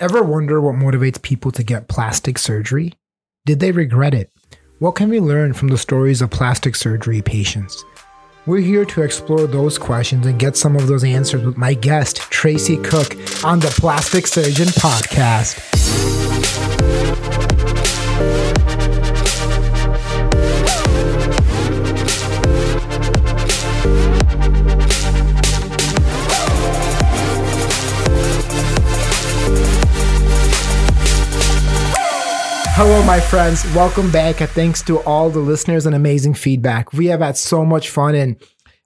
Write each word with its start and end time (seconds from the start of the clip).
Ever 0.00 0.22
wonder 0.22 0.60
what 0.60 0.76
motivates 0.76 1.20
people 1.20 1.50
to 1.50 1.64
get 1.64 1.88
plastic 1.88 2.38
surgery? 2.38 2.92
Did 3.46 3.58
they 3.58 3.72
regret 3.72 4.14
it? 4.14 4.30
What 4.78 4.92
can 4.92 5.08
we 5.08 5.18
learn 5.18 5.54
from 5.54 5.68
the 5.68 5.76
stories 5.76 6.22
of 6.22 6.30
plastic 6.30 6.76
surgery 6.76 7.20
patients? 7.20 7.84
We're 8.46 8.60
here 8.60 8.84
to 8.84 9.02
explore 9.02 9.48
those 9.48 9.76
questions 9.76 10.24
and 10.24 10.38
get 10.38 10.56
some 10.56 10.76
of 10.76 10.86
those 10.86 11.02
answers 11.02 11.44
with 11.44 11.56
my 11.56 11.74
guest, 11.74 12.18
Tracy 12.30 12.76
Cook, 12.76 13.16
on 13.42 13.58
the 13.58 13.74
Plastic 13.76 14.28
Surgeon 14.28 14.68
Podcast. 14.68 16.17
Hello, 32.80 33.02
my 33.02 33.18
friends. 33.18 33.64
Welcome 33.74 34.12
back. 34.12 34.40
And 34.40 34.48
thanks 34.48 34.82
to 34.82 35.00
all 35.00 35.30
the 35.30 35.40
listeners 35.40 35.84
and 35.84 35.96
amazing 35.96 36.34
feedback. 36.34 36.92
We 36.92 37.06
have 37.06 37.18
had 37.18 37.36
so 37.36 37.64
much 37.64 37.90
fun 37.90 38.14
and 38.14 38.40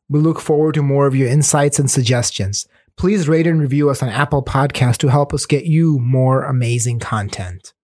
we 0.08 0.18
look 0.18 0.40
forward 0.40 0.76
to 0.76 0.82
more 0.82 1.06
of 1.06 1.14
your 1.14 1.28
insights 1.28 1.78
and 1.78 1.90
suggestions. 1.90 2.66
Please 2.96 3.28
rate 3.28 3.46
and 3.46 3.60
review 3.60 3.90
us 3.90 4.02
on 4.02 4.08
Apple 4.08 4.42
Podcast 4.42 4.96
to 5.00 5.08
help 5.08 5.34
us 5.34 5.44
get 5.44 5.66
you 5.66 5.98
more 5.98 6.44
amazing 6.44 7.00
content. 7.00 7.74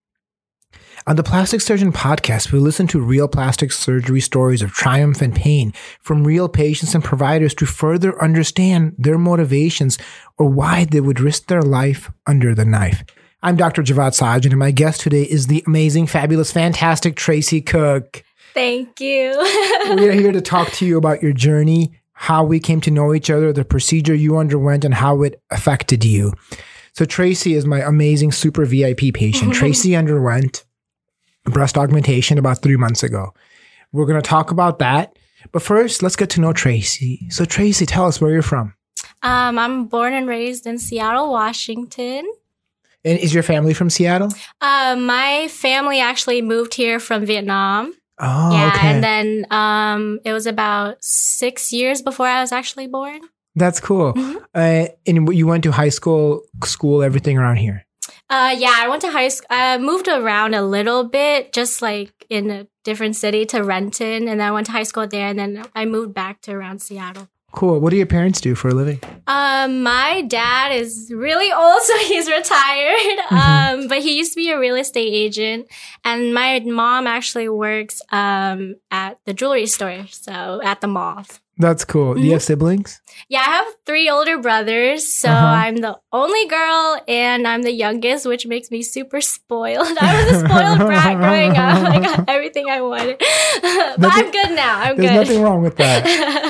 On 1.06 1.16
the 1.16 1.22
Plastic 1.22 1.60
Surgeon 1.60 1.92
podcast, 1.92 2.52
we 2.52 2.58
listen 2.58 2.86
to 2.86 3.02
real 3.02 3.28
plastic 3.28 3.70
surgery 3.70 4.22
stories 4.22 4.62
of 4.62 4.72
triumph 4.72 5.20
and 5.20 5.36
pain 5.36 5.74
from 6.00 6.27
real 6.27 6.48
patients 6.48 6.94
and 6.94 7.04
providers 7.04 7.52
to 7.56 7.66
further 7.66 8.18
understand 8.22 8.94
their 8.96 9.18
motivations 9.18 9.98
or 10.38 10.48
why 10.48 10.86
they 10.86 11.02
would 11.02 11.20
risk 11.20 11.48
their 11.48 11.62
life 11.62 12.10
under 12.27 12.54
the 12.54 12.64
knife. 12.64 13.04
I'm 13.41 13.55
Dr. 13.55 13.84
Javad 13.84 14.19
Sajan, 14.19 14.47
and 14.47 14.59
my 14.59 14.73
guest 14.73 15.01
today 15.01 15.23
is 15.23 15.47
the 15.47 15.62
amazing, 15.65 16.09
fabulous, 16.09 16.51
fantastic 16.51 17.15
Tracy 17.15 17.61
Cook. 17.61 18.25
Thank 18.53 19.00
you. 19.00 19.30
we 19.97 20.08
are 20.08 20.12
here 20.12 20.33
to 20.33 20.41
talk 20.42 20.72
to 20.72 20.86
you 20.86 20.98
about 20.98 21.22
your 21.22 21.33
journey, 21.33 21.92
how 22.14 22.42
we 22.42 22.58
came 22.58 22.80
to 22.80 22.91
know 22.91 23.14
each 23.14 23.30
other, 23.30 23.53
the 23.53 23.64
procedure 23.64 24.14
you 24.14 24.36
underwent, 24.39 24.84
and 24.84 24.92
how 24.92 25.22
it 25.22 25.41
affected 25.53 26.05
you. 26.05 26.33
So, 26.95 27.05
Tracy 27.05 27.55
is 27.55 27.64
my 27.64 27.78
amazing 27.80 28.33
super 28.33 28.64
VIP 28.64 29.14
patient. 29.14 29.55
Tracy 29.55 29.95
underwent 29.95 30.64
breast 31.45 31.78
augmentation 31.78 32.39
about 32.39 32.61
three 32.61 32.77
months 32.77 33.05
ago. 33.05 33.33
We're 33.92 34.06
going 34.06 34.20
to 34.20 34.28
talk 34.28 34.50
about 34.50 34.80
that. 34.80 35.17
But 35.52 35.62
first, 35.62 36.02
let's 36.02 36.17
get 36.17 36.30
to 36.30 36.41
know 36.41 36.52
Tracy. 36.52 37.28
So, 37.30 37.45
Tracy, 37.45 37.86
tell 37.86 38.06
us 38.06 38.20
where 38.20 38.33
you're 38.33 38.42
from. 38.42 38.75
Um, 39.23 39.61
I'm 39.61 39.86
born 39.86 40.12
and 40.12 40.27
raised 40.27 40.67
in 40.67 40.78
Seattle, 40.78 41.30
Washington. 41.30 42.28
And 43.09 43.19
is 43.19 43.33
your 43.33 43.42
family 43.42 43.73
from 43.73 43.89
Seattle? 43.89 44.31
Uh, 44.61 44.97
my 44.98 45.48
family 45.48 45.98
actually 46.01 46.42
moved 46.42 46.75
here 46.75 47.01
from 47.01 47.25
Vietnam. 47.25 47.95
Oh, 48.20 48.53
yeah, 48.53 48.73
okay. 48.75 48.89
and 48.89 49.03
then 49.03 49.47
um, 49.51 50.19
it 50.25 50.33
was 50.33 50.47
about 50.47 51.03
six 51.03 51.73
years 51.73 52.03
before 52.03 52.27
I 52.27 52.41
was 52.41 52.53
actually 52.53 52.89
born. 52.89 53.20
That's 53.55 53.81
cool. 53.81 54.12
Mhm. 54.12 54.36
Uh, 54.55 54.89
and 55.06 55.33
you 55.34 55.47
went 55.47 55.62
to 55.64 55.73
high 55.73 55.89
school, 55.89 56.42
school, 56.64 57.03
everything 57.03 57.39
around 57.39 57.56
here. 57.56 57.86
Uh, 58.29 58.55
yeah, 58.59 58.75
I 58.77 58.89
went 58.89 59.03
to 59.03 59.11
high 59.11 59.29
school. 59.29 59.47
I 59.51 59.79
moved 59.79 60.09
around 60.09 60.55
a 60.55 60.62
little 60.62 61.05
bit, 61.05 61.53
just 61.53 61.81
like 61.81 62.12
in 62.29 62.51
a 62.51 62.67
different 62.84 63.17
city 63.17 63.47
to 63.47 63.62
Renton, 63.62 64.29
and 64.29 64.41
then 64.41 64.41
I 64.41 64.51
went 64.51 64.67
to 64.67 64.73
high 64.73 64.83
school 64.83 65.06
there, 65.06 65.29
and 65.29 65.39
then 65.39 65.64
I 65.75 65.86
moved 65.86 66.12
back 66.12 66.42
to 66.42 66.53
around 66.53 66.83
Seattle. 66.83 67.29
Cool. 67.52 67.80
What 67.80 67.91
do 67.91 67.96
your 67.96 68.06
parents 68.06 68.41
do 68.41 68.54
for 68.54 68.68
a 68.68 68.74
living? 68.74 69.00
Um, 69.27 69.82
my 69.82 70.22
dad 70.22 70.72
is 70.72 71.10
really 71.14 71.50
old, 71.50 71.82
so 71.88 71.96
he's 71.98 72.28
retired. 72.28 73.18
Um, 73.30 73.88
but 73.88 73.98
he 74.02 74.16
used 74.18 74.32
to 74.32 74.36
be 74.36 74.50
a 74.50 74.58
real 74.58 74.77
estate 74.77 75.12
agent, 75.12 75.66
and 76.05 76.32
my 76.34 76.60
mom 76.60 77.06
actually 77.06 77.48
works 77.48 78.02
um 78.12 78.77
at 78.90 79.18
the 79.24 79.32
jewelry 79.34 79.66
store, 79.66 80.06
so 80.10 80.60
at 80.62 80.80
the 80.80 80.88
mall. 80.88 81.24
That's 81.61 81.84
cool. 81.84 82.14
Do 82.14 82.20
you 82.20 82.34
have 82.34 82.42
siblings? 82.45 83.02
Yeah, 83.28 83.40
I 83.40 83.50
have 83.50 83.67
three 83.84 84.08
older 84.08 84.39
brothers, 84.39 85.08
so 85.08 85.28
Uh-huh. 85.28 85.44
I'm 85.44 85.78
the 85.78 85.98
only 86.12 86.46
girl, 86.46 87.00
and 87.08 87.48
I'm 87.48 87.62
the 87.62 87.73
youngest, 87.73 88.27
which 88.27 88.46
makes 88.46 88.70
me 88.70 88.80
super 88.83 89.20
spoiled. 89.20 89.89
I 90.00 90.23
was 90.24 90.36
a 90.36 90.46
spoiled 90.46 90.78
brat 90.78 91.17
growing 91.17 91.50
up. 91.56 91.89
I 91.90 91.98
got 91.98 92.28
everything 92.28 92.70
I 92.70 92.80
wanted, 92.80 93.18
but 93.18 93.98
Nothing- 93.98 94.24
I'm 94.27 94.30
good 94.30 94.50
now. 94.55 94.78
I'm 94.78 94.96
There's 94.96 95.11
good. 95.11 95.17
There's 95.18 95.28
nothing 95.30 95.42
wrong 95.42 95.62
with 95.62 95.77
that. 95.78 96.48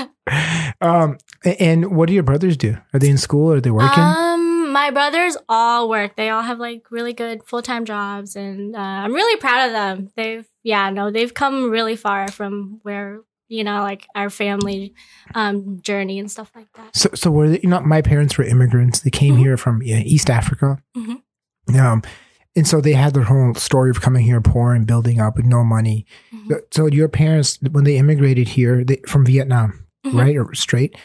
Um, 0.81 1.19
and 1.45 1.95
what 1.97 2.07
do 2.09 2.15
your 2.15 2.23
brothers 2.23 2.57
do? 2.57 2.77
Are 2.93 2.99
they 3.01 3.09
in 3.09 3.19
school? 3.19 3.53
Are 3.53 3.61
they 3.61 3.71
working? 3.71 4.03
Um, 4.03 4.71
my 4.73 4.91
brothers 4.91 5.37
all 5.49 5.89
work. 5.89 6.17
They 6.17 6.29
all 6.31 6.43
have 6.43 6.59
like 6.59 6.91
really 6.91 7.13
good 7.13 7.43
full 7.45 7.63
time 7.63 7.85
jobs, 7.85 8.37
and 8.37 8.77
uh, 8.77 8.79
I'm 8.79 9.13
really 9.15 9.39
proud 9.41 9.67
of 9.67 9.73
them. 9.73 10.11
They've 10.17 10.47
yeah, 10.63 10.91
no, 10.91 11.11
they've 11.11 11.33
come 11.33 11.71
really 11.71 11.97
far 11.97 12.29
from 12.29 12.81
where 12.83 13.21
you 13.49 13.65
know 13.65 13.81
like 13.83 14.07
our 14.15 14.29
family 14.31 14.93
um 15.35 15.81
journey 15.81 16.19
and 16.19 16.31
stuff 16.31 16.51
like 16.55 16.71
that. 16.75 16.95
so, 16.95 17.09
so 17.15 17.31
were 17.31 17.49
they, 17.49 17.61
you 17.63 17.69
know, 17.69 17.81
my 17.81 18.03
parents 18.03 18.37
were 18.37 18.45
immigrants. 18.45 19.01
They 19.01 19.11
came 19.11 19.35
Mhm. 19.37 19.39
here 19.39 19.57
from 19.57 19.83
East 19.83 20.29
Africa. 20.31 20.79
Mhm. 20.97 21.23
Um, 21.79 22.03
and 22.57 22.67
so 22.67 22.81
they 22.81 22.93
had 22.93 23.15
their 23.15 23.23
whole 23.25 23.55
story 23.55 23.91
of 23.91 24.01
coming 24.01 24.25
here 24.25 24.41
poor 24.41 24.75
and 24.75 24.87
building 24.87 25.21
up 25.21 25.37
with 25.37 25.45
no 25.47 25.63
money. 25.65 26.07
Mhm. 26.35 26.49
So- 26.49 26.61
So 26.71 26.87
your 26.87 27.09
parents, 27.09 27.59
when 27.71 27.85
they 27.85 27.97
immigrated 27.99 28.49
here 28.49 28.85
they, 28.85 29.01
from 29.07 29.25
Vietnam, 29.27 29.85
Mhm. 30.07 30.15
right 30.19 30.37
or 30.37 30.55
straight, 30.55 30.97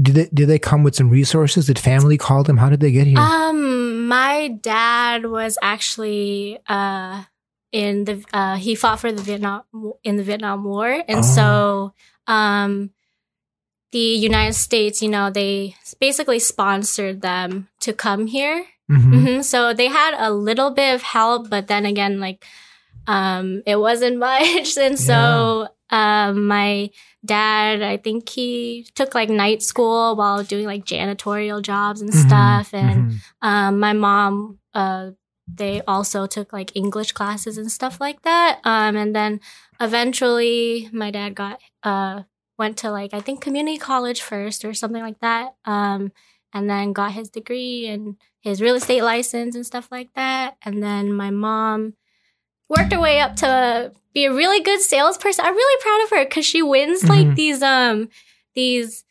did 0.00 0.14
they 0.14 0.28
did 0.32 0.48
they 0.48 0.58
come 0.58 0.82
with 0.82 0.94
some 0.94 1.10
resources? 1.10 1.66
Did 1.66 1.78
family 1.78 2.16
call 2.18 2.42
them? 2.42 2.56
How 2.58 2.68
did 2.70 2.80
they 2.80 2.92
get 2.92 3.06
here? 3.06 3.18
Um, 3.18 4.06
my 4.08 4.48
dad 4.60 5.26
was 5.26 5.56
actually 5.62 6.58
uh 6.68 7.24
in 7.72 8.04
the 8.04 8.24
uh 8.32 8.56
he 8.56 8.74
fought 8.74 8.98
for 9.00 9.12
the 9.12 9.22
Vietnam 9.22 9.62
in 10.02 10.16
the 10.16 10.22
Vietnam 10.24 10.64
War, 10.64 10.88
and 11.08 11.20
Oh. 11.20 11.22
so 11.22 11.92
um 12.26 12.90
the 13.92 13.98
United 13.98 14.54
States, 14.54 15.02
you 15.02 15.08
know, 15.08 15.30
they 15.30 15.74
basically 15.98 16.38
sponsored 16.38 17.22
them 17.22 17.68
to 17.80 17.92
come 17.92 18.26
here. 18.26 18.64
Mhm. 18.90 19.36
hmm 19.36 19.40
So 19.42 19.74
they 19.74 19.88
had 19.88 20.14
a 20.18 20.30
little 20.32 20.70
bit 20.70 20.94
of 20.94 21.02
help, 21.02 21.50
but 21.50 21.66
then 21.66 21.84
again, 21.86 22.20
like 22.20 22.44
um 23.06 23.62
it 23.66 23.76
wasn't 23.76 24.18
much, 24.28 24.76
and 24.76 24.98
so 24.98 25.68
um 25.90 26.46
my 26.46 26.90
dad, 27.24 27.82
I 27.82 27.96
think 27.96 28.28
he 28.28 28.86
took 28.94 29.14
like 29.14 29.28
night 29.30 29.62
school 29.62 30.16
while 30.16 30.42
doing 30.44 30.66
like 30.66 30.84
janitorial 30.84 31.62
jobs 31.62 32.00
and 32.00 32.10
Mhm. 32.10 32.14
stuff, 32.26 32.74
and 32.74 33.04
Mhm. 33.12 33.20
um, 33.42 33.78
my 33.80 33.92
mom, 33.92 34.58
uh, 34.74 35.10
they 35.56 35.82
also 35.86 36.26
took 36.26 36.52
like 36.52 36.74
English 36.76 37.12
classes 37.12 37.58
and 37.58 37.70
stuff 37.70 38.00
like 38.00 38.22
that. 38.22 38.60
Um, 38.64 38.96
and 38.96 39.14
then 39.14 39.40
eventually 39.80 40.88
my 40.92 41.10
dad 41.10 41.34
got, 41.34 41.60
uh, 41.82 42.22
went 42.58 42.76
to 42.78 42.90
like, 42.90 43.12
I 43.14 43.20
think 43.20 43.40
community 43.42 43.76
college 43.78 44.22
first 44.22 44.64
or 44.64 44.72
something 44.74 45.02
like 45.02 45.20
that. 45.20 45.54
Um, 45.64 46.12
and 46.52 46.68
then 46.70 46.92
got 46.92 47.12
his 47.12 47.28
degree 47.30 47.86
and 47.86 48.16
his 48.40 48.60
real 48.62 48.74
estate 48.76 49.02
license 49.02 49.54
and 49.54 49.64
stuff 49.66 49.88
like 49.90 50.12
that. 50.14 50.56
And 50.64 50.82
then 50.82 51.12
my 51.12 51.30
mom 51.30 51.94
worked 52.70 52.92
her 52.92 53.00
way 53.00 53.20
up 53.20 53.36
to 53.36 53.92
be 54.14 54.24
a 54.24 54.32
really 54.32 54.60
good 54.62 54.80
salesperson. 54.80 55.44
I'm 55.44 55.54
really 55.54 55.82
proud 55.82 56.04
of 56.04 56.10
her 56.10 56.24
because 56.24 56.46
she 56.46 56.62
wins 56.62 57.06
like 57.08 57.34
these, 57.34 57.62
um, 57.62 58.08
these 58.54 59.04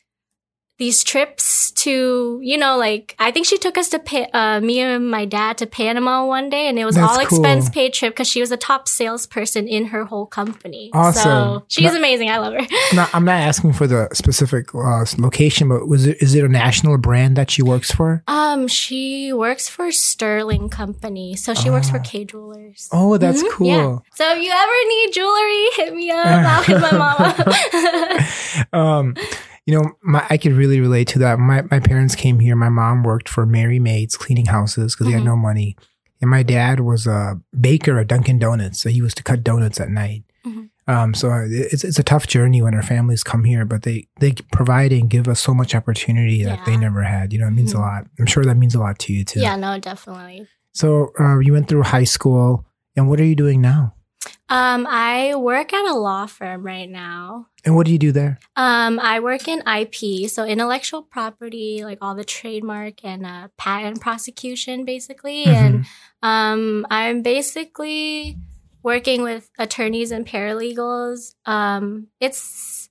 these 0.80 1.04
trips 1.04 1.72
to 1.74 2.40
you 2.42 2.58
know 2.58 2.78
like 2.78 3.16
i 3.20 3.32
think 3.32 3.46
she 3.46 3.58
took 3.58 3.78
us 3.78 3.90
to 3.90 4.00
pa- 4.00 4.28
uh, 4.34 4.60
me 4.60 4.80
and 4.80 5.10
my 5.12 5.24
dad 5.26 5.58
to 5.58 5.66
panama 5.68 6.26
one 6.26 6.50
day 6.50 6.68
and 6.68 6.80
it 6.80 6.86
was 6.86 6.96
That's 6.96 7.08
all 7.20 7.26
cool. 7.26 7.40
expense 7.40 7.70
paid 7.70 7.94
trip 7.94 8.14
because 8.14 8.28
she 8.28 8.40
was 8.42 8.52
a 8.52 8.58
top 8.58 8.88
salesperson 8.88 9.68
in 9.68 9.86
her 9.88 10.06
whole 10.06 10.26
company 10.26 10.90
Awesome. 10.94 11.22
so 11.24 11.64
she's 11.68 11.94
amazing 11.94 12.30
i 12.30 12.38
love 12.38 12.54
her 12.54 12.66
Now, 12.96 13.08
I'm 13.14 13.24
not 13.26 13.40
asking 13.42 13.74
for 13.74 13.86
the 13.88 14.08
specific 14.14 14.74
uh, 14.74 15.06
location, 15.18 15.70
but 15.70 15.88
was 15.88 16.08
it 16.08 16.18
is 16.22 16.34
it 16.34 16.44
a 16.44 16.50
national 16.50 16.98
brand 16.98 17.36
that 17.38 17.52
she 17.52 17.62
works 17.62 17.92
for? 17.92 18.24
um 18.28 18.68
she 18.68 19.32
works 19.34 19.70
for 19.70 19.92
sterling 19.92 20.70
company 20.70 21.36
so 21.36 21.54
she 21.54 21.70
works 21.70 21.90
for 21.90 21.98
Oh. 22.00 22.04
Kay 22.04 22.24
Jewelers 22.26 22.88
Oh, 22.92 23.18
that's 23.18 23.44
Mhm, 23.44 23.52
cool. 23.52 23.68
yeah. 23.68 23.98
so 24.16 24.24
if 24.36 24.42
you 24.44 24.52
ever 24.52 24.78
need 24.94 25.12
jewelry 25.14 25.66
hit 25.76 25.94
me 25.96 26.10
up 26.12 26.26
i'll 26.26 26.64
hit 26.64 26.80
my 26.82 26.92
mama 27.04 27.30
um, 28.74 29.16
you 29.66 29.78
know, 29.78 29.92
my, 30.04 30.26
I 30.30 30.38
could 30.38 30.54
really 30.54 30.80
relate 30.80 31.08
to 31.10 31.20
that. 31.20 31.40
My 31.40 31.64
my 31.70 31.80
parents 31.80 32.16
came 32.16 32.40
here. 32.40 32.56
My 32.56 32.70
mom 32.70 33.04
worked 33.04 33.30
for 33.30 33.46
Merry 33.46 33.80
Maids 33.80 34.16
cleaning 34.18 34.48
houses 34.48 34.96
because 34.96 35.08
they 35.08 35.14
had 35.14 35.22
Mhm. 35.22 35.26
no 35.26 35.36
money, 35.36 35.76
and 36.22 36.30
my 36.30 36.44
dad 36.44 36.80
was 36.80 37.06
a 37.08 37.40
baker 37.60 38.00
at 38.00 38.08
Dunkin' 38.08 38.40
Donuts, 38.40 38.80
so 38.80 38.90
he 38.90 39.02
was 39.02 39.14
to 39.16 39.24
cut 39.24 39.44
donuts 39.44 39.80
at 39.80 39.90
night. 39.90 40.24
Mhm. 40.46 40.70
Um, 40.88 41.14
so 41.14 41.32
it's 41.48 41.84
it's 41.84 42.00
a 42.00 42.04
tough 42.04 42.26
journey 42.26 42.62
when 42.62 42.74
our 42.74 42.82
families 42.82 43.24
come 43.24 43.44
here, 43.44 43.64
but 43.66 43.84
they 43.84 44.08
they 44.20 44.32
provide 44.52 44.92
and 44.92 45.10
give 45.10 45.28
us 45.28 45.40
so 45.40 45.54
much 45.54 45.76
opportunity 45.76 46.44
that 46.44 46.66
they 46.66 46.76
never 46.78 47.04
had. 47.04 47.32
You 47.34 47.40
know, 47.40 47.48
it 47.48 47.52
means 47.52 47.74
Mhm. 47.74 47.78
a 47.78 47.82
lot. 47.82 48.08
I'm 48.20 48.26
sure 48.26 48.44
that 48.46 48.58
means 48.58 48.74
a 48.76 48.80
lot 48.80 48.98
to 49.00 49.14
you 49.14 49.24
too. 49.24 49.40
yeah 49.42 49.56
no 49.56 49.78
definitely 49.80 50.48
So 50.74 51.12
uh, 51.20 51.40
you 51.40 51.54
went 51.54 51.68
through 51.68 51.84
high 51.84 52.06
school, 52.06 52.66
and 52.96 53.08
what 53.10 53.20
are 53.20 53.26
you 53.26 53.36
doing 53.36 53.60
now? 53.62 53.94
Um, 54.50 54.88
I 54.90 55.36
work 55.36 55.74
at 55.74 55.86
a 55.86 55.94
law 55.94 56.26
firm 56.26 56.64
right 56.66 56.90
now. 56.90 57.48
And 57.64 57.76
what 57.76 57.86
do 57.86 57.92
you 57.92 58.00
do 58.00 58.12
there? 58.12 58.40
Um, 58.56 59.00
I 59.00 59.20
work 59.20 59.48
in 59.48 59.62
IP, 59.68 60.30
so 60.30 60.44
intellectual 60.44 61.04
property, 61.04 61.84
like 61.84 62.00
all 62.02 62.16
the 62.16 62.24
trademark 62.24 63.06
and 63.06 63.26
uh, 63.26 63.50
patent 63.58 64.02
prosecution, 64.02 64.86
basically. 64.86 65.46
Mhm. 65.46 65.54
And 65.54 65.86
um, 66.24 66.88
I'm 66.90 67.22
basically 67.22 68.38
working 68.82 69.22
with 69.22 69.50
attorneys 69.60 70.12
and 70.12 70.26
paralegals. 70.26 71.36
Um, 71.46 72.08
it's 72.20 72.90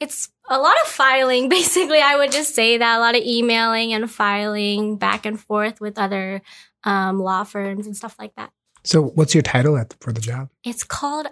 it's 0.00 0.28
a 0.48 0.58
lot 0.58 0.76
of 0.82 0.88
filing, 0.88 1.48
basically. 1.58 2.00
I 2.00 2.16
would 2.16 2.32
just 2.32 2.54
say 2.54 2.78
that 2.78 2.98
a 2.98 3.00
lot 3.00 3.14
of 3.14 3.22
emailing 3.22 3.92
and 3.92 4.10
filing 4.10 4.96
back 4.96 5.24
and 5.24 5.38
forth 5.40 5.80
with 5.80 5.98
other 5.98 6.42
um, 6.82 7.20
law 7.20 7.44
firms 7.44 7.86
and 7.86 7.96
stuff 7.96 8.16
like 8.18 8.34
that. 8.34 8.50
So, 8.84 9.02
what's 9.02 9.34
your 9.34 9.42
title 9.42 9.76
at 9.76 9.94
for 10.00 10.12
the 10.12 10.20
job? 10.20 10.50
It's 10.62 10.84
called 10.84 11.26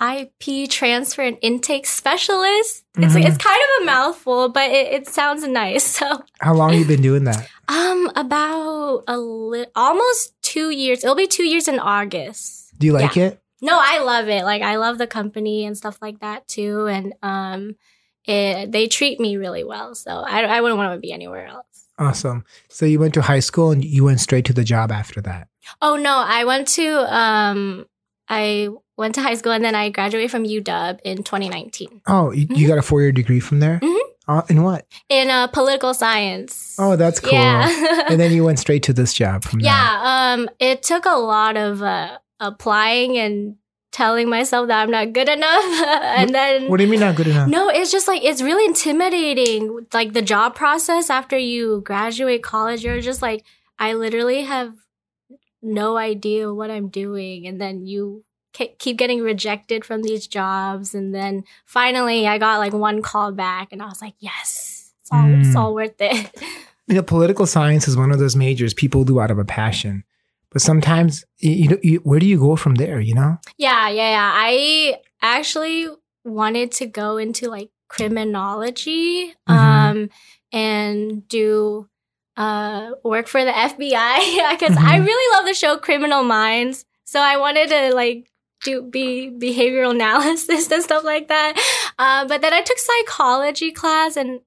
IP 0.00 0.68
transfer 0.68 1.22
and 1.22 1.38
intake 1.40 1.86
specialist. 1.86 2.84
It's 2.98 3.14
Mhm. 3.14 3.24
it's 3.26 3.38
kind 3.38 3.60
of 3.62 3.82
a 3.82 3.86
mouthful, 3.86 4.50
but 4.50 4.70
it, 4.70 4.92
it 4.92 5.08
sounds 5.08 5.46
nice. 5.48 5.84
So, 5.98 6.22
How 6.40 6.52
long 6.54 6.70
have 6.72 6.78
you 6.80 6.86
been 6.86 7.00
doing 7.02 7.24
that? 7.24 7.48
um, 7.68 8.10
about 8.14 9.04
a 9.08 9.16
li- 9.18 9.66
almost 9.74 10.34
two 10.42 10.68
years. 10.70 11.02
It'll 11.02 11.16
be 11.16 11.26
two 11.26 11.44
years 11.44 11.66
in 11.66 11.78
August. 11.78 12.78
Do 12.78 12.86
you 12.86 12.92
like 12.92 13.16
it? 13.16 13.40
No, 13.62 13.78
I 13.80 14.00
love 14.02 14.28
it. 14.28 14.44
Like 14.44 14.60
I 14.60 14.76
love 14.76 14.98
the 14.98 15.06
company 15.06 15.64
and 15.64 15.76
stuff 15.78 15.96
like 16.02 16.20
that 16.20 16.46
too. 16.46 16.86
And 16.86 17.14
um, 17.22 17.76
it, 18.26 18.70
they 18.70 18.86
treat 18.88 19.18
me 19.18 19.38
really 19.38 19.64
well. 19.64 19.94
So 19.94 20.10
I 20.10 20.42
I 20.42 20.60
wouldn't 20.60 20.76
want 20.76 20.92
to 20.94 21.00
be 21.00 21.10
anywhere 21.12 21.46
else. 21.46 21.64
Awesome. 21.98 22.44
So 22.68 22.84
you 22.84 22.98
went 23.00 23.14
to 23.14 23.22
high 23.22 23.40
school 23.40 23.70
and 23.70 23.82
you 23.82 24.04
went 24.04 24.20
straight 24.20 24.44
to 24.44 24.52
the 24.52 24.64
job 24.64 24.92
after 24.92 25.22
that. 25.22 25.48
Oh 25.82 25.96
no, 25.96 26.14
I 26.26 26.44
went 26.44 26.68
to 26.68 27.14
um, 27.14 27.86
I 28.28 28.68
went 28.96 29.14
to 29.16 29.22
high 29.22 29.34
school 29.34 29.52
and 29.52 29.64
then 29.64 29.74
I 29.74 29.90
graduated 29.90 30.30
from 30.30 30.44
UW 30.44 30.98
in 31.04 31.18
2019 31.22 32.00
Oh, 32.06 32.30
you, 32.32 32.46
Mm-hmm. 32.46 32.54
you 32.56 32.66
got 32.68 32.78
a 32.78 32.82
four 32.82 33.02
year 33.02 33.12
degree 33.12 33.40
from 33.40 33.60
there? 33.60 33.78
Mhm. 33.82 33.98
Uh, 34.28 34.42
in 34.48 34.62
what? 34.64 34.84
in 35.08 35.30
uh, 35.30 35.46
political 35.48 35.94
science. 35.94 36.74
Oh, 36.80 36.96
that's 36.96 37.20
cool. 37.20 37.32
Yeah. 37.32 38.04
and 38.10 38.18
then 38.18 38.32
you 38.32 38.42
went 38.44 38.58
straight 38.58 38.82
to 38.84 38.92
this 38.92 39.12
job 39.14 39.44
yeah. 39.58 40.00
Um, 40.34 40.48
it 40.58 40.82
took 40.82 41.04
a 41.06 41.16
lot 41.18 41.56
of 41.56 41.80
uh, 41.82 42.18
applying 42.40 43.16
and 43.18 43.56
telling 43.92 44.28
myself 44.28 44.66
that 44.68 44.82
I'm 44.82 44.90
not 44.90 45.12
good 45.12 45.28
enough, 45.28 45.64
and 46.18 46.34
then 46.34 46.68
What 46.68 46.78
do 46.78 46.84
you 46.84 46.90
mean 46.90 47.00
not 47.00 47.14
good 47.16 47.28
enough? 47.28 47.48
no, 47.48 47.68
it's 47.70 47.92
just 47.92 48.08
like 48.08 48.22
it's 48.24 48.42
really 48.42 48.64
intimidating. 48.66 49.86
Like 49.92 50.12
the 50.12 50.22
job 50.22 50.54
process 50.54 51.08
after 51.08 51.38
you 51.38 51.80
graduate 51.82 52.42
college, 52.42 52.84
you're 52.84 53.00
just 53.00 53.22
like, 53.22 53.44
I 53.78 53.94
literally 53.94 54.42
have 54.42 54.74
no 55.66 55.96
idea 55.98 56.52
what 56.54 56.70
I'm 56.70 56.88
doing, 56.88 57.46
and 57.46 57.60
then 57.60 57.84
you 57.86 58.24
keep 58.78 58.96
getting 58.96 59.20
rejected 59.20 59.84
from 59.84 60.02
these 60.02 60.26
jobs, 60.26 60.94
and 60.94 61.14
then 61.14 61.44
finally, 61.66 62.26
I 62.26 62.38
got 62.38 62.58
like 62.58 62.72
one 62.72 63.02
call 63.02 63.32
back, 63.32 63.68
and 63.72 63.82
I 63.82 63.86
was 63.86 64.00
like, 64.00 64.14
yes, 64.18 64.92
it's 65.02 65.10
all 65.12 65.26
it's 65.34 65.54
Mm. 65.54 65.56
all 65.56 65.74
worth 65.74 66.00
it. 66.00 66.30
You 66.88 66.94
know, 66.94 67.02
political 67.02 67.46
science 67.46 67.88
is 67.88 67.96
one 67.96 68.12
of 68.12 68.20
those 68.20 68.36
majors 68.36 68.72
people 68.72 69.02
do 69.04 69.18
out 69.20 69.32
of 69.32 69.40
a 69.40 69.44
passion. 69.44 70.04
But 70.52 70.62
sometimes, 70.62 71.24
you, 71.38 71.66
know, 71.70 71.78
you 71.82 71.98
where 72.04 72.20
do 72.20 72.26
you 72.26 72.38
go 72.38 72.54
from 72.54 72.76
there, 72.76 73.00
you 73.00 73.12
know? 73.12 73.38
Yeah, 73.58 73.88
yeah, 73.88 74.10
yeah. 74.10 74.32
I 74.32 75.00
actually 75.20 75.88
wanted 76.24 76.70
to 76.78 76.86
go 76.86 77.16
into 77.16 77.50
like 77.50 77.70
criminology 77.88 79.34
Mhm. 79.48 79.54
um 79.54 80.08
and 80.52 81.26
do 81.28 81.88
uh 82.36 82.90
work 83.02 83.28
for 83.28 83.44
the 83.44 83.50
FBI 83.52 84.50
because 84.52 84.76
I 84.76 84.98
Mhm. 84.98 85.06
really 85.06 85.36
love 85.36 85.46
the 85.46 85.54
show 85.54 85.76
Criminal 85.78 86.22
Minds. 86.24 86.84
So 87.04 87.20
I 87.20 87.36
wanted 87.36 87.68
to 87.70 87.94
like 87.94 88.30
do 88.64 88.82
be 88.82 89.30
behavioral 89.30 89.90
analysis 89.98 90.70
and 90.70 90.82
stuff 90.82 91.04
like 91.04 91.28
that. 91.28 91.54
Uh, 91.98 92.26
but 92.26 92.40
then 92.42 92.52
I 92.52 92.62
took 92.62 92.78
psychology 92.78 93.70
class 93.72 94.16
and 94.16 94.40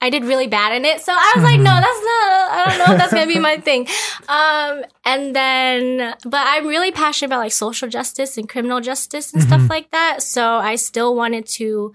I 0.00 0.10
did 0.10 0.24
really 0.24 0.46
bad 0.48 0.74
in 0.76 0.84
it. 0.84 1.00
So 1.00 1.12
I 1.14 1.32
was 1.34 1.44
like, 1.44 1.60
Mhm. 1.60 1.64
no, 1.64 1.74
that's 1.80 2.02
not, 2.10 2.50
I 2.50 2.64
don't 2.68 2.78
know 2.78 2.92
if 2.94 2.98
that's 3.00 3.12
going 3.14 3.26
to 3.26 3.32
be 3.34 3.40
my 3.40 3.56
thing. 3.68 3.88
Um, 4.28 4.84
and 5.06 5.34
then, 5.34 6.14
but 6.24 6.46
I'm 6.46 6.66
really 6.66 6.92
passionate 6.92 7.28
about 7.28 7.38
like 7.38 7.52
social 7.52 7.88
justice 7.88 8.36
and 8.36 8.46
criminal 8.48 8.80
justice 8.80 9.32
and 9.32 9.42
Mhm. 9.42 9.46
stuff 9.46 9.70
like 9.70 9.90
that. 9.92 10.22
So 10.22 10.56
I 10.56 10.74
still 10.76 11.14
wanted 11.16 11.46
to, 11.60 11.94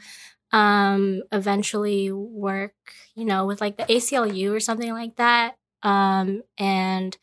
um, 0.52 1.22
eventually 1.32 2.12
work, 2.12 2.74
you 3.16 3.26
know, 3.26 3.46
with 3.46 3.62
like 3.62 3.78
the 3.78 3.84
ACLU 3.86 4.52
or 4.56 4.60
something 4.60 4.92
like 4.92 5.16
that. 5.18 5.56
Um, 5.84 6.42
and 6.58 7.16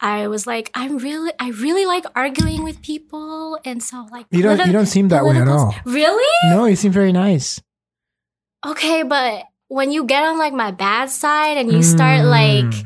I 0.00 0.28
was 0.28 0.46
like, 0.46 0.70
I'm 0.74 0.98
really, 0.98 1.32
I 1.38 1.50
really 1.50 1.86
like 1.86 2.04
arguing 2.14 2.64
with 2.64 2.82
people. 2.82 3.58
And 3.64 3.82
so 3.82 4.06
like, 4.10 4.26
You 4.30 4.42
don't 4.42 4.58
politi- 4.58 4.66
you 4.66 4.72
don't 4.72 4.86
seem 4.86 5.08
that 5.08 5.24
way 5.24 5.36
at 5.38 5.48
all. 5.48 5.74
Really? 5.86 6.34
No, 6.50 6.66
you 6.66 6.76
seem 6.76 6.92
very 6.92 7.12
nice. 7.12 7.60
Okay, 8.66 9.02
but 9.04 9.44
when 9.68 9.90
you 9.90 10.04
get 10.04 10.22
on 10.24 10.38
like 10.38 10.52
my 10.52 10.70
bad 10.70 11.10
side 11.10 11.56
and 11.56 11.72
you 11.72 11.82
start 11.82 12.20
Mm. 12.20 12.30
like 12.30 12.84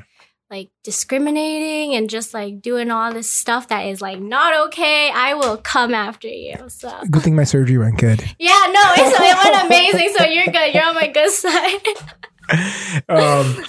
discriminating 0.82 1.94
and 1.94 2.10
just 2.10 2.34
like 2.34 2.60
doing 2.60 2.90
all 2.90 3.12
this 3.12 3.30
stuff 3.30 3.68
that 3.68 3.82
is 3.82 4.00
like 4.00 4.18
not 4.20 4.66
okay, 4.66 5.10
I 5.10 5.34
will 5.34 5.56
come 5.56 5.94
after 5.94 6.28
you. 6.28 6.56
So 6.68 6.92
Good 7.10 7.22
thing 7.22 7.36
my 7.36 7.44
surgery 7.44 7.78
went 7.78 7.98
good. 7.98 8.20
yeah, 8.38 8.66
no, 8.72 8.82
it's, 8.96 9.20
it 9.20 9.44
went 9.44 9.66
amazing. 9.66 10.14
So 10.16 10.24
you're 10.24 10.46
good. 10.46 10.74
You're 10.74 10.84
on 10.84 10.94
my 10.94 11.06
good 11.06 11.30
side. 11.30 11.86
um, 13.08 13.64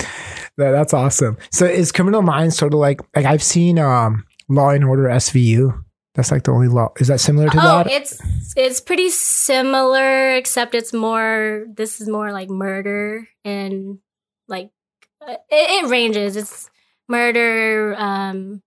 that, 0.57 0.71
that's 0.71 0.93
awesome. 0.93 1.37
So 1.51 1.65
is 1.65 1.91
Criminal 1.91 2.21
Minds 2.21 2.57
sort 2.57 2.73
of 2.73 2.79
like 2.79 3.01
like 3.15 3.25
I've 3.25 3.43
seen 3.43 3.77
um, 3.77 4.25
Law 4.49 4.69
and 4.69 4.83
Order 4.83 5.03
SVU. 5.03 5.83
That's 6.15 6.31
like 6.31 6.43
the 6.43 6.51
only 6.51 6.67
law. 6.67 6.89
Is 6.99 7.07
that 7.07 7.21
similar 7.21 7.49
to 7.49 7.57
oh, 7.57 7.61
that? 7.61 7.87
it's 7.87 8.19
it's 8.57 8.81
pretty 8.81 9.09
similar, 9.09 10.35
except 10.35 10.75
it's 10.75 10.91
more. 10.91 11.65
This 11.73 12.01
is 12.01 12.09
more 12.09 12.33
like 12.33 12.49
murder 12.49 13.29
and 13.45 13.99
like 14.49 14.71
it, 15.27 15.39
it 15.49 15.89
ranges. 15.89 16.35
It's 16.35 16.69
murder. 17.07 17.95
Um, 17.97 18.61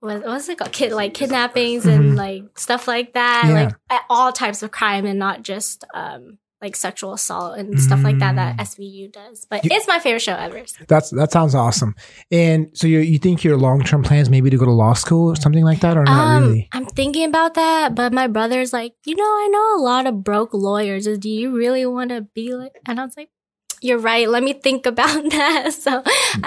what 0.00 0.24
what's 0.24 0.48
it 0.48 0.58
called? 0.58 0.72
Kid 0.72 0.92
like 0.92 1.14
kidnappings 1.14 1.84
and 1.86 2.12
Mhm. 2.12 2.16
like 2.16 2.58
stuff 2.58 2.86
like 2.86 3.14
that. 3.14 3.44
Yeah. 3.46 3.52
Like 3.52 3.74
uh, 3.90 3.98
all 4.08 4.32
types 4.32 4.62
of 4.62 4.70
crime 4.70 5.04
and 5.06 5.18
not 5.18 5.42
just 5.42 5.84
um 5.94 6.38
like 6.60 6.74
sexual 6.74 7.12
assault 7.12 7.56
and 7.56 7.80
stuff 7.80 8.02
like 8.02 8.18
that 8.18 8.34
that 8.34 8.56
Mm. 8.56 8.60
SVU 8.62 9.12
does. 9.12 9.46
But 9.48 9.64
You- 9.64 9.70
it's 9.72 9.86
my 9.86 10.00
favorite 10.00 10.22
show 10.22 10.34
ever. 10.34 10.60
That's 10.88 11.10
that 11.10 11.30
sounds 11.32 11.54
awesome. 11.54 11.94
And 12.32 12.68
so 12.74 12.86
you 12.86 12.98
you 13.00 13.18
think 13.18 13.42
your 13.44 13.56
long 13.56 13.82
term 13.82 14.02
plans 14.04 14.28
maybe 14.30 14.50
to 14.50 14.56
go 14.56 14.64
to 14.64 14.70
law 14.72 14.92
school 14.94 15.30
or 15.32 15.36
something 15.36 15.64
like 15.64 15.80
that, 15.80 15.96
or 15.96 16.04
not 16.04 16.36
Um, 16.36 16.42
really? 16.44 16.68
I'm 16.72 16.86
thinking 16.86 17.28
about 17.28 17.54
that, 17.54 17.94
but 17.96 18.12
my 18.12 18.26
brother's 18.28 18.72
like, 18.72 18.94
you 19.04 19.14
know, 19.16 19.22
I 19.24 19.48
know 19.52 19.76
a 19.76 19.82
lot 19.82 20.06
of 20.06 20.22
broke 20.24 20.52
lawyers. 20.54 21.06
Do 21.18 21.28
you 21.30 21.56
really 21.56 21.86
want 21.86 22.10
to 22.10 22.22
be 22.34 22.54
like? 22.54 22.72
And 22.86 23.00
I 23.00 23.04
was 23.04 23.16
like, 23.16 23.30
you're 23.80 23.98
right. 23.98 24.28
Let 24.28 24.42
me 24.42 24.52
think 24.54 24.86
about 24.86 25.22
that. 25.30 25.72
So 25.72 26.02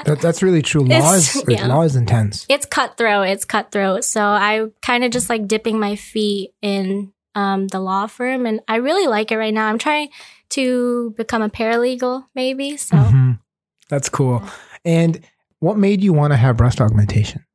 That, 0.05 0.19
that's 0.21 0.41
really 0.43 0.61
true. 0.61 0.81
Law 0.83 1.13
is 1.13 1.43
yeah. 1.47 1.67
law 1.67 1.81
is 1.83 1.95
intense. 1.95 2.45
it's 2.49 2.65
cutthroat. 2.65 3.27
It's 3.27 3.45
cutthroat. 3.45 4.03
So 4.03 4.21
I 4.21 4.67
kind 4.81 5.03
of 5.03 5.11
just 5.11 5.29
like 5.29 5.47
dipping 5.47 5.79
my 5.79 5.95
feet 5.95 6.51
in 6.61 7.13
um, 7.35 7.67
the 7.69 7.79
law 7.79 8.07
firm, 8.07 8.45
and 8.45 8.59
I 8.67 8.75
really 8.77 9.07
like 9.07 9.31
it 9.31 9.37
right 9.37 9.53
now. 9.53 9.67
I'm 9.67 9.77
trying 9.77 10.09
to 10.49 11.13
become 11.17 11.41
a 11.41 11.49
paralegal, 11.49 12.25
maybe. 12.35 12.75
So 12.77 12.97
Mhm. 12.97 13.39
That's 13.87 14.09
cool. 14.09 14.43
And 14.83 15.19
what 15.59 15.77
made 15.77 16.01
you 16.03 16.11
want 16.13 16.33
to 16.33 16.37
have 16.37 16.57
breast 16.57 16.81
augmentation? 16.81 17.45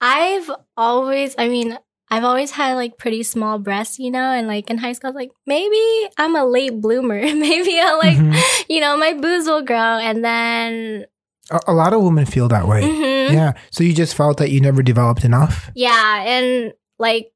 I've 0.00 0.50
always, 0.76 1.34
I 1.38 1.48
mean, 1.48 1.78
I've 2.10 2.24
always 2.24 2.52
had 2.52 2.74
like 2.74 2.98
pretty 2.98 3.22
small 3.24 3.58
breasts, 3.58 3.98
you 3.98 4.10
know, 4.10 4.30
and 4.30 4.46
like 4.46 4.70
in 4.70 4.78
high 4.78 4.92
school, 4.92 5.08
I 5.08 5.10
was 5.10 5.16
like, 5.16 5.32
maybe 5.46 5.80
I'm 6.16 6.36
a 6.36 6.44
late 6.44 6.80
bloomer. 6.80 7.20
maybe 7.20 7.80
I'll 7.80 7.98
like, 7.98 8.16
Mhm. 8.16 8.64
you 8.68 8.80
know, 8.80 8.96
my 8.96 9.12
boobs 9.14 9.46
will 9.46 9.62
grow. 9.62 9.76
And 9.98 10.24
then, 10.24 11.06
A, 11.50 11.60
a 11.68 11.72
lot 11.74 11.92
of 11.92 12.02
women 12.02 12.24
feel 12.26 12.48
that 12.48 12.68
way. 12.68 12.82
Mhm. 12.82 13.32
Yeah. 13.32 13.52
So 13.70 13.82
you 13.82 13.92
just 13.92 14.14
felt 14.14 14.38
that 14.38 14.50
you 14.50 14.60
never 14.60 14.82
developed 14.82 15.24
enough. 15.24 15.70
yeah. 15.74 16.22
And 16.26 16.72
like, 16.98 17.32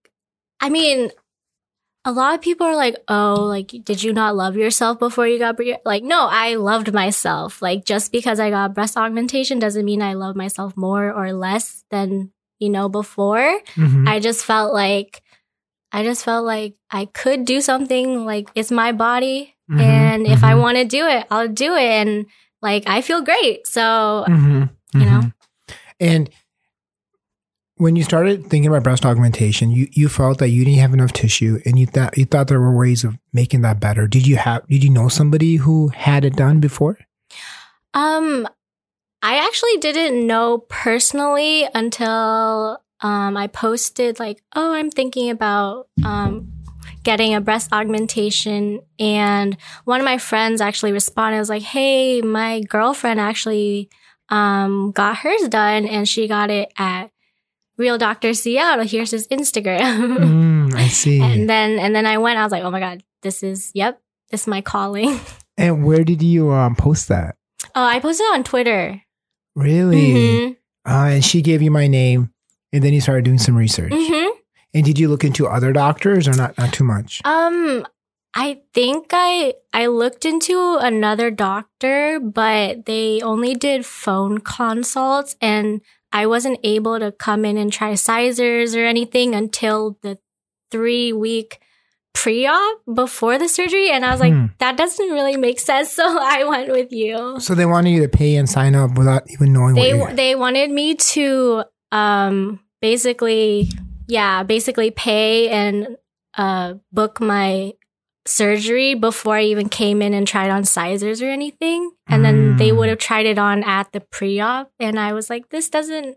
I 0.60 0.68
mean, 0.70 1.10
a 2.04 2.12
lot 2.12 2.34
of 2.34 2.40
people 2.40 2.66
are 2.66 2.76
like, 2.76 2.96
oh, 3.08 3.34
like, 3.44 3.74
did 3.84 4.02
you 4.02 4.12
not 4.12 4.34
love 4.36 4.56
yourself 4.56 4.98
before 4.98 5.26
you 5.26 5.38
got 5.38 5.56
bre-" 5.56 5.82
like? 5.84 6.02
No, 6.02 6.28
I 6.30 6.54
loved 6.54 6.94
myself. 6.94 7.60
Like, 7.60 7.84
just 7.84 8.10
because 8.10 8.40
I 8.40 8.48
got 8.50 8.72
breast 8.74 8.96
augmentation 8.96 9.58
doesn't 9.58 9.84
mean 9.84 10.00
I 10.00 10.14
love 10.14 10.34
myself 10.36 10.76
more 10.76 11.12
or 11.12 11.32
less 11.34 11.84
than 11.90 12.30
you 12.60 12.70
know 12.70 12.88
before. 12.88 13.60
Mhm. 13.74 14.06
I 14.08 14.20
just 14.20 14.44
felt 14.44 14.72
like 14.72 15.22
I 15.92 16.04
just 16.04 16.24
felt 16.24 16.46
like 16.46 16.74
I 16.90 17.06
could 17.06 17.44
do 17.44 17.60
something 17.60 18.24
like 18.24 18.48
it's 18.54 18.70
my 18.70 18.92
body 18.92 19.56
Mhm. 19.68 19.80
and 19.80 20.26
if 20.26 20.44
I 20.44 20.52
Mhm. 20.54 20.60
want 20.62 20.76
to 20.78 20.84
do 20.84 21.06
it, 21.08 21.26
I'll 21.30 21.48
do 21.48 21.74
it 21.74 21.82
and 22.06 22.26
like 22.62 22.84
I 22.86 23.00
feel 23.00 23.22
great. 23.22 23.66
So, 23.66 24.24
Mhm. 24.28 24.70
you 24.94 25.00
know. 25.00 25.20
Mhm. 25.26 25.32
And 25.98 26.30
when 27.76 27.96
you 27.96 28.02
started 28.04 28.46
thinking 28.50 28.68
about 28.68 28.82
breast 28.84 29.06
augmentation, 29.06 29.70
you, 29.70 29.88
you 29.92 30.08
felt 30.08 30.38
that 30.38 30.50
you 30.50 30.64
didn't 30.64 30.80
have 30.80 30.92
enough 30.92 31.12
tissue, 31.14 31.60
and 31.64 31.78
you 31.78 31.86
thought 31.86 32.16
you 32.18 32.26
thought 32.26 32.48
there 32.48 32.60
were 32.60 32.76
ways 32.76 33.04
of 33.04 33.16
making 33.32 33.62
that 33.62 33.80
better. 33.80 34.06
Did 34.06 34.26
you 34.26 34.36
have? 34.36 34.66
Did 34.68 34.84
you 34.84 34.90
know 34.90 35.08
somebody 35.08 35.56
who 35.56 35.88
had 35.88 36.24
it 36.24 36.36
done 36.36 36.60
before? 36.60 36.98
um 37.94 38.46
I 39.22 39.36
actually 39.46 39.76
didn't 39.78 40.26
know 40.26 40.58
personally 40.68 41.68
until 41.74 42.82
um, 43.00 43.36
I 43.36 43.46
posted 43.48 44.18
like, 44.18 44.42
"Oh, 44.54 44.72
I'm 44.72 44.90
thinking 44.90 45.30
about 45.30 45.88
um, 46.04 46.52
getting 47.02 47.34
a 47.34 47.40
breast 47.40 47.72
augmentation," 47.72 48.80
and 48.98 49.56
one 49.84 50.00
of 50.00 50.04
my 50.04 50.18
friends 50.18 50.60
actually 50.60 50.92
responded. 50.92 51.38
was 51.38 51.50
like, 51.50 51.62
"Hey, 51.62 52.22
my 52.22 52.60
girlfriend 52.62 53.20
actually 53.20 53.90
um, 54.30 54.92
got 54.92 55.18
hers 55.18 55.48
done, 55.48 55.86
and 55.86 56.08
she 56.08 56.26
got 56.28 56.50
it 56.50 56.72
at." 56.78 57.10
Real 57.78 57.96
Doctor 57.96 58.34
Seattle. 58.34 58.84
Here's 58.84 59.10
his 59.10 59.26
Instagram. 59.28 60.18
Mm, 60.18 60.74
I 60.74 60.88
see. 61.00 61.18
and 61.18 61.48
then 61.48 61.78
and 61.78 61.94
then 61.96 62.04
I 62.04 62.18
went. 62.18 62.38
I 62.38 62.42
was 62.42 62.52
like, 62.52 62.62
oh 62.62 62.70
my 62.70 62.78
god, 62.78 63.02
this 63.22 63.42
is 63.42 63.70
yep, 63.72 64.02
this 64.30 64.42
is 64.42 64.46
my 64.46 64.60
calling. 64.60 65.18
And 65.58 65.84
where 65.84 66.04
did 66.04 66.22
you 66.22 66.50
um, 66.52 66.74
post 66.74 67.08
that? 67.08 67.36
Oh, 67.74 67.84
I 67.84 68.00
posted 68.00 68.26
on 68.32 68.44
Twitter. 68.44 69.02
Really? 69.56 70.12
Mhm. 70.12 70.56
Uh, 70.86 71.08
and 71.14 71.24
she 71.24 71.42
gave 71.42 71.62
you 71.62 71.70
my 71.70 71.86
name, 71.86 72.30
and 72.72 72.82
then 72.82 72.92
you 72.92 73.00
started 73.00 73.24
doing 73.24 73.38
some 73.38 73.56
research. 73.56 73.92
Mhm. 73.92 74.30
And 74.74 74.84
did 74.84 74.98
you 74.98 75.08
look 75.08 75.24
into 75.24 75.46
other 75.48 75.72
doctors 75.72 76.28
or 76.28 76.32
not? 76.34 76.56
Not 76.56 76.72
too 76.72 76.84
much. 76.84 77.20
Um, 77.24 77.84
I 78.34 78.60
think 78.72 79.06
I 79.12 79.54
I 79.72 79.86
looked 79.86 80.24
into 80.24 80.76
another 80.80 81.30
doctor, 81.30 82.20
but 82.20 82.86
they 82.86 83.20
only 83.22 83.54
did 83.54 83.84
phone 83.84 84.38
consults, 84.38 85.36
and 85.40 85.80
I 86.12 86.26
wasn't 86.26 86.60
able 86.62 86.98
to 87.00 87.10
come 87.12 87.44
in 87.44 87.56
and 87.56 87.72
try 87.72 87.94
sizers 87.96 88.74
or 88.76 88.84
anything 88.84 89.34
until 89.34 89.98
the 90.02 90.18
three 90.70 91.12
week 91.12 91.58
pre-op 92.12 92.80
before 92.94 93.38
the 93.38 93.48
surgery, 93.48 93.90
and 93.90 94.04
I 94.04 94.10
was 94.10 94.20
like, 94.20 94.32
Hmm. 94.32 94.46
that 94.58 94.76
doesn't 94.76 95.10
really 95.10 95.36
make 95.36 95.58
sense. 95.60 95.92
So 96.00 96.04
I 96.20 96.44
went 96.44 96.70
with 96.70 96.92
you. 96.92 97.38
So 97.40 97.54
they 97.54 97.66
wanted 97.66 97.90
you 97.90 98.02
to 98.02 98.08
pay 98.08 98.36
and 98.36 98.48
sign 98.48 98.74
up 98.74 98.96
without 98.98 99.22
even 99.30 99.52
knowing 99.52 99.74
they 99.74 99.94
what. 99.94 100.16
They 100.16 100.34
wanted 100.34 100.70
me 100.70 100.94
to 100.96 101.64
um 101.92 102.60
basically 102.80 103.68
yeah 104.08 104.42
basically 104.42 104.90
pay 104.90 105.48
and 105.48 105.96
uh 106.38 106.74
book 106.92 107.20
my 107.20 107.72
surgery 108.26 108.94
before 108.94 109.36
I 109.36 109.44
even 109.44 109.68
came 109.68 110.02
in 110.02 110.14
and 110.14 110.26
tried 110.26 110.50
on 110.50 110.64
sizers 110.64 111.20
or 111.22 111.26
anything 111.30 111.90
and 112.06 112.24
then 112.24 112.56
they 112.58 112.70
Mm. 112.70 112.76
would 112.76 112.88
have 112.90 112.98
tried 112.98 113.26
it 113.26 113.38
on 113.38 113.64
at 113.64 113.90
the 113.92 114.00
pre-op 114.00 114.70
and 114.78 115.00
I 115.00 115.12
was 115.14 115.28
like 115.30 115.48
this 115.48 115.68
doesn't 115.70 116.16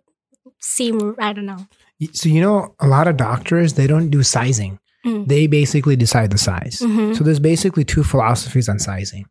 seem 0.59 1.15
I 1.19 1.33
don't 1.33 1.45
know 1.45 1.65
so 2.12 2.27
you 2.29 2.41
know, 2.41 2.75
a 2.81 2.88
lot 2.88 3.07
of 3.07 3.15
doctors 3.15 3.73
they 3.73 3.88
don't 3.88 4.09
do 4.09 4.23
sizing. 4.23 4.77
Mm. 5.05 5.27
They 5.27 5.48
basically 5.48 5.95
decide 5.95 6.31
the 6.31 6.38
size. 6.38 6.79
Mhm. 6.81 7.15
So 7.15 7.24
there's 7.24 7.39
basically 7.39 7.83
two 7.83 8.03
philosophies 8.03 8.69
on 8.69 8.79
sizing. 8.79 9.25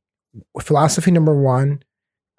Philosophy 0.60 1.10
number 1.10 1.34
one, 1.34 1.82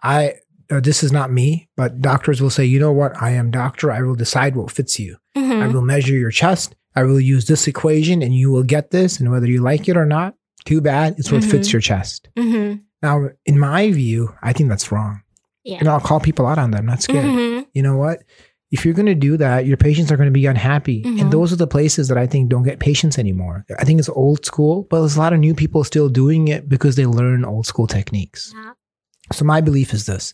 I 0.04 0.36
uh, 0.72 0.80
this 0.80 1.04
is 1.04 1.12
not 1.12 1.32
me, 1.32 1.68
but 1.76 2.00
doctors 2.02 2.42
will 2.42 2.50
say, 2.50 2.64
you 2.66 2.80
know 2.80 2.92
what, 2.92 3.22
I 3.22 3.32
am 3.32 3.52
doctor. 3.52 3.92
I 3.92 4.02
will 4.02 4.16
decide 4.16 4.56
what 4.56 4.72
fits 4.72 4.98
you. 4.98 5.18
I 5.36 5.40
Mhm. 5.40 5.74
will 5.74 5.82
measure 5.82 6.14
your 6.16 6.32
chest. 6.32 6.74
I 6.96 7.04
will 7.04 7.20
use 7.20 7.46
this 7.46 7.68
equation, 7.68 8.22
and 8.22 8.34
you 8.34 8.50
will 8.52 8.64
get 8.64 8.92
this. 8.92 9.20
And 9.20 9.30
whether 9.30 9.46
you 9.48 9.62
like 9.62 9.90
it 9.90 9.98
or 9.98 10.06
not, 10.06 10.36
too 10.66 10.80
bad. 10.80 11.16
It's 11.18 11.32
what 11.32 11.44
fits 11.44 11.68
Mhm. 11.70 11.74
your 11.74 11.82
chest. 11.82 12.30
Mhm. 12.38 12.82
Now, 13.02 13.30
in 13.46 13.60
my 13.60 13.92
view, 13.92 14.34
I 14.42 14.54
think 14.54 14.70
that's 14.70 14.92
wrong, 14.92 15.22
yeah 15.66 15.78
and 15.80 15.88
I'll 15.90 16.00
call 16.00 16.20
people 16.22 16.46
out 16.48 16.58
on 16.58 16.72
that. 16.72 16.80
I'm 16.80 16.86
not 16.86 17.02
scared. 17.02 17.26
Mhm. 17.26 17.66
You 17.74 17.82
know 17.84 17.98
what? 17.98 18.24
If 18.74 18.84
you're 18.84 18.96
going 18.96 19.06
to 19.06 19.14
do 19.16 19.38
that, 19.38 19.68
your 19.68 19.78
patients 19.78 20.12
are 20.12 20.18
going 20.18 20.28
to 20.34 20.40
be 20.40 20.48
unhappy. 20.48 21.04
Mhm. 21.04 21.22
And 21.22 21.32
those 21.32 21.54
are 21.54 21.58
the 21.58 21.68
places 21.68 22.08
that 22.08 22.18
I 22.18 22.26
think 22.26 22.50
don't 22.50 22.64
get 22.64 22.80
patients 22.80 23.20
anymore. 23.20 23.66
I 23.80 23.84
think 23.86 24.00
it's 24.00 24.10
old 24.10 24.46
school, 24.46 24.88
but 24.90 25.00
there's 25.00 25.16
a 25.16 25.20
lot 25.20 25.32
of 25.32 25.40
new 25.40 25.54
people 25.54 25.84
still 25.84 26.10
doing 26.10 26.48
it 26.48 26.68
because 26.68 26.96
they 26.96 27.06
learn 27.06 27.46
old 27.46 27.68
school 27.68 27.86
techniques. 27.86 28.52
Yeah. 28.56 28.72
So 29.32 29.46
my 29.46 29.62
belief 29.62 29.94
is 29.94 30.08
this. 30.08 30.34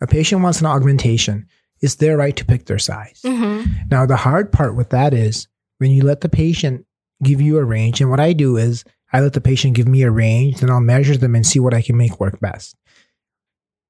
A 0.00 0.06
patient 0.06 0.40
wants 0.42 0.60
an 0.60 0.66
augmentation. 0.66 1.46
It's 1.80 1.96
their 1.96 2.16
right 2.16 2.36
to 2.36 2.44
pick 2.44 2.66
their 2.66 2.78
size. 2.78 3.20
Mhm. 3.24 3.90
Now, 3.90 4.06
the 4.06 4.16
hard 4.16 4.52
part 4.52 4.76
with 4.76 4.90
that 4.90 5.12
is 5.12 5.48
when 5.78 5.90
you 5.90 6.02
let 6.04 6.20
the 6.20 6.28
patient 6.28 6.84
give 7.24 7.40
you 7.40 7.58
a 7.58 7.64
range, 7.64 8.00
and 8.00 8.08
what 8.08 8.20
I 8.20 8.32
do 8.34 8.56
is 8.56 8.84
I 9.12 9.20
let 9.20 9.32
the 9.32 9.40
patient 9.40 9.74
give 9.74 9.88
me 9.88 10.02
a 10.02 10.10
range, 10.10 10.60
then 10.60 10.70
I'll 10.70 10.80
measure 10.80 11.16
them 11.16 11.34
and 11.34 11.46
see 11.46 11.58
what 11.60 11.74
I 11.74 11.82
can 11.82 11.96
make 11.96 12.20
work 12.20 12.38
best. 12.40 12.76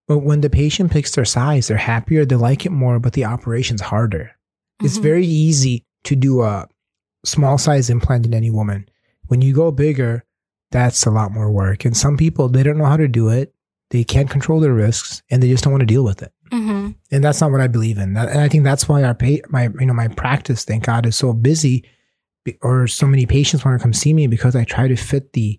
But 0.07 0.19
when 0.19 0.41
the 0.43 0.51
patient 0.51 0.91
picks 0.91 1.15
their 1.15 1.25
size, 1.25 1.69
they're 1.69 1.77
happier, 1.77 2.25
they 2.25 2.37
like 2.37 2.67
it 2.67 2.73
more, 2.73 2.99
but 2.99 3.15
the 3.15 3.25
operation's 3.25 3.81
harder. 3.81 4.33
It's 4.83 4.99
Mhm. 4.99 5.03
very 5.03 5.27
easy 5.27 5.85
to 6.05 6.15
do 6.17 6.43
a 6.43 6.69
small 7.25 7.57
size 7.59 7.89
implant 7.89 8.27
in 8.27 8.35
any 8.35 8.51
woman. 8.51 8.87
When 9.29 9.41
you 9.41 9.55
go 9.55 9.71
bigger, 9.71 10.25
that's 10.71 11.07
a 11.07 11.11
lot 11.11 11.33
more 11.33 11.51
work. 11.51 11.85
And 11.87 11.97
some 11.97 12.17
people, 12.19 12.49
they 12.49 12.63
don't 12.63 12.77
know 12.77 12.85
how 12.85 12.99
to 12.99 13.09
do 13.09 13.29
it. 13.31 13.55
They 13.91 14.05
can't 14.05 14.29
control 14.29 14.61
their 14.61 14.75
risks 14.75 15.23
and 15.31 15.43
they 15.43 15.49
just 15.49 15.65
don't 15.65 15.73
want 15.73 15.83
to 15.83 15.87
deal 15.87 16.03
with 16.05 16.21
it 16.23 16.33
Mhm. 16.53 16.97
and 17.13 17.23
that's 17.25 17.41
not 17.41 17.53
what 17.53 17.61
I 17.61 17.69
believe 17.69 17.97
in. 17.97 18.17
And 18.17 18.41
I 18.41 18.49
think 18.49 18.65
that's 18.65 18.89
why 18.89 19.03
our 19.05 19.15
pay, 19.15 19.41
my 19.49 19.69
you 19.79 19.87
know 19.87 19.95
my 19.95 20.09
practice, 20.09 20.65
thank 20.65 20.85
God, 20.85 21.07
is 21.07 21.15
so 21.17 21.33
busy, 21.33 21.85
or 22.61 22.87
so 22.87 23.07
many 23.07 23.25
patients 23.25 23.65
want 23.65 23.79
to 23.79 23.83
come 23.83 23.93
see 23.95 24.13
me 24.13 24.27
because 24.27 24.55
I 24.57 24.65
try 24.65 24.89
to 24.89 24.97
fit 24.97 25.33
the 25.33 25.59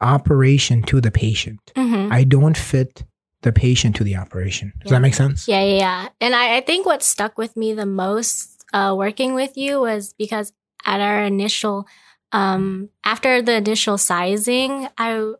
operation 0.00 0.82
to 0.84 1.00
the 1.00 1.10
patient. 1.10 1.58
Mhm. 1.76 2.12
I 2.12 2.24
don't 2.24 2.56
fit 2.56 3.04
the 3.42 3.52
patient 3.52 3.96
to 3.96 4.04
the 4.04 4.16
operation. 4.16 4.72
Does 4.80 4.90
Yeah. 4.90 4.96
that 4.98 5.02
make 5.02 5.14
sense? 5.14 5.48
Yeah, 5.48 5.62
yeah, 5.62 5.78
yeah. 5.78 6.08
And 6.20 6.34
I, 6.34 6.56
I 6.58 6.60
think 6.60 6.84
what 6.86 7.02
stuck 7.02 7.38
with 7.38 7.56
me 7.56 7.72
the 7.72 7.86
most 7.86 8.64
uh, 8.72 8.94
working 8.96 9.34
with 9.34 9.56
you 9.56 9.80
was 9.80 10.12
because 10.18 10.52
at 10.86 11.00
our 11.00 11.22
initial, 11.24 11.86
um, 12.32 12.90
after 13.04 13.42
the 13.42 13.54
initial 13.56 13.98
sizing, 13.98 14.88
I, 14.98 15.32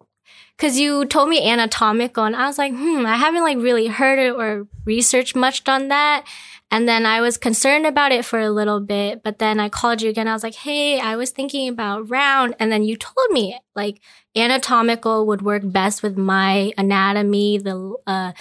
cause 0.59 0.79
you 0.79 1.05
told 1.05 1.29
me 1.29 1.47
anatomical 1.49 2.25
and 2.25 2.35
I 2.37 2.47
was 2.47 2.59
like, 2.59 2.73
hmm, 2.75 3.05
I 3.07 3.17
haven't 3.17 3.43
like 3.43 3.59
really 3.59 3.87
heard 3.87 4.19
it 4.19 4.35
or 4.35 4.67
researched 4.85 5.37
much 5.37 5.67
on 5.69 5.89
that. 5.89 6.25
And 6.73 6.89
then 6.89 7.05
I 7.05 7.21
was 7.21 7.37
concerned 7.37 7.85
about 7.85 8.13
it 8.13 8.25
for 8.25 8.39
a 8.39 8.51
little 8.51 8.81
bit, 8.81 9.23
but 9.25 9.39
then 9.39 9.59
I 9.59 9.69
called 9.69 10.01
you 10.03 10.09
again. 10.11 10.29
I 10.29 10.33
was 10.35 10.43
like, 10.45 10.55
Hey, 10.55 11.01
I 11.01 11.17
was 11.17 11.31
thinking 11.31 11.69
about 11.69 12.09
round. 12.11 12.55
And 12.61 12.71
then 12.71 12.85
you 12.85 12.97
told 12.97 13.31
me 13.31 13.59
like 13.75 14.01
anatomical 14.37 15.27
would 15.27 15.43
work 15.43 15.63
best 15.65 16.03
with 16.03 16.17
my 16.17 16.73
anatomy, 16.79 17.59
the, 17.59 17.97
uh, 18.07 18.33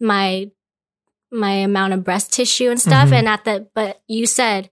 my 0.00 0.50
my 1.30 1.50
amount 1.52 1.92
of 1.92 2.04
breast 2.04 2.32
tissue 2.32 2.70
and 2.70 2.80
stuff 2.80 3.10
Mhm. 3.10 3.18
and 3.18 3.28
at 3.28 3.44
the 3.44 3.68
but 3.74 4.00
you 4.08 4.24
said 4.26 4.70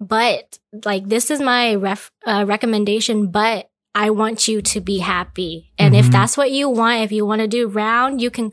but 0.00 0.58
like 0.84 1.08
this 1.08 1.30
is 1.30 1.40
my 1.40 1.74
ref, 1.74 2.10
uh, 2.26 2.44
recommendation 2.46 3.28
but 3.32 3.68
i 3.94 4.10
want 4.10 4.46
you 4.46 4.62
to 4.62 4.80
be 4.80 4.98
happy 4.98 5.72
and 5.78 5.96
if 5.96 6.06
Mhm. 6.06 6.12
that's 6.12 6.36
what 6.36 6.52
you 6.52 6.68
want 6.68 7.02
if 7.02 7.10
you 7.10 7.26
want 7.26 7.40
to 7.40 7.48
do 7.48 7.66
round 7.66 8.20
you 8.22 8.30
can 8.30 8.52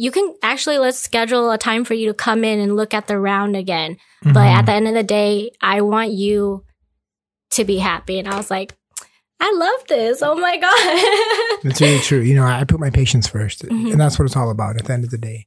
you 0.00 0.10
can 0.10 0.34
actually 0.42 0.78
let's 0.78 0.98
schedule 0.98 1.50
a 1.50 1.58
time 1.58 1.84
for 1.84 1.94
you 1.94 2.06
to 2.08 2.14
come 2.14 2.42
in 2.44 2.58
and 2.58 2.76
look 2.76 2.94
at 2.94 3.06
the 3.06 3.18
round 3.18 3.54
again 3.56 3.96
but 4.22 4.46
Mhm. 4.48 4.56
at 4.58 4.66
the 4.66 4.72
end 4.72 4.88
of 4.88 4.94
the 4.94 5.02
day 5.02 5.50
i 5.60 5.80
want 5.80 6.10
you 6.12 6.64
to 7.50 7.64
be 7.64 7.78
happy 7.78 8.18
and 8.18 8.28
i 8.28 8.36
was 8.36 8.50
like 8.50 8.74
i 9.40 9.50
love 9.64 9.86
this 9.88 10.22
oh 10.22 10.34
my 10.36 10.56
god 10.56 11.58
That's 11.64 11.80
really 11.80 11.98
true. 12.00 12.20
You 12.20 12.34
know, 12.36 12.44
I 12.46 12.64
put 12.64 12.80
my 12.80 12.88
patients 12.90 13.28
1st 13.28 13.68
Mhm. 13.68 13.92
and 13.92 14.00
that's 14.00 14.18
what 14.18 14.24
it's 14.24 14.36
all 14.36 14.50
about 14.50 14.76
at 14.78 14.84
the 14.86 14.92
end 14.94 15.04
of 15.04 15.10
the 15.10 15.18
day. 15.18 15.46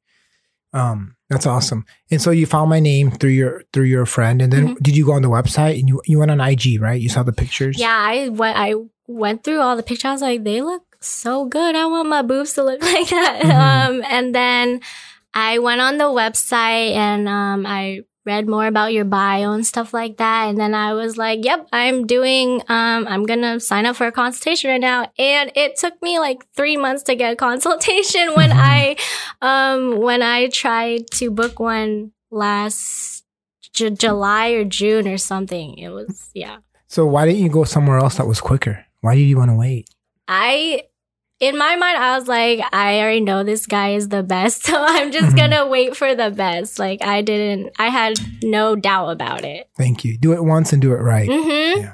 Um, 0.73 1.15
that's 1.29 1.45
awesome. 1.47 1.85
And 2.11 2.21
so 2.21 2.29
you 2.31 2.45
found 2.45 2.69
my 2.69 2.79
name 2.79 3.09
through 3.11 3.31
your 3.31 3.63
through 3.73 3.85
your 3.85 4.05
friend, 4.05 4.41
and 4.41 4.51
then 4.53 4.63
Mhm. 4.75 4.83
did 4.83 4.95
you 4.97 5.05
go 5.05 5.13
on 5.13 5.21
the 5.23 5.29
website 5.29 5.79
and 5.79 5.87
you 5.89 6.01
you 6.05 6.17
went 6.19 6.31
on 6.31 6.39
IG, 6.41 6.77
right? 6.79 6.99
You 7.01 7.09
saw 7.09 7.23
the 7.23 7.33
pictures. 7.33 7.79
Yeah, 7.79 7.95
I 7.95 8.29
went. 8.29 8.57
I 8.57 8.73
went 9.07 9.43
through 9.43 9.59
all 9.61 9.75
the 9.75 9.83
pictures. 9.83 10.05
I 10.09 10.11
was 10.13 10.21
like, 10.21 10.43
they 10.43 10.61
look 10.61 10.83
so 11.07 11.45
good. 11.45 11.75
I 11.75 11.85
want 11.85 12.09
my 12.09 12.21
boobs 12.21 12.53
to 12.53 12.63
look 12.63 12.81
like 12.93 13.09
that. 13.09 13.41
Mhm. 13.43 13.53
Um, 13.97 14.03
and 14.07 14.33
then 14.35 14.81
I 15.33 15.59
went 15.59 15.81
on 15.81 15.97
the 15.97 16.05
website 16.05 16.93
and 16.95 17.27
um, 17.27 17.65
I 17.65 18.01
read 18.25 18.47
more 18.47 18.65
about 18.67 18.93
your 18.93 19.03
bio 19.03 19.51
and 19.51 19.65
stuff 19.65 19.93
like 19.93 20.15
that. 20.17 20.47
And 20.47 20.57
then 20.57 20.73
I 20.73 20.93
was 20.93 21.17
like, 21.17 21.43
yep, 21.43 21.67
I'm 21.73 22.07
doing. 22.07 22.61
Um, 22.69 23.05
I'm 23.07 23.25
gonna 23.25 23.59
sign 23.59 23.85
up 23.85 23.97
for 23.97 24.07
a 24.07 24.11
consultation 24.13 24.69
right 24.69 24.79
now. 24.79 25.11
And 25.19 25.51
it 25.55 25.75
took 25.75 26.01
me 26.01 26.19
like 26.19 26.45
three 26.55 26.77
months 26.77 27.03
to 27.03 27.15
get 27.15 27.33
a 27.33 27.35
consultation 27.35 28.33
when 28.35 28.51
Mhm. 28.51 28.55
I, 28.61 28.95
um, 29.41 29.97
when 29.99 30.21
I 30.21 30.47
tried 30.47 31.07
to 31.15 31.29
book 31.31 31.59
one 31.59 32.11
last. 32.31 33.21
J- 33.73 33.89
July 33.89 34.49
or 34.49 34.63
June 34.65 35.07
or 35.07 35.17
something. 35.17 35.75
It 35.79 35.89
was, 35.89 36.29
yeah. 36.35 36.57
So 36.85 37.07
why 37.07 37.25
didn't 37.25 37.41
you 37.41 37.49
go 37.49 37.63
somewhere 37.63 37.97
else 37.97 38.17
that 38.17 38.27
was 38.27 38.39
quicker? 38.39 38.85
Why 39.01 39.15
did 39.15 39.21
you 39.23 39.35
want 39.37 39.49
to 39.49 39.55
wait? 39.55 39.89
I 40.27 40.83
in 41.47 41.57
my 41.57 41.75
mind 41.75 41.97
I 41.97 42.17
was 42.17 42.27
like 42.27 42.59
I 42.73 42.99
already 42.99 43.19
know 43.19 43.43
this 43.43 43.65
guy 43.67 43.89
is 43.95 44.09
the 44.09 44.23
best 44.23 44.63
so 44.67 44.75
I'm 44.77 45.11
just 45.11 45.33
Mhm. 45.33 45.37
going 45.37 45.51
to 45.51 45.65
wait 45.67 45.95
for 45.95 46.15
the 46.15 46.31
best 46.31 46.79
like 46.79 47.03
I 47.03 47.21
didn't 47.21 47.71
I 47.79 47.89
had 47.89 48.13
no 48.43 48.75
doubt 48.75 49.09
about 49.09 49.43
it. 49.43 49.69
Thank 49.77 50.03
you. 50.05 50.17
Do 50.17 50.33
it 50.33 50.43
once 50.43 50.73
and 50.73 50.81
do 50.81 50.93
it 50.93 50.97
right. 51.01 51.29
Mhm. 51.29 51.77
Yeah. 51.77 51.93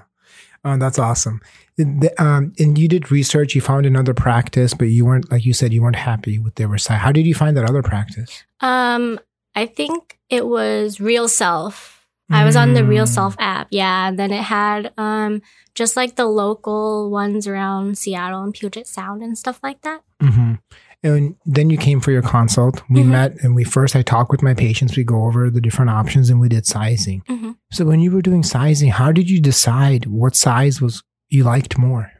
Oh, 0.65 0.77
that's 0.77 0.99
awesome. 0.99 1.39
The- 1.77 2.13
um, 2.21 2.51
and 2.59 2.77
you 2.77 2.89
did 2.89 3.09
research. 3.11 3.55
You 3.55 3.61
found 3.61 3.85
another 3.85 4.13
practice, 4.13 4.73
but 4.73 4.89
you 4.89 5.05
weren't, 5.05 5.31
like 5.31 5.45
you 5.45 5.53
said, 5.53 5.71
you 5.71 5.81
weren't 5.81 5.95
happy 5.95 6.37
with 6.37 6.55
their 6.55 6.77
site. 6.77 6.99
How 6.99 7.13
did 7.13 7.25
you 7.25 7.33
find 7.33 7.55
that 7.55 7.69
other 7.69 7.81
practice? 7.81 8.43
Um 8.61 9.19
I 9.55 9.65
think 9.65 10.19
it 10.29 10.45
was 10.45 10.97
RealSelf. 10.97 11.98
I 12.31 12.45
was 12.45 12.55
on 12.55 12.73
the 12.73 12.83
Real 12.85 13.05
Mm. 13.05 13.13
Self 13.13 13.35
app. 13.39 13.67
Yeah, 13.71 14.07
and 14.07 14.17
then 14.19 14.31
it 14.31 14.43
had 14.43 14.93
um 14.97 15.41
just 15.75 15.95
like 15.95 16.15
the 16.15 16.25
local 16.25 17.09
ones 17.09 17.47
around 17.47 17.97
Seattle 17.97 18.43
and 18.43 18.53
Puget 18.53 18.87
Sound 18.87 19.23
and 19.23 19.37
stuff 19.37 19.59
like 19.63 19.81
that. 19.81 20.01
hmm 20.21 20.53
And 21.01 21.35
then 21.45 21.69
you 21.69 21.77
came 21.77 22.01
for 22.01 22.11
your 22.11 22.21
consult. 22.21 22.83
We 22.89 23.01
Mhm. 23.03 23.05
met, 23.07 23.31
and 23.41 23.55
we 23.55 23.63
first 23.63 23.95
I 23.95 24.01
talked 24.01 24.31
with 24.31 24.41
my 24.43 24.53
patients. 24.53 24.97
We 24.97 25.03
go 25.05 25.23
over 25.25 25.49
the 25.49 25.61
different 25.61 25.91
options, 25.91 26.29
and 26.29 26.39
we 26.41 26.49
did 26.49 26.65
sizing. 26.65 27.23
Mhm. 27.29 27.55
So 27.71 27.85
when 27.85 27.99
you 28.01 28.11
were 28.11 28.21
doing 28.21 28.43
sizing, 28.43 28.89
how 28.91 29.11
did 29.13 29.29
you 29.29 29.39
decide 29.41 30.05
what 30.07 30.35
size 30.35 30.81
was 30.81 31.01
you 31.29 31.43
liked 31.45 31.77
more? 31.77 32.11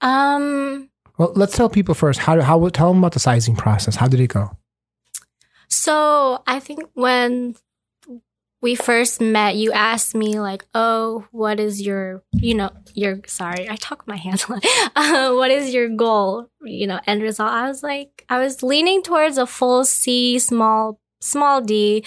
Um, 0.00 0.88
Well, 1.18 1.32
let's 1.36 1.54
tell 1.56 1.68
people 1.68 1.94
first. 1.94 2.20
How 2.20 2.40
how 2.40 2.68
tell 2.70 2.88
them 2.88 2.98
about 2.98 3.12
the 3.12 3.20
sizing 3.20 3.54
process. 3.56 3.96
How 3.96 4.08
did 4.08 4.20
it 4.20 4.28
go? 4.28 4.56
so 5.68 6.42
I 6.48 6.58
think 6.58 6.80
when 6.94 7.54
we 8.62 8.74
first 8.74 9.20
met, 9.20 9.56
you 9.56 9.72
asked 9.72 10.14
me 10.14 10.38
like, 10.40 10.64
"Oh, 10.74 11.24
what 11.32 11.58
is 11.60 11.80
your, 11.80 12.22
you 12.32 12.54
know, 12.54 12.70
your 12.94 13.20
sorry, 13.26 13.68
I 13.68 13.76
talk 13.76 14.06
my 14.06 14.16
hands 14.16 14.44
a 14.48 14.52
lot. 14.52 14.64
Uh, 14.96 15.32
what 15.34 15.50
is 15.50 15.72
your 15.72 15.88
goal? 15.88 16.46
You 16.62 16.86
know, 16.86 17.00
end 17.06 17.22
result." 17.22 17.50
I 17.50 17.66
was 17.68 17.82
like, 17.82 18.24
I 18.28 18.38
was 18.38 18.62
leaning 18.62 19.02
towards 19.02 19.38
a 19.38 19.46
full 19.46 19.84
C, 19.84 20.38
small 20.38 20.98
small 21.20 21.60
D. 21.60 22.04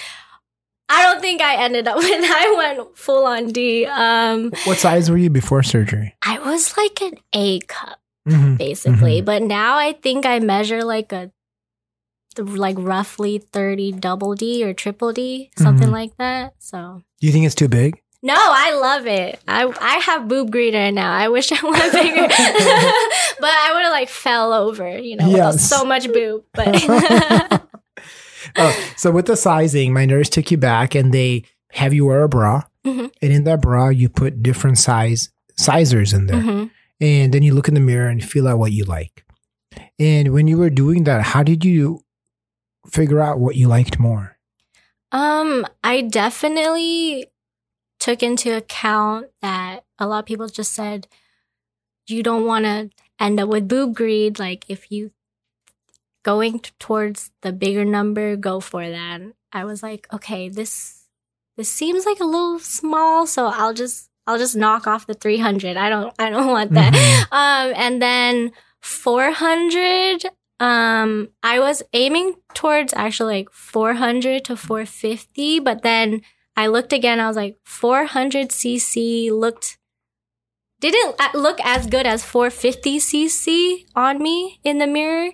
I 0.89 1.01
don't 1.03 1.21
think 1.21 1.41
I 1.41 1.55
ended 1.63 1.87
up 1.87 1.97
when 2.03 2.23
I 2.23 2.53
went 2.57 2.97
full 2.97 3.25
on 3.25 3.47
D. 3.47 3.85
Um, 3.85 4.51
What 4.65 4.77
size 4.77 5.09
were 5.09 5.17
you 5.17 5.29
before 5.29 5.63
surgery? 5.63 6.15
I 6.21 6.37
was 6.39 6.75
like 6.77 7.01
an 7.01 7.17
A 7.33 7.59
cup 7.61 7.99
Mhm. 8.27 8.57
basically, 8.57 9.21
but 9.21 9.41
now 9.41 9.75
I 9.77 9.93
think 9.93 10.25
I 10.25 10.39
measure 10.39 10.83
like 10.83 11.11
a 11.11 11.31
like 12.37 12.75
roughly 12.79 13.37
30 13.39 13.93
double 13.93 14.35
D 14.35 14.63
or 14.63 14.73
triple 14.73 15.11
D, 15.13 15.51
something 15.57 15.89
Mhm. 15.89 15.91
like 15.91 16.17
that. 16.17 16.53
So 16.59 17.01
Do 17.19 17.27
you 17.27 17.33
think 17.33 17.45
it's 17.45 17.55
too 17.55 17.67
big? 17.67 17.99
no, 18.21 18.35
I 18.37 18.73
love 18.75 19.05
it. 19.07 19.39
I 19.47 19.65
I 19.81 19.95
have 19.99 20.27
boob 20.27 20.51
greeter 20.51 20.93
now. 20.93 21.11
I 21.13 21.27
wish 21.29 21.51
I 21.51 21.59
went 21.63 21.91
bigger, 21.91 22.27
but 23.39 23.51
I 23.65 23.71
would 23.73 23.83
have 23.83 23.91
like 23.91 24.09
fell 24.09 24.53
over, 24.53 24.97
you 24.97 25.15
know, 25.17 25.27
with 25.27 25.35
Yes. 25.37 25.67
so 25.69 25.83
much 25.85 26.11
boob. 26.11 26.43
But 26.53 26.69
oh, 28.57 28.75
so 28.97 29.11
with 29.11 29.25
the 29.25 29.35
sizing, 29.35 29.93
my 29.93 30.05
nurse 30.05 30.29
took 30.29 30.51
you 30.51 30.57
back 30.57 30.95
and 30.95 31.13
they 31.13 31.43
have 31.71 31.93
you 31.93 32.05
wear 32.05 32.23
a 32.23 32.29
bra, 32.29 32.63
Mhm. 32.85 33.11
and 33.21 33.33
in 33.33 33.43
that 33.45 33.61
bra 33.61 33.89
you 33.89 34.09
put 34.09 34.43
different 34.43 34.77
size 34.77 35.29
sizers 35.57 36.13
in 36.13 36.27
there, 36.27 36.41
Mhm. 36.41 36.69
and 37.01 37.33
then 37.33 37.43
you 37.43 37.53
look 37.53 37.67
in 37.67 37.73
the 37.73 37.79
mirror 37.79 38.07
and 38.09 38.23
feel 38.23 38.47
out 38.47 38.57
what 38.59 38.71
you 38.71 38.85
like. 38.85 39.23
And 39.99 40.33
when 40.33 40.47
you 40.47 40.57
were 40.57 40.69
doing 40.69 41.03
that, 41.05 41.21
how 41.23 41.43
did 41.43 41.65
you 41.65 42.01
figure 42.85 43.21
out 43.21 43.39
what 43.39 43.55
you 43.55 43.67
liked 43.67 43.99
more? 43.99 44.37
Um, 45.11 45.65
I 45.83 46.01
definitely 46.01 47.27
took 47.99 48.23
into 48.23 48.55
account 48.55 49.27
that 49.41 49.81
a 49.99 50.07
lot 50.07 50.19
of 50.19 50.25
people 50.25 50.47
just 50.47 50.73
said 50.73 51.07
you 52.07 52.23
don't 52.23 52.45
want 52.45 52.65
to 52.65 52.89
end 53.19 53.39
up 53.39 53.47
with 53.47 53.67
boob 53.67 53.95
greed. 53.95 54.39
Like 54.39 54.65
if 54.67 54.91
you 54.91 55.11
going 56.23 56.59
t- 56.59 56.71
towards 56.79 57.31
the 57.41 57.51
bigger 57.51 57.85
number, 57.85 58.35
go 58.35 58.59
for 58.59 58.89
that. 58.89 59.21
I 59.51 59.65
was 59.65 59.83
like, 59.83 60.07
okay, 60.13 60.49
this 60.49 61.01
this 61.55 61.69
seems 61.69 62.05
like 62.05 62.19
a 62.19 62.25
little 62.25 62.59
small, 62.59 63.27
so 63.27 63.45
I'll 63.47 63.73
just 63.73 64.09
I'll 64.25 64.39
just 64.39 64.55
knock 64.55 64.87
off 64.87 65.05
the 65.05 65.13
300. 65.13 65.77
I 65.77 65.89
don't 65.89 66.13
I 66.17 66.29
don't 66.29 66.47
want 66.47 66.71
that. 66.73 66.93
Mhm. 66.93 67.21
Um, 67.31 67.73
and 67.75 68.01
then 68.01 68.51
400, 68.81 70.25
um, 70.63 71.27
I 71.43 71.59
was 71.59 71.83
aiming 71.91 72.35
towards 72.53 72.93
actually 72.93 73.35
like 73.39 73.51
400 73.51 74.45
to 74.45 74.55
450, 74.55 75.59
but 75.59 75.81
then 75.81 76.21
I 76.55 76.67
looked 76.67 76.93
again. 76.93 77.19
I 77.19 77.27
was 77.27 77.35
like, 77.35 77.57
400 77.65 78.47
cc 78.47 79.29
looked, 79.29 79.77
didn't 80.79 81.15
uh, 81.19 81.37
look 81.37 81.59
as 81.65 81.85
good 81.85 82.07
as 82.07 82.23
450 82.23 82.99
cc 82.99 83.85
on 83.93 84.23
me 84.23 84.61
in 84.63 84.77
the 84.77 84.87
mirror. 84.87 85.31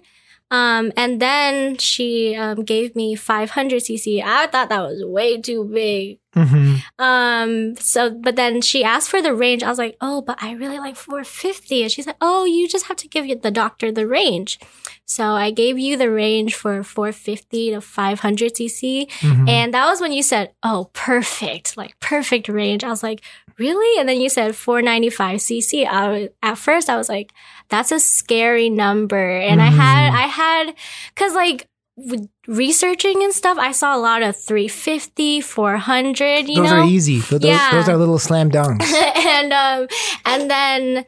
Um, 0.50 0.91
and 0.98 1.21
then 1.21 1.77
she 1.77 2.36
um, 2.36 2.63
gave 2.63 2.95
me 2.95 3.13
500 3.13 3.83
cc. 3.83 4.24
I 4.24 4.48
thought 4.48 4.69
that 4.69 4.81
was 4.81 5.05
way 5.05 5.39
too 5.39 5.63
big. 5.63 6.17
Mhm. 6.36 6.81
Um, 7.00 7.75
so, 7.77 8.12
but 8.12 8.36
then 8.36 8.62
she 8.62 8.83
asked 8.83 9.09
for 9.09 9.21
the 9.21 9.33
range. 9.33 9.63
I 9.63 9.69
was 9.69 9.79
like, 9.79 9.98
oh, 10.00 10.21
but 10.21 10.38
I 10.41 10.53
really 10.53 10.77
like 10.77 10.95
450. 10.95 11.81
And 11.83 11.91
she's 11.91 12.05
like, 12.05 12.17
oh, 12.21 12.45
you 12.45 12.67
just 12.67 12.86
have 12.88 12.98
to 12.98 13.07
give 13.07 13.41
the 13.41 13.50
doctor 13.51 13.91
the 13.91 14.05
range. 14.07 14.59
So 15.05 15.24
I 15.31 15.50
gave 15.50 15.79
you 15.79 15.98
the 15.98 16.12
range 16.12 16.53
for 16.53 16.83
450 16.83 17.71
to 17.71 17.81
500 17.81 18.53
cc. 18.53 19.09
Mhm. 19.21 19.50
And 19.50 19.74
that 19.74 19.88
was 19.88 20.01
when 20.01 20.13
you 20.13 20.21
said, 20.21 20.51
oh, 20.62 20.89
perfect, 20.93 21.75
like 21.77 22.00
perfect 22.00 22.48
range. 22.48 22.83
I 22.83 22.89
was 22.89 23.01
like, 23.01 23.21
really? 23.57 24.00
And 24.00 24.07
then 24.07 24.21
you 24.21 24.29
said 24.29 24.55
495 24.55 25.39
cc. 25.39 25.85
I 25.87 26.07
was, 26.09 26.29
at 26.44 26.57
first 26.59 26.89
I 26.89 26.96
was 26.98 27.09
like, 27.09 27.33
that's 27.70 27.92
a 27.92 28.00
scary 28.00 28.70
number. 28.70 29.18
And 29.39 29.61
I 29.61 29.65
had, 29.65 30.11
Mhm. 30.11 30.15
I 30.15 30.27
had, 30.27 30.75
cause 31.15 31.33
like, 31.33 31.68
with 32.07 32.29
researching 32.48 33.24
and 33.24 33.33
stuff, 33.33 33.57
I 33.57 33.72
saw 33.72 33.96
a 33.96 34.00
lot 34.00 34.22
of 34.24 34.35
350, 34.38 35.42
400, 35.42 36.48
you 36.48 36.55
those 36.55 36.70
know? 36.72 36.77
are 36.81 36.85
easy. 36.85 37.20
Those, 37.20 37.44
Yeah. 37.44 37.72
those 37.72 37.90
are 37.90 37.98
little 37.98 38.20
slam 38.20 38.50
dunks. 38.51 38.83
and 39.16 39.51
um 39.53 39.88
and 40.25 40.50
then 40.50 41.05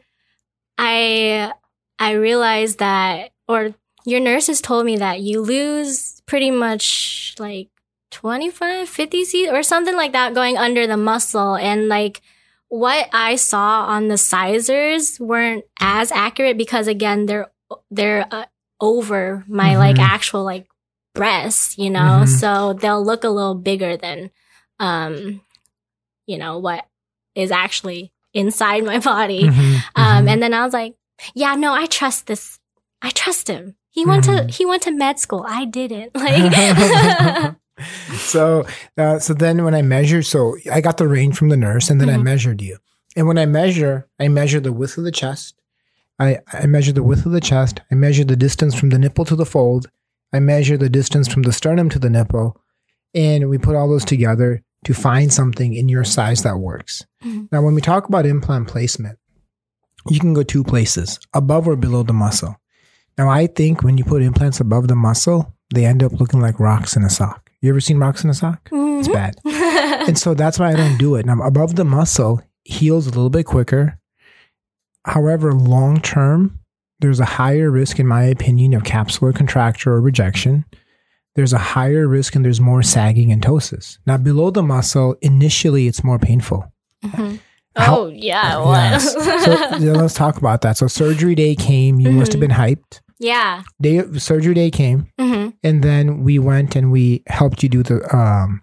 I 0.78 1.52
I 1.98 2.12
realized 2.12 2.78
that 2.78 3.30
or 3.48 3.74
your 4.04 4.20
nurses 4.20 4.60
told 4.60 4.84
me 4.86 4.96
that 4.98 5.20
you 5.20 5.40
lose 5.40 6.20
pretty 6.26 6.50
much 6.50 7.34
like 7.38 7.68
25 8.10 8.88
50 8.88 9.24
c 9.24 9.48
or 9.48 9.62
something 9.62 9.96
like 9.96 10.12
that 10.12 10.34
going 10.34 10.56
under 10.58 10.86
the 10.86 10.96
muscle 10.96 11.54
and 11.56 11.88
like 11.88 12.20
what 12.68 13.08
I 13.12 13.36
saw 13.36 13.84
on 13.86 14.08
the 14.08 14.18
sizers 14.18 15.20
weren't 15.20 15.64
as 15.80 16.10
accurate 16.12 16.56
because 16.58 16.88
again 16.88 17.26
they're 17.26 17.50
they're 17.90 18.26
uh, 18.30 18.46
over 18.80 19.44
my 19.46 19.76
like 19.76 19.96
Mhm. 19.96 20.02
actual 20.08 20.42
like 20.44 20.66
breasts, 21.14 21.76
you 21.78 21.90
know, 21.90 22.22
Mhm. 22.24 22.28
so 22.28 22.72
they'll 22.74 23.04
look 23.04 23.24
a 23.24 23.28
little 23.28 23.54
bigger 23.54 23.96
than 23.96 24.30
um 24.80 25.40
you 26.26 26.38
know 26.38 26.58
what 26.58 26.84
is 27.34 27.50
actually 27.50 28.12
inside 28.34 28.84
my 28.84 28.98
body. 29.12 29.44
Mhm. 29.44 29.74
Um, 29.96 30.24
Mhm. 30.26 30.28
and 30.30 30.42
then 30.42 30.54
I 30.54 30.64
was 30.64 30.72
like, 30.72 30.94
yeah, 31.34 31.54
no, 31.54 31.72
I 31.74 31.86
trust 31.86 32.26
this. 32.26 32.58
I 33.02 33.10
trust 33.10 33.48
him. 33.48 33.74
He 33.90 34.06
went 34.06 34.24
to 34.24 34.30
Mhm. 34.30 34.50
he 34.50 34.64
went 34.64 34.82
to 34.84 34.90
med 34.90 35.18
school. 35.18 35.44
I 35.46 35.64
didn't. 35.66 36.12
Like, 36.14 37.54
so 38.16 38.64
uh, 38.96 39.18
so 39.18 39.34
then 39.34 39.64
when 39.64 39.74
I 39.74 39.82
measured, 39.82 40.26
so 40.26 40.56
I 40.72 40.80
got 40.80 40.96
the 40.98 41.08
range 41.08 41.36
from 41.36 41.48
the 41.48 41.56
nurse, 41.56 41.90
and 41.90 42.00
then 42.00 42.08
I 42.08 42.16
Mhm. 42.16 42.22
measured 42.24 42.62
you. 42.62 42.78
And 43.16 43.26
when 43.26 43.38
I 43.38 43.46
measure, 43.46 44.08
I 44.18 44.28
measure 44.28 44.60
the 44.60 44.72
width 44.72 44.96
of 44.98 45.04
the 45.04 45.10
chest. 45.12 45.54
I, 46.18 46.38
I 46.52 46.66
measure 46.66 46.92
the 46.92 47.02
width 47.02 47.26
of 47.26 47.32
the 47.32 47.40
chest. 47.40 47.80
I 47.90 47.94
measure 47.94 48.24
the 48.24 48.36
distance 48.36 48.74
from 48.74 48.90
the 48.90 48.98
nipple 48.98 49.24
to 49.26 49.34
the 49.36 49.44
fold. 49.46 49.88
I 50.32 50.40
measure 50.40 50.76
the 50.76 50.88
distance 50.88 51.28
from 51.28 51.42
the 51.42 51.52
sternum 51.52 51.88
to 51.90 51.98
the 51.98 52.10
nipple, 52.10 52.60
and 53.14 53.48
we 53.50 53.58
put 53.58 53.76
all 53.76 53.88
those 53.88 54.04
together 54.04 54.62
to 54.84 54.94
find 54.94 55.32
something 55.32 55.74
in 55.74 55.88
your 55.88 56.04
size 56.04 56.42
that 56.42 56.58
works. 56.58 57.04
Mhm. 57.24 57.48
Now, 57.52 57.62
when 57.62 57.74
we 57.74 57.80
talk 57.80 58.08
about 58.08 58.26
implant 58.26 58.68
placement, 58.68 59.18
you 60.08 60.18
can 60.18 60.32
go 60.34 60.42
two 60.42 60.64
places: 60.64 61.20
above 61.34 61.68
or 61.68 61.76
below 61.76 62.02
the 62.02 62.12
muscle. 62.12 62.56
Now, 63.18 63.28
I 63.28 63.46
think 63.46 63.82
when 63.82 63.98
you 63.98 64.04
put 64.04 64.22
implants 64.22 64.58
above 64.60 64.88
the 64.88 64.96
muscle, 64.96 65.52
they 65.74 65.84
end 65.84 66.02
up 66.02 66.12
looking 66.12 66.40
like 66.40 66.58
rocks 66.58 66.96
in 66.96 67.04
a 67.04 67.10
sock. 67.10 67.50
You 67.60 67.68
ever 67.70 67.80
seen 67.80 67.98
rocks 67.98 68.24
in 68.24 68.30
a 68.30 68.34
sock? 68.34 68.68
It's 68.72 69.08
Mhm. 69.08 69.12
bad. 69.12 69.36
And 70.08 70.18
so 70.18 70.34
that's 70.34 70.58
why 70.58 70.70
I 70.72 70.74
don't 70.74 70.98
do 70.98 71.14
it. 71.14 71.26
Now, 71.26 71.40
above 71.42 71.76
the 71.76 71.84
muscle 71.84 72.40
heals 72.64 73.06
a 73.06 73.10
little 73.10 73.30
bit 73.30 73.44
quicker. 73.46 73.98
However, 75.04 75.52
long 75.52 76.00
term, 76.00 76.58
there's 77.02 77.20
a 77.20 77.26
higher 77.26 77.70
risk, 77.70 77.98
in 78.00 78.06
my 78.06 78.22
opinion, 78.22 78.72
of 78.72 78.82
capsular 78.84 79.34
contracture 79.34 79.92
or 79.92 80.00
rejection. 80.00 80.64
There's 81.34 81.52
a 81.52 81.58
higher 81.58 82.08
risk 82.08 82.34
and 82.34 82.44
there's 82.44 82.60
more 82.60 82.82
sagging 82.82 83.30
and 83.32 83.42
ptosis. 83.42 83.98
Now, 84.06 84.16
below 84.16 84.50
the 84.50 84.62
muscle, 84.62 85.16
initially 85.20 85.86
it's 85.88 86.02
more 86.04 86.18
painful. 86.18 86.64
Mhm. 87.04 87.38
How- 87.76 88.00
oh 88.00 88.06
yeah, 88.08 88.58
it 88.58 88.64
was. 88.64 89.14
Yes. 89.14 89.44
So 89.44 89.52
yeah, 89.78 89.92
let's 89.92 90.14
talk 90.14 90.36
about 90.36 90.60
that. 90.62 90.76
So 90.76 90.86
surgery 90.88 91.34
day 91.34 91.54
came. 91.54 92.00
You 92.00 92.10
must 92.12 92.32
have 92.32 92.38
Mhm. 92.38 92.48
been 92.48 92.56
hyped. 92.56 93.00
yeah. 93.18 93.62
Day 93.80 94.02
surgery 94.18 94.52
day 94.54 94.70
came, 94.70 95.06
hmm 95.18 95.48
and 95.64 95.82
then 95.82 96.22
we 96.24 96.38
went 96.38 96.76
and 96.76 96.90
we 96.92 97.22
helped 97.28 97.62
you 97.62 97.68
do 97.68 97.82
the 97.82 97.98
um, 98.16 98.60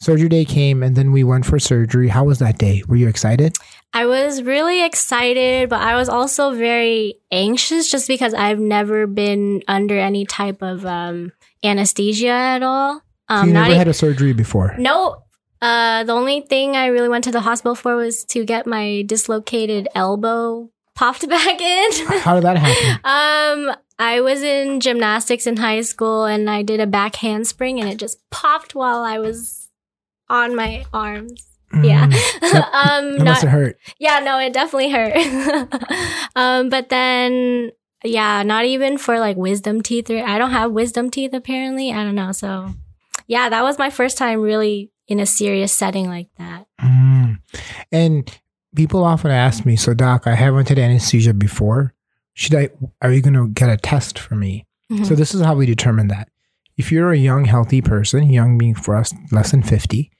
surgery 0.00 0.28
day 0.28 0.44
came, 0.44 0.82
and 0.82 0.96
then 0.96 1.12
we 1.12 1.24
went 1.24 1.46
for 1.46 1.58
surgery. 1.58 2.08
How 2.08 2.24
was 2.24 2.38
that 2.38 2.58
day? 2.58 2.82
Were 2.88 2.96
you 2.96 3.08
excited? 3.08 3.56
I 3.92 4.06
was 4.06 4.42
really 4.42 4.84
excited, 4.84 5.68
but 5.68 5.80
I 5.80 5.96
was 5.96 6.08
also 6.08 6.52
very 6.54 7.14
anxious 7.32 7.90
just 7.90 8.06
because 8.06 8.34
I've 8.34 8.58
never 8.58 9.06
been 9.06 9.62
under 9.66 9.98
any 9.98 10.26
type 10.26 10.62
of 10.62 10.84
um, 10.84 11.32
anesthesia 11.64 12.28
at 12.28 12.62
all. 12.62 12.98
So 12.98 13.34
Um, 13.34 13.48
you 13.48 13.54
not 13.54 13.68
never 13.68 13.78
had 13.78 13.88
a 13.88 13.94
surgery 13.94 14.32
before. 14.32 14.74
No. 14.78 15.22
Uh, 15.60 16.04
the 16.04 16.12
only 16.12 16.42
thing 16.42 16.76
I 16.76 16.86
really 16.86 17.08
went 17.08 17.24
to 17.24 17.32
the 17.32 17.40
hospital 17.40 17.74
for 17.74 17.96
was 17.96 18.24
to 18.26 18.44
get 18.44 18.66
my 18.66 19.02
dislocated 19.06 19.88
elbow 19.94 20.70
popped 20.94 21.28
back 21.36 21.60
in. 21.60 21.90
How 22.20 22.34
did 22.34 22.44
that 22.44 22.56
happen? 22.56 23.00
um, 23.70 23.76
I 23.98 24.20
was 24.20 24.42
in 24.42 24.78
gymnastics 24.78 25.46
in 25.48 25.56
high 25.56 25.80
school 25.80 26.24
and 26.26 26.48
I 26.48 26.62
did 26.62 26.78
a 26.78 26.86
back 26.86 27.16
handspring 27.16 27.80
and 27.80 27.88
it 27.88 27.96
just 27.96 28.18
popped 28.30 28.76
while 28.76 29.02
I 29.02 29.18
was 29.18 29.57
on 30.30 30.54
my 30.54 30.84
arms. 30.92 31.46
Yeah. 31.82 32.06
Mm, 32.06 32.74
um, 33.18 33.18
that 33.24 33.42
have 33.42 33.50
hurt. 33.50 33.78
yeah, 33.98 34.20
no, 34.20 34.38
it 34.38 34.52
definitely 34.52 34.90
hurt. 34.90 35.14
um, 36.36 36.70
but 36.70 36.88
then, 36.88 37.72
yeah, 38.04 38.42
not 38.42 38.64
even 38.64 38.96
for 38.98 39.18
like 39.18 39.36
wisdom 39.36 39.82
teeth. 39.82 40.10
Or, 40.10 40.24
I 40.24 40.38
don't 40.38 40.50
have 40.50 40.72
wisdom 40.72 41.10
teeth 41.10 41.34
apparently. 41.34 41.92
I 41.92 42.04
don't 42.04 42.14
know. 42.14 42.32
So, 42.32 42.74
yeah, 43.26 43.48
that 43.48 43.62
was 43.62 43.78
my 43.78 43.90
first 43.90 44.16
time 44.16 44.40
really 44.40 44.90
in 45.08 45.20
a 45.20 45.26
serious 45.26 45.72
setting 45.72 46.08
like 46.08 46.28
that. 46.38 46.66
Mm. 46.80 47.38
And 47.92 48.38
people 48.74 49.04
often 49.04 49.30
ask 49.30 49.64
me, 49.66 49.76
so 49.76 49.94
doc, 49.94 50.26
I 50.26 50.34
haven't 50.34 50.68
had 50.68 50.78
anesthesia 50.78 51.34
before. 51.34 51.94
Should 52.34 52.54
I, 52.54 52.70
are 53.02 53.12
you 53.12 53.20
going 53.20 53.34
to 53.34 53.48
get 53.48 53.68
a 53.68 53.76
test 53.76 54.18
for 54.18 54.36
me? 54.36 54.66
Mhm. 54.92 55.06
So 55.06 55.14
this 55.14 55.34
is 55.34 55.42
how 55.42 55.54
we 55.54 55.66
determine 55.66 56.08
that. 56.08 56.28
If 56.76 56.92
you're 56.92 57.10
a 57.10 57.18
young, 57.18 57.44
healthy 57.44 57.82
person, 57.82 58.30
young 58.30 58.56
being 58.56 58.74
for 58.74 58.94
us 58.94 59.12
less 59.32 59.50
than 59.50 59.62
50, 59.62 60.10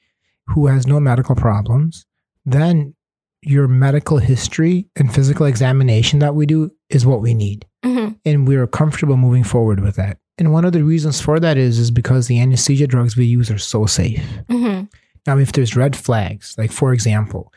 who 0.49 0.67
has 0.67 0.87
no 0.87 0.99
medical 1.01 1.35
problems, 1.35 2.05
then 2.45 2.95
your 3.43 3.69
medical 3.69 4.19
history 4.19 4.87
and 4.97 5.15
physical 5.15 5.47
examination 5.47 6.19
that 6.19 6.35
we 6.35 6.47
do 6.47 6.71
is 6.91 7.07
what 7.07 7.21
we 7.21 7.35
need. 7.35 7.67
Mhm. 7.85 8.17
And 8.25 8.49
we're 8.49 8.67
comfortable 8.67 9.17
moving 9.17 9.45
forward 9.45 9.81
with 9.81 9.97
that. 9.97 10.19
And 10.39 10.53
one 10.53 10.65
of 10.65 10.73
the 10.73 10.83
reasons 10.85 11.21
for 11.21 11.39
that 11.41 11.57
is 11.57 11.79
is 11.79 11.91
because 11.91 12.27
the 12.27 12.41
anesthesia 12.41 12.87
drugs 12.87 13.17
we 13.17 13.27
use 13.27 13.51
are 13.51 13.59
so 13.59 13.87
safe. 13.87 14.25
Mhm. 14.51 14.89
Now, 15.27 15.39
if 15.39 15.53
there's 15.53 15.77
red 15.77 15.95
flags, 15.95 16.55
like 16.59 16.73
for 16.73 16.93
example, 16.93 17.53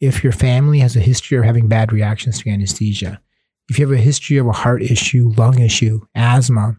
if 0.00 0.24
your 0.24 0.32
family 0.32 0.78
has 0.80 0.96
a 0.96 1.00
history 1.00 1.36
of 1.36 1.44
having 1.44 1.68
bad 1.68 1.92
reactions 1.92 2.38
to 2.40 2.50
anesthesia, 2.50 3.20
if 3.68 3.78
you 3.78 3.86
have 3.86 3.96
a 3.96 4.00
history 4.02 4.36
of 4.38 4.46
a 4.46 4.52
heart 4.52 4.82
issue, 4.82 5.32
lung 5.36 5.58
issue, 5.60 6.00
asthma, 6.14 6.76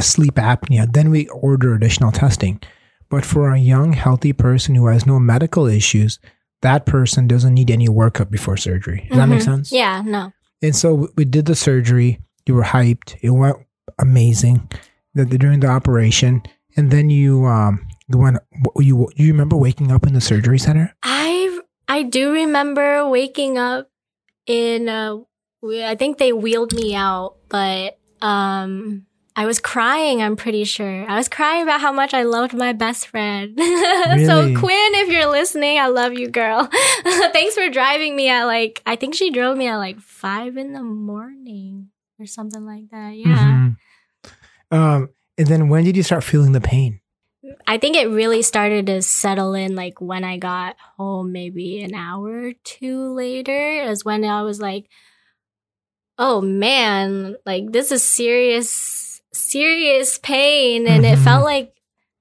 sleep 0.00 0.34
apnea, 0.34 0.90
then 0.92 1.10
we 1.10 1.28
order 1.28 1.74
additional 1.74 2.10
testing. 2.10 2.58
But 3.12 3.26
for 3.26 3.52
a 3.52 3.58
young, 3.60 3.92
healthy 3.92 4.32
person 4.32 4.74
who 4.74 4.86
has 4.86 5.04
no 5.04 5.20
medical 5.20 5.66
issues, 5.66 6.18
that 6.62 6.86
person 6.86 7.28
doesn't 7.28 7.52
need 7.52 7.70
any 7.70 7.86
workup 7.86 8.30
before 8.30 8.56
surgery. 8.56 9.04
Does 9.10 9.18
that 9.18 9.28
make 9.28 9.40
Mhm. 9.40 9.44
sense? 9.44 9.70
Yeah, 9.70 10.00
no. 10.00 10.32
And 10.62 10.74
so 10.74 11.10
we- 11.16 11.26
did 11.26 11.44
the 11.44 11.54
surgery. 11.54 12.20
You 12.46 12.54
were 12.54 12.62
hyped. 12.64 13.16
It 13.20 13.28
went 13.30 13.58
amazing 13.98 14.66
the- 15.14 15.26
during 15.26 15.60
the 15.60 15.66
operation. 15.68 16.40
And 16.74 16.90
then 16.90 17.10
you 17.10 17.44
um 17.44 17.84
the 18.08 18.16
one 18.16 18.38
you 18.80 19.06
you 19.14 19.26
remember 19.28 19.56
waking 19.56 19.92
up 19.92 20.06
in 20.06 20.14
the 20.14 20.20
surgery 20.22 20.58
center? 20.58 20.94
I 21.02 21.60
I 21.88 22.04
do 22.04 22.32
remember 22.32 23.06
waking 23.10 23.58
up 23.58 23.90
in 24.46 24.88
uh 24.88 25.16
we- 25.60 25.84
I 25.84 25.96
think 25.96 26.16
they 26.16 26.32
wheeled 26.32 26.72
me 26.72 26.94
out, 26.94 27.36
but 27.50 27.98
um 28.22 29.04
I 29.34 29.46
was 29.46 29.60
crying, 29.60 30.22
I'm 30.22 30.36
pretty 30.36 30.64
sure. 30.64 31.08
I 31.08 31.16
was 31.16 31.28
crying 31.28 31.62
about 31.62 31.80
how 31.80 31.90
much 31.92 32.12
I 32.12 32.22
loved 32.22 32.52
my 32.54 32.72
best 32.72 33.06
friend. 33.08 33.56
Really? 34.12 34.26
so 34.26 34.60
Quinn, 34.60 34.94
if 34.96 35.08
you're 35.08 35.30
listening, 35.30 35.78
I 35.78 35.86
love 35.86 36.12
you, 36.12 36.28
girl. 36.28 36.68
Thanks 37.32 37.54
for 37.54 37.70
driving 37.70 38.14
me 38.14 38.28
at 38.28 38.44
like 38.44 38.82
I 38.84 38.96
think 38.96 39.14
she 39.14 39.30
drove 39.30 39.56
me 39.56 39.68
at 39.68 39.76
like 39.76 40.00
five 40.00 40.56
in 40.58 40.72
the 40.74 40.82
morning 40.82 41.88
or 42.18 42.26
something 42.26 42.66
like 42.66 42.90
that. 42.90 43.16
Yeah. 43.16 43.70
Mhm. 43.70 43.76
Um 44.70 45.08
and 45.38 45.46
then 45.46 45.68
when 45.68 45.84
did 45.84 45.96
you 45.96 46.02
start 46.02 46.24
feeling 46.24 46.52
the 46.52 46.60
pain? 46.60 47.00
I 47.66 47.78
think 47.78 47.96
it 47.96 48.08
really 48.08 48.42
started 48.42 48.86
to 48.86 49.02
settle 49.02 49.54
in 49.54 49.74
like 49.74 50.00
when 50.00 50.24
I 50.24 50.36
got 50.36 50.76
home, 50.96 51.32
maybe 51.32 51.82
an 51.82 51.94
hour 51.94 52.48
or 52.48 52.52
two 52.64 53.14
later, 53.14 53.82
is 53.82 54.04
when 54.04 54.24
I 54.24 54.42
was 54.42 54.60
like, 54.60 54.88
oh 56.18 56.40
man, 56.40 57.36
like 57.46 57.72
this 57.72 57.90
is 57.90 58.02
serious, 58.04 59.11
serious 59.34 60.18
pain. 60.18 60.86
And 60.86 61.04
it 61.04 61.18
Mhm. 61.18 61.24
felt 61.24 61.44
like 61.44 61.74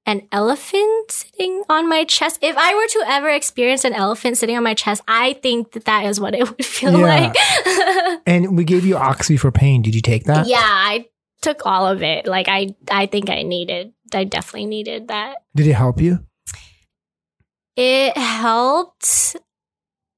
an 0.06 0.28
elephant 0.32 1.12
sitting 1.12 1.64
on 1.70 1.88
my 1.88 2.04
chest. 2.06 2.40
If 2.42 2.58
I 2.58 2.74
were 2.74 2.88
to 2.88 3.04
ever 3.08 3.30
experience 3.30 3.86
an 3.86 3.94
elephant 3.94 4.38
sitting 4.38 4.58
on 4.58 4.64
my 4.64 4.74
chest, 4.74 5.02
I 5.08 5.34
think 5.34 5.74
that 5.74 5.86
that 5.86 6.06
is 6.06 6.20
what 6.20 6.34
it 6.34 6.48
would 6.50 6.66
feel 6.66 6.98
Yeah. 7.00 7.06
like. 7.06 8.22
And 8.26 8.58
we 8.58 8.64
gave 8.64 8.86
you 8.86 8.98
oxy 8.98 9.38
for 9.38 9.52
pain. 9.52 9.82
Did 9.82 9.94
you 9.96 10.02
take 10.02 10.24
that? 10.26 10.48
yeah, 10.48 10.58
I 10.62 11.06
took 11.42 11.66
all 11.66 11.88
of 11.88 12.02
it. 12.04 12.26
Like 12.28 12.48
I, 12.48 12.76
I 12.90 13.06
think 13.08 13.30
I 13.30 13.42
needed, 13.44 13.94
I 14.14 14.24
definitely 14.26 14.66
needed 14.68 15.08
that. 15.10 15.38
Did 15.56 15.68
it 15.68 15.74
help 15.74 16.02
you? 16.02 16.20
It 17.78 18.18
helped, 18.18 19.36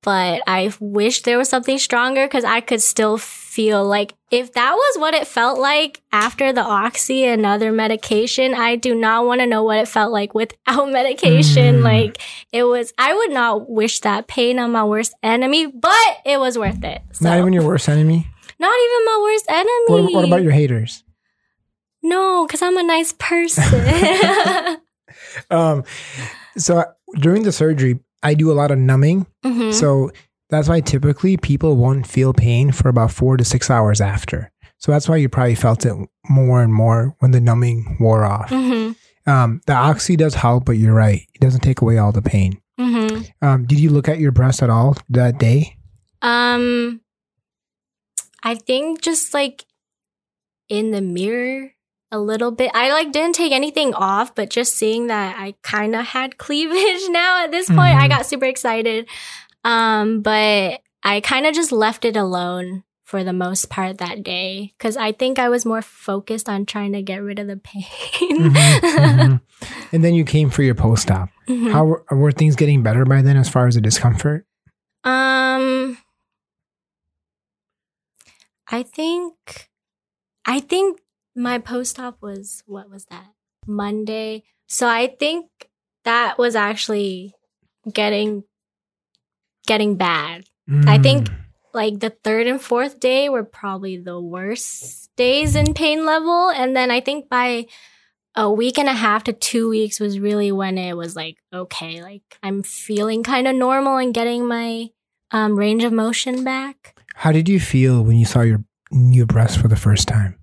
but 0.01 0.41
I 0.47 0.73
wish 0.79 1.21
there 1.21 1.38
was 1.38 1.49
something 1.49 1.77
stronger 1.77 2.25
because 2.25 2.43
I 2.43 2.62
could 2.62 2.82
still 2.82 3.17
feel 3.17 3.86
like 3.86 4.13
if 4.34 4.54
that 4.54 4.74
was 4.74 4.98
what 5.00 5.13
it 5.13 5.28
felt 5.28 5.60
like 5.60 6.02
after 6.12 6.52
the 6.52 6.62
oxy 6.63 7.24
and 7.24 7.46
other 7.46 7.72
medication, 7.72 8.56
I 8.56 8.76
do 8.76 8.96
not 8.96 9.26
want 9.28 9.41
to 9.41 9.46
know 9.46 9.63
what 9.63 9.78
it 9.78 9.88
felt 9.88 10.12
like 10.12 10.34
without 10.34 10.89
medication. 10.91 11.82
Mm. 11.82 11.84
Like 11.84 12.17
it 12.52 12.63
was, 12.63 12.91
I 12.98 13.13
would 13.13 13.32
not 13.32 13.69
wish 13.69 14.00
that 14.00 14.28
pain 14.28 14.58
on 14.58 14.72
my 14.72 14.84
worst 14.84 15.13
enemy, 15.22 15.67
but 15.67 16.17
it 16.26 16.39
was 16.39 16.58
worth 16.58 16.84
it. 16.84 17.02
So, 17.12 17.26
Not 17.30 17.38
even 17.38 17.54
your 17.54 17.65
worst 17.65 17.88
enemy. 17.88 18.28
not 18.60 18.76
even 18.86 19.06
my 19.06 19.19
worst 19.22 19.46
enemy. 19.50 20.04
What, 20.06 20.13
what 20.13 20.26
about 20.26 20.41
your 20.41 20.52
haters? 20.52 21.04
No, 22.02 22.46
because 22.48 22.62
I'm 22.63 22.78
a 22.78 22.84
nice 22.84 23.13
person. 23.13 23.63
Um, 25.52 25.84
so 26.58 26.84
during 27.19 27.43
the 27.43 27.52
surgery, 27.52 28.00
I 28.24 28.34
do 28.34 28.52
a 28.52 28.54
lot 28.54 28.72
of 28.72 28.78
numbing. 28.80 29.28
Mhm. 29.46 29.74
So 29.74 30.12
that's 30.49 30.67
why 30.69 30.82
typically 30.82 31.38
people 31.38 31.75
won't 31.77 32.06
feel 32.08 32.34
pain 32.34 32.71
for 32.71 32.89
about 32.89 33.12
four 33.12 33.38
to 33.38 33.43
six 33.43 33.69
hours 33.69 34.01
after. 34.01 34.51
So 34.77 34.91
that's 34.91 35.08
why 35.08 35.15
you 35.17 35.29
probably 35.29 35.56
felt 35.56 35.86
it 35.86 35.95
more 36.29 36.62
and 36.62 36.73
more 36.73 37.15
when 37.19 37.32
the 37.32 37.39
numbing 37.39 37.97
wore 37.99 38.25
off. 38.25 38.49
Mhm. 38.49 38.95
Um, 39.25 39.62
the 39.65 39.73
oxy 39.73 40.15
does 40.17 40.36
help, 40.36 40.65
but 40.65 40.73
you're 40.73 40.93
right. 40.93 41.21
It 41.34 41.39
doesn't 41.41 41.62
take 41.62 41.82
away 41.82 41.97
all 41.97 42.12
the 42.12 42.21
pain. 42.21 42.60
Mhm. 42.79 43.32
Um, 43.41 43.65
did 43.65 43.79
you 43.79 43.89
look 43.89 44.10
at 44.10 44.19
your 44.19 44.32
breast 44.34 44.62
at 44.62 44.69
all 44.69 44.97
that 45.10 45.38
day? 45.39 45.77
Um, 46.21 46.99
I 48.43 48.56
think 48.56 49.01
just 49.01 49.34
like 49.34 49.65
in 50.69 50.91
the 50.91 51.01
mirror 51.01 51.71
a 52.12 52.19
little 52.19 52.51
bit. 52.51 52.69
I 52.75 52.91
like 52.91 53.12
didn't 53.12 53.36
take 53.36 53.51
anything 53.51 53.93
off, 53.95 54.36
but 54.36 54.49
just 54.49 54.75
seeing 54.75 55.08
that 55.08 55.36
I 55.39 55.56
kind 55.63 55.95
of 55.95 56.06
had 56.06 56.38
cleavage 56.38 57.10
now 57.10 57.43
at 57.43 57.51
this 57.51 57.67
point, 57.67 57.79
I 57.97 58.06
Mhm. 58.08 58.10
got 58.10 58.25
super 58.25 58.45
excited. 58.45 59.08
Um, 59.63 60.21
but 60.21 60.82
I 61.04 61.21
kind 61.21 61.45
of 61.45 61.54
just 61.54 61.71
left 61.71 62.06
it 62.06 62.15
alone 62.17 62.84
for 63.04 63.23
the 63.23 63.34
most 63.34 63.69
part 63.69 63.97
that 63.99 64.23
day 64.23 64.73
because 64.78 64.97
I 64.97 65.12
think 65.12 65.38
I 65.38 65.49
was 65.49 65.65
more 65.65 65.82
focused 65.82 66.49
on 66.49 66.65
trying 66.65 66.93
to 66.93 67.02
get 67.02 67.21
rid 67.21 67.38
of 67.39 67.47
the 67.47 67.58
pain. 67.58 67.84
Mhm, 67.84 68.52
mhm. 68.80 69.41
And 69.91 70.04
then 70.04 70.13
you 70.15 70.26
came 70.26 70.49
for 70.49 70.63
your 70.63 70.76
post 70.76 71.12
op. 71.12 71.30
Mhm. 71.47 71.71
How 71.71 71.86
were, 71.86 72.04
were 72.12 72.32
things 72.32 72.56
getting 72.56 72.82
better 72.84 73.06
by 73.06 73.21
then 73.21 73.38
as 73.38 73.47
far 73.49 73.67
as 73.67 73.76
the 73.76 73.82
discomfort? 73.82 74.45
Um, 75.04 75.97
I 78.67 78.84
think, 78.84 79.69
I 80.45 80.60
think 80.60 80.99
my 81.36 81.60
post 81.60 81.99
op 81.99 82.21
was 82.21 82.63
what 82.65 82.89
was 82.89 83.06
that 83.06 83.28
Monday? 83.67 84.43
So 84.67 84.88
I 84.88 85.08
think 85.19 85.45
that 86.06 86.38
was 86.38 86.56
actually 86.56 87.34
getting 87.91 88.43
getting 89.67 89.95
bad. 89.95 90.45
I 90.88 90.97
think- 90.97 91.30
Mm. 91.30 91.36
Like 91.76 91.99
the 92.02 92.12
third 92.23 92.45
and 92.45 92.62
fourth 92.62 92.99
day 92.99 93.30
were 93.30 93.43
probably 93.43 93.97
the 93.97 94.19
worst 94.21 95.10
days 95.17 95.56
in 95.56 95.73
pain 95.73 96.06
level, 96.06 96.49
and 96.49 96.76
then 96.76 96.91
I 96.91 96.99
think 96.99 97.30
by 97.30 97.65
a 98.36 98.47
week 98.52 98.78
and 98.78 98.88
a 98.88 98.93
half 98.93 99.23
to 99.23 99.34
two 99.34 99.69
weeks 99.69 99.99
was 99.99 100.19
really 100.19 100.52
when 100.52 100.78
it 100.78 100.93
was 100.95 101.15
like 101.15 101.38
okay, 101.52 102.04
like 102.04 102.21
I'm 102.43 102.62
feeling 102.62 103.23
kind 103.23 103.47
of 103.47 103.56
normal 103.56 103.97
and 103.97 104.13
getting 104.13 104.47
my 104.47 104.89
um, 105.32 105.58
range 105.58 105.84
of 105.84 105.91
motion 105.91 106.43
back. 106.43 106.95
How 107.15 107.32
did 107.32 107.49
you 107.49 107.60
feel 107.60 108.04
when 108.04 108.17
you 108.17 108.26
saw 108.26 108.41
your 108.41 108.63
new 108.91 109.26
breast 109.26 109.58
for 109.58 109.67
the 109.67 109.76
first 109.76 110.08
time? 110.08 110.38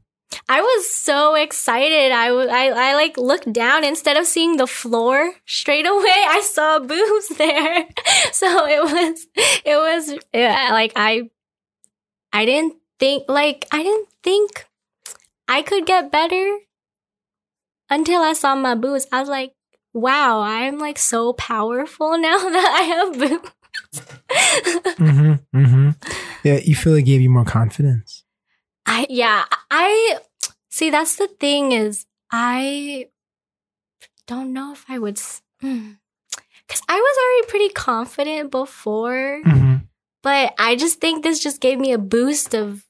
I 0.49 0.61
was 0.61 0.93
so 0.93 1.35
excited. 1.35 2.13
I, 2.13 2.29
I, 2.29 2.91
I 2.91 2.95
like 2.95 3.17
looked 3.17 3.53
down 3.53 3.85
instead 3.85 4.17
of 4.17 4.27
seeing 4.27 4.57
the 4.57 4.67
floor 4.67 5.33
straight 5.47 5.87
away. 5.95 6.25
I 6.29 6.41
saw 6.45 6.79
boobs 6.79 7.29
there. 7.39 7.87
so 8.33 8.67
it 8.67 8.83
was, 8.83 9.27
it 9.65 9.77
was 9.77 10.19
yeah, 10.33 10.71
like 10.73 10.93
I, 10.97 11.31
I 12.33 12.45
didn't 12.45 12.77
think 12.99 13.25
like 13.29 13.67
I 13.73 13.83
didn't 13.83 14.09
think 14.23 14.67
I 15.49 15.63
could 15.63 15.87
get 15.87 16.13
better 16.13 16.59
until 17.89 18.23
I 18.23 18.35
saw 18.35 18.55
my 18.55 18.75
boobs. 18.75 19.07
I 19.11 19.21
was 19.21 19.29
like, 19.29 19.53
wow, 19.93 20.41
I'm 20.41 20.79
like 20.79 20.99
so 20.99 21.33
powerful 21.33 22.17
now 22.19 22.39
that 22.39 22.77
I 22.79 22.83
have 22.83 23.19
boobs. 23.19 23.51
mm-hmm, 24.97 25.59
mm-hmm. 25.59 25.91
Yeah, 26.45 26.61
you 26.63 26.77
feel 26.77 26.95
it 26.95 27.03
gave 27.03 27.21
you 27.21 27.31
more 27.31 27.45
confidence. 27.45 28.20
I 28.91 29.07
yeah, 29.09 29.45
I 29.71 30.19
see 30.69 30.91
that's 30.91 31.15
the 31.17 31.29
thing 31.29 31.71
is 31.73 32.07
I 32.33 33.07
don't 34.27 34.53
know 34.53 34.73
if 34.73 34.85
I 34.89 34.99
would 34.99 35.17
mm. 35.17 35.97
cuz 36.69 36.83
I 36.89 36.99
was 37.01 37.17
already 37.23 37.47
pretty 37.51 37.69
confident 37.73 38.51
before, 38.51 39.41
Mm-hmm. 39.47 39.77
but 40.23 40.55
I 40.59 40.75
just 40.77 41.01
think 41.01 41.23
this 41.23 41.39
just 41.43 41.61
gave 41.61 41.79
me 41.79 41.93
a 41.93 41.99
boost 41.99 42.55
of 42.55 42.85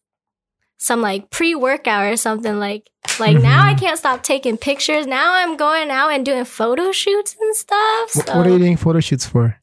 some 0.78 1.02
like 1.02 1.28
pre-workout 1.28 2.06
or 2.10 2.16
something 2.16 2.58
like 2.58 2.88
like 3.18 3.36
now 3.36 3.62
I 3.66 3.74
Mhm. 3.74 3.80
can't 3.80 3.98
stop 3.98 4.22
taking 4.22 4.56
pictures. 4.56 5.06
Now 5.06 5.34
I'm 5.34 5.56
going 5.58 5.90
out 5.90 6.08
and 6.12 6.24
doing 6.24 6.44
photo 6.46 6.92
shoots 6.92 7.36
and 7.38 7.54
stuff. 7.54 8.16
What, 8.16 8.26
So, 8.26 8.36
what 8.38 8.46
are 8.46 8.50
you 8.50 8.58
doing 8.58 8.76
photo 8.78 9.00
shoots 9.00 9.26
for? 9.26 9.58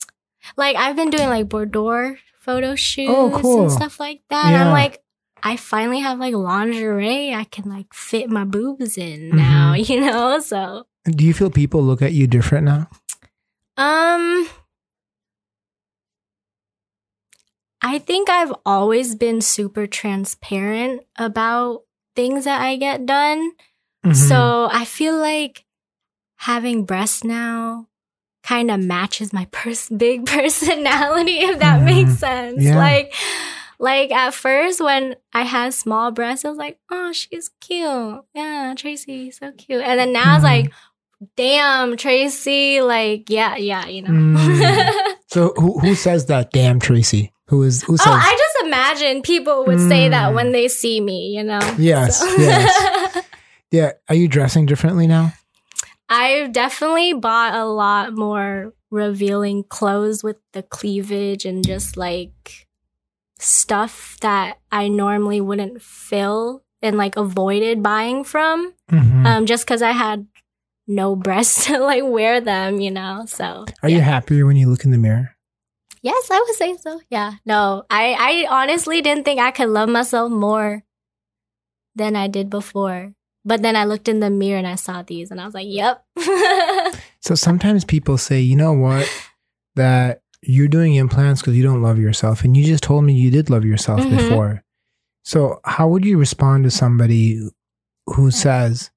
like 0.55 0.75
I've 0.77 0.95
been 0.95 1.09
doing 1.09 1.27
like 1.29 1.49
boudoir 1.49 2.19
photo 2.39 2.75
shoots 2.75 3.09
Oh, 3.11 3.31
cool. 3.41 3.63
and 3.63 3.71
stuff 3.71 3.99
like 3.99 4.21
that. 4.29 4.45
And 4.45 4.53
Yeah. 4.55 4.65
I'm 4.67 4.71
like, 4.71 5.01
I 5.43 5.55
finally 5.55 5.99
have 5.99 6.19
like 6.19 6.33
lingerie 6.33 7.33
I 7.33 7.43
can 7.45 7.69
like 7.69 7.93
fit 7.93 8.29
my 8.29 8.43
boobs 8.43 8.97
in 8.97 9.29
now, 9.29 9.73
Mm-hmm. 9.73 9.91
you 9.93 10.01
know? 10.01 10.39
So 10.39 10.85
Do 11.05 11.25
you 11.25 11.33
feel 11.33 11.49
people 11.49 11.81
look 11.81 12.01
at 12.01 12.13
you 12.13 12.27
different 12.27 12.65
now? 12.65 12.89
Um, 13.77 14.47
I 17.81 17.99
think 17.99 18.29
I've 18.29 18.53
always 18.65 19.15
been 19.15 19.41
super 19.41 19.85
transparent 19.87 21.01
about 21.17 21.83
things 22.15 22.45
that 22.45 22.59
I 22.61 22.75
get 22.75 23.05
done. 23.05 23.51
Mhm. 24.05 24.15
So 24.15 24.69
I 24.71 24.83
feel 24.85 25.17
like 25.17 25.63
having 26.37 26.85
breasts 26.85 27.23
now 27.23 27.87
kind 28.43 28.71
of 28.71 28.79
matches 28.79 29.31
my 29.31 29.45
pers- 29.51 29.89
big 29.95 30.25
personality, 30.35 31.39
if 31.39 31.59
that 31.59 31.81
Mhm. 31.81 31.85
makes 31.85 32.17
sense. 32.19 32.63
Yeah. 32.63 32.77
Like, 32.77 33.13
like 33.79 34.11
at 34.11 34.33
first 34.33 34.81
when 34.81 35.15
I 35.33 35.43
had 35.43 35.73
small 35.73 36.11
breasts, 36.11 36.45
I 36.45 36.49
was 36.49 36.57
like, 36.57 36.79
oh, 36.91 37.11
she's 37.13 37.49
cute. 37.61 38.21
Yeah, 38.33 38.73
Tracy, 38.77 39.31
so 39.31 39.51
cute. 39.51 39.81
And 39.83 39.99
then 39.99 40.11
now 40.13 40.35
it's 40.35 40.41
Mhm. 40.41 40.43
like, 40.43 40.71
damn, 41.35 41.97
Tracy, 41.97 42.81
like, 42.81 43.29
yeah, 43.29 43.55
yeah, 43.55 43.85
you 43.87 44.01
know. 44.03 44.09
Mm. 44.09 45.15
so 45.27 45.53
who 45.57 45.79
who 45.79 45.95
says 45.95 46.25
that? 46.27 46.51
Damn, 46.51 46.79
Tracy. 46.79 47.31
Who 47.49 47.63
is 47.63 47.83
who 47.83 47.95
says? 47.97 48.07
Oh, 48.07 48.11
I 48.11 48.35
just 48.37 48.65
imagine 48.67 49.21
people 49.21 49.65
would 49.65 49.79
say 49.79 50.09
that 50.09 50.31
Mm. 50.31 50.35
when 50.35 50.51
they 50.51 50.67
see 50.67 50.99
me, 50.99 51.29
you 51.35 51.43
know? 51.43 51.59
Yes, 51.77 52.21
yes. 52.37 53.23
yeah. 53.71 53.91
Are 54.09 54.15
you 54.15 54.27
dressing 54.27 54.65
differently 54.65 55.07
now? 55.07 55.33
I've 56.09 56.51
definitely 56.51 57.13
bought 57.13 57.53
a 57.53 57.65
lot 57.65 58.13
more 58.13 58.73
revealing 58.91 59.63
clothes 59.69 60.23
with 60.23 60.37
the 60.53 60.63
cleavage 60.63 61.45
and 61.45 61.65
just 61.65 61.95
like 61.97 62.66
stuff 63.39 64.17
that 64.21 64.57
I 64.71 64.87
normally 64.87 65.41
wouldn't 65.41 65.81
fill 65.81 66.63
and 66.81 66.97
like 66.97 67.15
avoided 67.17 67.81
buying 67.83 68.23
from 68.23 68.73
Mhm. 68.91 69.25
um 69.25 69.45
just 69.45 69.65
cuz 69.67 69.81
I 69.81 69.91
had 69.91 70.27
no 70.87 71.15
breasts 71.25 71.65
to 71.67 71.79
like 71.79 72.03
wear 72.03 72.39
them, 72.41 72.79
you 72.79 72.91
know. 72.91 73.25
So 73.27 73.65
Are 73.83 73.89
you 73.89 74.01
happier 74.01 74.45
when 74.45 74.57
you 74.57 74.69
look 74.69 74.85
in 74.85 74.91
the 74.91 74.97
mirror? 74.97 75.35
Yes, 76.01 76.29
I 76.31 76.39
would 76.39 76.55
say 76.55 76.77
so. 76.77 77.01
Yeah. 77.09 77.33
No, 77.45 77.83
I 77.89 78.15
I 78.19 78.47
honestly 78.49 79.01
didn't 79.01 79.25
think 79.25 79.39
I 79.39 79.51
could 79.51 79.69
love 79.69 79.89
myself 79.89 80.31
more 80.31 80.83
than 81.95 82.15
I 82.15 82.27
did 82.27 82.49
before. 82.49 83.13
But 83.43 83.61
then 83.61 83.75
I 83.75 83.85
looked 83.85 84.07
in 84.09 84.19
the 84.19 84.29
mirror 84.29 84.57
and 84.57 84.67
I 84.67 84.75
saw 84.75 85.01
these 85.03 85.31
and 85.31 85.39
I 85.41 85.45
was 85.45 85.53
like, 85.53 85.67
"Yep." 85.67 86.03
So 87.21 87.35
sometimes 87.35 87.83
people 87.83 88.17
say, 88.17 88.39
you 88.39 88.55
know 88.55 88.71
what, 88.73 89.09
that 89.75 90.21
you're 90.41 90.67
doing 90.67 90.95
implants 90.95 91.41
because 91.41 91.55
you 91.55 91.63
don't 91.63 91.81
love 91.81 91.97
yourself, 91.99 92.43
and 92.43 92.55
you 92.55 92.63
just 92.63 92.83
told 92.83 93.03
me 93.03 93.13
you 93.13 93.31
did 93.31 93.49
love 93.49 93.65
yourself 93.65 94.01
Mhm. 94.05 94.09
before. 94.17 94.63
So 95.23 95.59
how 95.65 95.87
would 95.89 96.05
you 96.05 96.17
respond 96.17 96.63
to 96.63 96.71
somebody 96.71 97.41
who 98.05 98.31
says, 98.31 98.91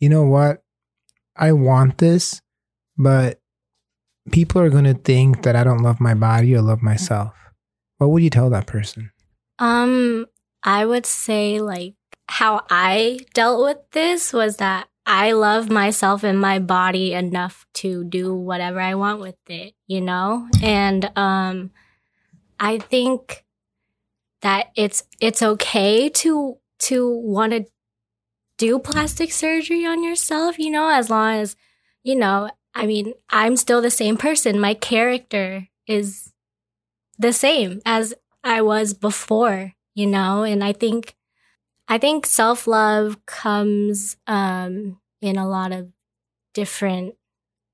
you 0.00 0.08
know 0.08 0.24
what, 0.24 0.62
I 1.36 1.52
want 1.52 1.98
this, 1.98 2.40
but 2.96 3.40
people 4.32 4.60
are 4.60 4.70
going 4.70 4.84
to 4.84 4.94
think 4.94 5.42
that 5.42 5.54
I 5.54 5.62
don't 5.62 5.82
love 5.82 6.00
my 6.00 6.14
body 6.14 6.54
or 6.56 6.62
love 6.62 6.82
myself? 6.82 7.34
What 7.98 8.08
would 8.10 8.22
you 8.22 8.30
tell 8.30 8.50
that 8.50 8.66
person? 8.66 9.12
Um, 9.58 10.26
I 10.62 10.84
would 10.84 11.06
say 11.06 11.60
like 11.60 11.94
how 12.28 12.64
I 12.68 13.20
dealt 13.34 13.62
with 13.64 13.78
this 13.92 14.32
was 14.32 14.56
that 14.56 14.88
I 15.06 15.32
love 15.32 15.70
myself 15.70 16.24
and 16.24 16.40
my 16.40 16.58
body 16.58 17.14
enough 17.14 17.64
to 17.74 18.04
do 18.04 18.34
whatever 18.34 18.80
I 18.80 18.94
want 18.94 19.20
with 19.20 19.36
it, 19.48 19.74
you 19.86 20.00
know? 20.00 20.48
And 20.62 21.10
um 21.16 21.70
I 22.60 22.78
think 22.78 23.44
that 24.42 24.68
it's 24.76 25.04
it's 25.20 25.42
okay 25.42 26.08
to 26.10 26.58
to 26.80 27.08
want 27.10 27.52
to 27.52 27.66
do 28.58 28.78
plastic 28.78 29.32
surgery 29.32 29.84
on 29.86 30.02
yourself, 30.02 30.58
you 30.58 30.70
know, 30.70 30.88
as 30.90 31.10
long 31.10 31.34
as 31.36 31.56
you 32.04 32.16
know, 32.16 32.50
I 32.74 32.86
mean, 32.86 33.14
I'm 33.30 33.56
still 33.56 33.82
the 33.82 33.90
same 33.90 34.16
person. 34.16 34.60
My 34.60 34.74
character 34.74 35.68
is 35.86 36.32
the 37.18 37.32
same 37.32 37.80
as 37.86 38.14
I 38.44 38.62
was 38.62 38.94
before, 38.94 39.74
you 39.94 40.06
know, 40.06 40.42
and 40.44 40.62
I 40.64 40.72
think 40.72 41.14
I 41.88 41.98
think 41.98 42.26
self-love 42.26 43.24
comes 43.26 44.16
um 44.26 45.00
in 45.20 45.36
a 45.38 45.48
lot 45.48 45.72
of 45.72 45.88
different 46.54 47.14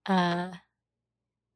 uh 0.06 0.50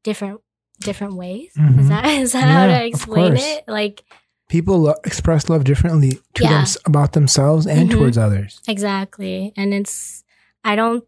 different 0.04 0.40
different 0.80 1.14
ways. 1.14 1.52
Mhm. 1.58 1.80
Is 1.80 1.88
that 1.88 2.04
is 2.06 2.32
that 2.32 2.44
how 2.48 2.66
to 2.66 2.84
explain 2.86 3.36
it? 3.36 3.64
Like 3.68 4.04
People 4.48 4.78
lo- 4.78 4.94
express 5.04 5.48
love 5.48 5.64
differently 5.64 6.20
to 6.34 6.42
Yeah. 6.44 6.62
them 6.62 6.66
about 6.86 7.12
themselves 7.14 7.66
and 7.66 7.90
Mhm. 7.90 7.98
towards 7.98 8.16
others. 8.16 8.60
exactly. 8.68 9.52
And 9.56 9.74
it's 9.74 10.22
I 10.64 10.76
don't 10.76 11.04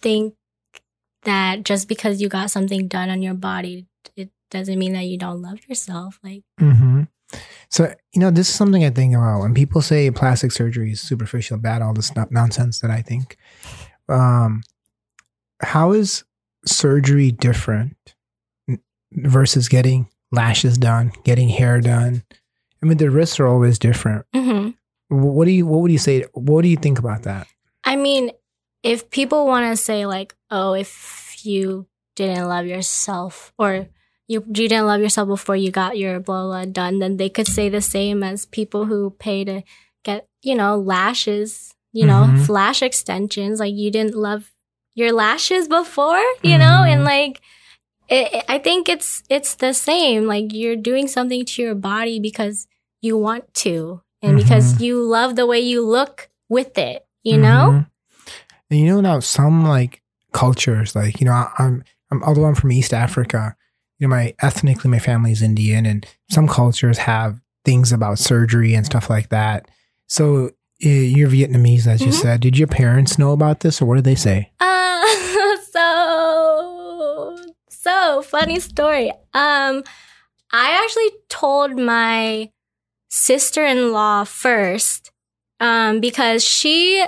think 0.00 0.34
that 1.22 1.62
just 1.64 1.86
because 1.88 2.20
you 2.20 2.28
got 2.28 2.50
something 2.50 2.88
done 2.88 3.08
on 3.10 3.22
your 3.22 3.34
body 3.34 3.86
it 4.16 4.30
doesn't 4.50 4.78
mean 4.78 4.92
that 4.94 5.04
you 5.04 5.16
don't 5.16 5.40
love 5.40 5.60
yourself. 5.68 6.18
Like 6.24 6.42
hmm 6.58 7.02
So, 7.72 7.92
you 8.12 8.20
know, 8.20 8.30
this 8.30 8.48
is 8.50 8.54
something 8.54 8.84
I 8.84 8.90
think 8.90 9.14
about 9.14 9.40
when 9.40 9.54
people 9.54 9.80
say 9.80 10.10
plastic 10.10 10.52
surgery 10.52 10.92
is 10.92 11.00
superficial, 11.00 11.56
bad, 11.56 11.80
all 11.80 11.94
this 11.94 12.14
no- 12.14 12.28
nonsense 12.30 12.80
that 12.80 12.90
I 12.90 13.00
think. 13.00 13.38
Um, 14.10 14.62
how 15.62 15.92
is 15.92 16.22
surgery 16.66 17.32
different 17.32 17.96
versus 19.12 19.68
getting 19.70 20.08
lashes 20.30 20.76
done, 20.76 21.12
getting 21.24 21.48
hair 21.48 21.80
done? 21.80 22.24
I 22.82 22.86
mean, 22.86 22.98
the 22.98 23.10
risks 23.10 23.40
are 23.40 23.46
always 23.46 23.78
different. 23.78 24.26
mhm. 24.34 24.74
What 25.08 25.44
do 25.46 25.50
you, 25.50 25.66
what 25.66 25.80
would 25.80 25.92
you 25.92 25.98
say? 25.98 26.24
What 26.34 26.62
do 26.62 26.68
you 26.68 26.76
think 26.76 26.98
about 26.98 27.22
that? 27.24 27.46
I 27.84 27.96
mean, 27.96 28.32
if 28.82 29.08
people 29.10 29.46
want 29.46 29.70
to 29.70 29.76
say 29.82 30.06
like, 30.06 30.34
"Oh, 30.50 30.72
if 30.74 31.44
you 31.44 31.86
didn't 32.16 32.48
love 32.48 32.64
yourself 32.66 33.52
or 33.58 33.88
you 34.32 34.38
you 34.56 34.66
didn't 34.68 34.86
love 34.92 35.00
yourself 35.00 35.28
before 35.28 35.56
you 35.56 35.70
got 35.70 35.98
your 36.02 36.20
blah 36.26 36.44
blah 36.48 36.64
done," 36.80 36.98
then 37.00 37.16
they 37.20 37.28
could 37.36 37.46
say 37.56 37.68
the 37.68 37.80
same 37.96 38.22
as 38.30 38.46
people 38.58 38.82
who 38.90 38.98
pay 39.26 39.44
to 39.44 39.62
get, 40.04 40.26
you 40.42 40.54
know, 40.54 40.72
lashes, 40.78 41.74
you 41.92 42.06
know, 42.06 42.22
Mhm. 42.26 42.46
flash 42.46 42.80
extensions. 42.82 43.60
Like 43.60 43.74
you 43.74 43.90
didn't 43.90 44.14
love 44.16 44.50
your 44.94 45.12
lashes 45.12 45.68
before, 45.68 46.22
you 46.42 46.56
know, 46.58 46.78
Mhm. 46.82 46.88
and 46.92 47.04
like. 47.04 47.40
It, 48.08 48.28
it- 48.34 48.44
I 48.48 48.58
think 48.58 48.88
it's 48.94 49.22
it's 49.30 49.54
the 49.54 49.72
same. 49.72 50.26
Like 50.26 50.52
you're 50.52 50.76
doing 50.90 51.06
something 51.08 51.44
to 51.46 51.62
your 51.62 51.74
body 51.92 52.18
because 52.20 52.66
you 53.00 53.16
want 53.16 53.44
to, 53.64 54.02
and 54.20 54.36
because 54.36 54.74
Mhm. 54.74 54.80
you 54.84 54.92
love 55.02 55.30
the 55.36 55.46
way 55.46 55.60
you 55.60 55.80
look 55.86 56.28
with 56.48 56.76
it. 56.76 57.06
You 57.22 57.38
know. 57.38 57.64
Mhm. 57.72 57.86
And 58.70 58.80
you 58.80 58.86
know 58.86 59.00
now 59.00 59.20
some 59.20 59.64
like 59.66 60.02
cultures, 60.32 60.94
like 60.94 61.20
you 61.20 61.26
know, 61.26 61.32
I, 61.32 61.48
I'm, 61.58 61.84
I'm 62.10 62.22
although 62.24 62.44
I'm 62.44 62.54
from 62.56 62.72
East 62.72 62.92
Africa, 62.92 63.54
you 64.02 64.08
know, 64.08 64.16
my 64.16 64.34
ethnically 64.42 64.90
my 64.90 64.98
family's 64.98 65.42
Indian, 65.42 65.86
and 65.86 66.04
some 66.28 66.48
cultures 66.48 66.98
have 66.98 67.40
things 67.64 67.92
about 67.92 68.18
surgery 68.18 68.74
and 68.74 68.84
stuff 68.84 69.08
like 69.08 69.28
that. 69.28 69.70
So 70.08 70.46
uh, 70.84 70.88
you're 70.88 71.28
Vietnamese, 71.28 71.86
as 71.86 72.00
you 72.00 72.08
Mhm. 72.10 72.20
said. 72.20 72.40
Did 72.40 72.58
your 72.58 72.66
parents 72.66 73.16
know 73.16 73.30
about 73.30 73.60
this, 73.60 73.80
or 73.80 73.84
what 73.86 73.94
did 73.94 74.02
they 74.04 74.16
say? 74.16 74.50
Uh, 74.58 75.06
so 75.70 77.36
so 77.70 78.22
funny 78.22 78.58
story. 78.58 79.12
Um, 79.34 79.84
I 80.52 80.82
actually 80.82 81.10
told 81.28 81.78
my 81.78 82.50
sister-in-law 83.08 84.24
first, 84.24 85.12
um, 85.60 86.00
because 86.00 86.42
she 86.44 87.04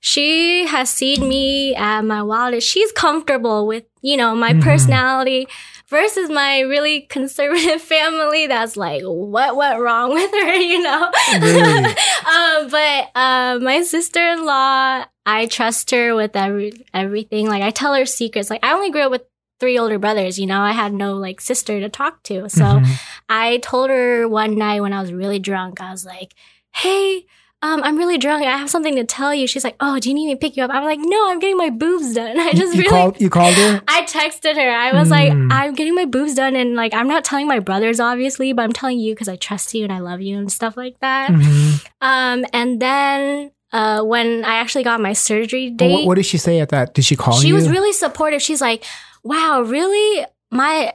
she 0.00 0.66
has 0.66 0.90
seen 0.90 1.28
me 1.28 1.76
at 1.76 2.00
my 2.02 2.20
wildest. 2.24 2.68
She's 2.68 2.90
comfortable 2.90 3.66
with 3.68 3.84
you 4.00 4.16
know 4.16 4.34
my 4.34 4.52
Mhm. 4.54 4.62
personality 4.62 5.46
versus 5.92 6.28
my 6.30 6.60
really 6.60 7.02
conservative 7.02 7.80
family. 7.94 8.48
That's 8.48 8.76
like 8.76 9.02
what 9.04 9.54
went 9.54 9.78
wrong 9.78 10.10
with 10.14 10.30
her, 10.32 10.54
you 10.54 10.82
know. 10.82 11.10
Really? 11.40 11.84
um, 12.34 12.68
but 12.68 13.10
uh, 13.14 13.58
my 13.62 13.82
sister-in-law, 13.82 15.04
I 15.26 15.46
trust 15.46 15.90
her 15.92 16.16
with 16.16 16.34
every 16.34 16.72
everything. 16.92 17.46
Like 17.46 17.62
I 17.62 17.70
tell 17.70 17.94
her 17.94 18.06
secrets. 18.06 18.50
Like 18.50 18.64
I 18.64 18.72
only 18.72 18.90
grew 18.90 19.02
up 19.02 19.12
with 19.12 19.22
three 19.60 19.78
older 19.78 19.98
brothers. 20.00 20.38
You 20.40 20.46
know, 20.46 20.60
I 20.60 20.72
had 20.72 20.92
no 20.92 21.14
like 21.14 21.40
sister 21.40 21.78
to 21.78 21.88
talk 21.88 22.22
to. 22.24 22.48
So 22.48 22.64
Mhm. 22.64 23.00
I 23.28 23.58
told 23.58 23.90
her 23.90 24.26
one 24.26 24.56
night 24.56 24.80
when 24.80 24.92
I 24.92 25.00
was 25.00 25.12
really 25.12 25.38
drunk. 25.38 25.80
I 25.80 25.92
was 25.92 26.04
like, 26.04 26.34
"Hey." 26.74 27.26
Um, 27.64 27.80
I'm 27.84 27.96
really 27.96 28.18
drunk. 28.18 28.44
I 28.44 28.56
have 28.58 28.68
something 28.68 28.96
to 28.96 29.04
tell 29.04 29.32
you. 29.32 29.46
She's 29.46 29.62
like, 29.62 29.76
"Oh, 29.78 30.00
do 30.00 30.08
you 30.08 30.14
need 30.14 30.26
me 30.26 30.34
to 30.34 30.38
pick 30.38 30.56
you 30.56 30.64
up?" 30.64 30.70
I'm 30.72 30.82
like, 30.84 30.98
"No, 31.00 31.30
I'm 31.30 31.38
getting 31.38 31.56
my 31.56 31.70
boobs 31.70 32.12
done." 32.14 32.38
I 32.40 32.52
just 32.52 32.74
you, 32.74 32.82
really 32.82 32.90
called 32.90 33.20
you 33.20 33.30
called 33.30 33.54
her. 33.54 33.80
I 33.88 34.02
texted 34.02 34.56
her. 34.56 34.70
I 34.70 34.92
was 34.92 35.10
like, 35.10 35.32
Mm. 35.32 35.52
I'm 35.52 35.74
getting 35.74 35.94
my 35.94 36.04
boobs 36.04 36.34
done, 36.34 36.56
and 36.56 36.74
like, 36.74 36.92
I'm 36.92 37.06
not 37.06 37.24
telling 37.24 37.46
my 37.46 37.60
brothers, 37.60 38.00
obviously, 38.00 38.52
but 38.52 38.62
I'm 38.62 38.72
telling 38.72 38.98
you 38.98 39.14
because 39.14 39.28
I 39.28 39.36
trust 39.36 39.72
you 39.74 39.84
and 39.84 39.92
I 39.92 40.00
love 40.00 40.20
you 40.20 40.36
and 40.36 40.50
stuff 40.50 40.76
like 40.76 40.98
that. 41.00 41.30
Mhm. 41.30 41.86
Um, 42.00 42.44
and 42.52 42.80
then 42.82 43.52
uh, 43.72 44.02
when 44.02 44.44
I 44.44 44.56
actually 44.56 44.82
got 44.84 45.00
my 45.00 45.12
surgery 45.12 45.70
date, 45.70 45.92
What, 45.92 46.06
what 46.06 46.14
did 46.16 46.26
she 46.26 46.38
say 46.38 46.58
at 46.58 46.70
that? 46.70 46.94
Did 46.94 47.04
she 47.04 47.14
call 47.16 47.34
she 47.34 47.46
you? 47.46 47.52
She 47.52 47.52
was 47.54 47.68
really 47.70 47.92
supportive. 47.92 48.42
She's 48.42 48.60
like, 48.60 48.84
"Wow, 49.22 49.62
really? 49.62 50.26
My, 50.50 50.92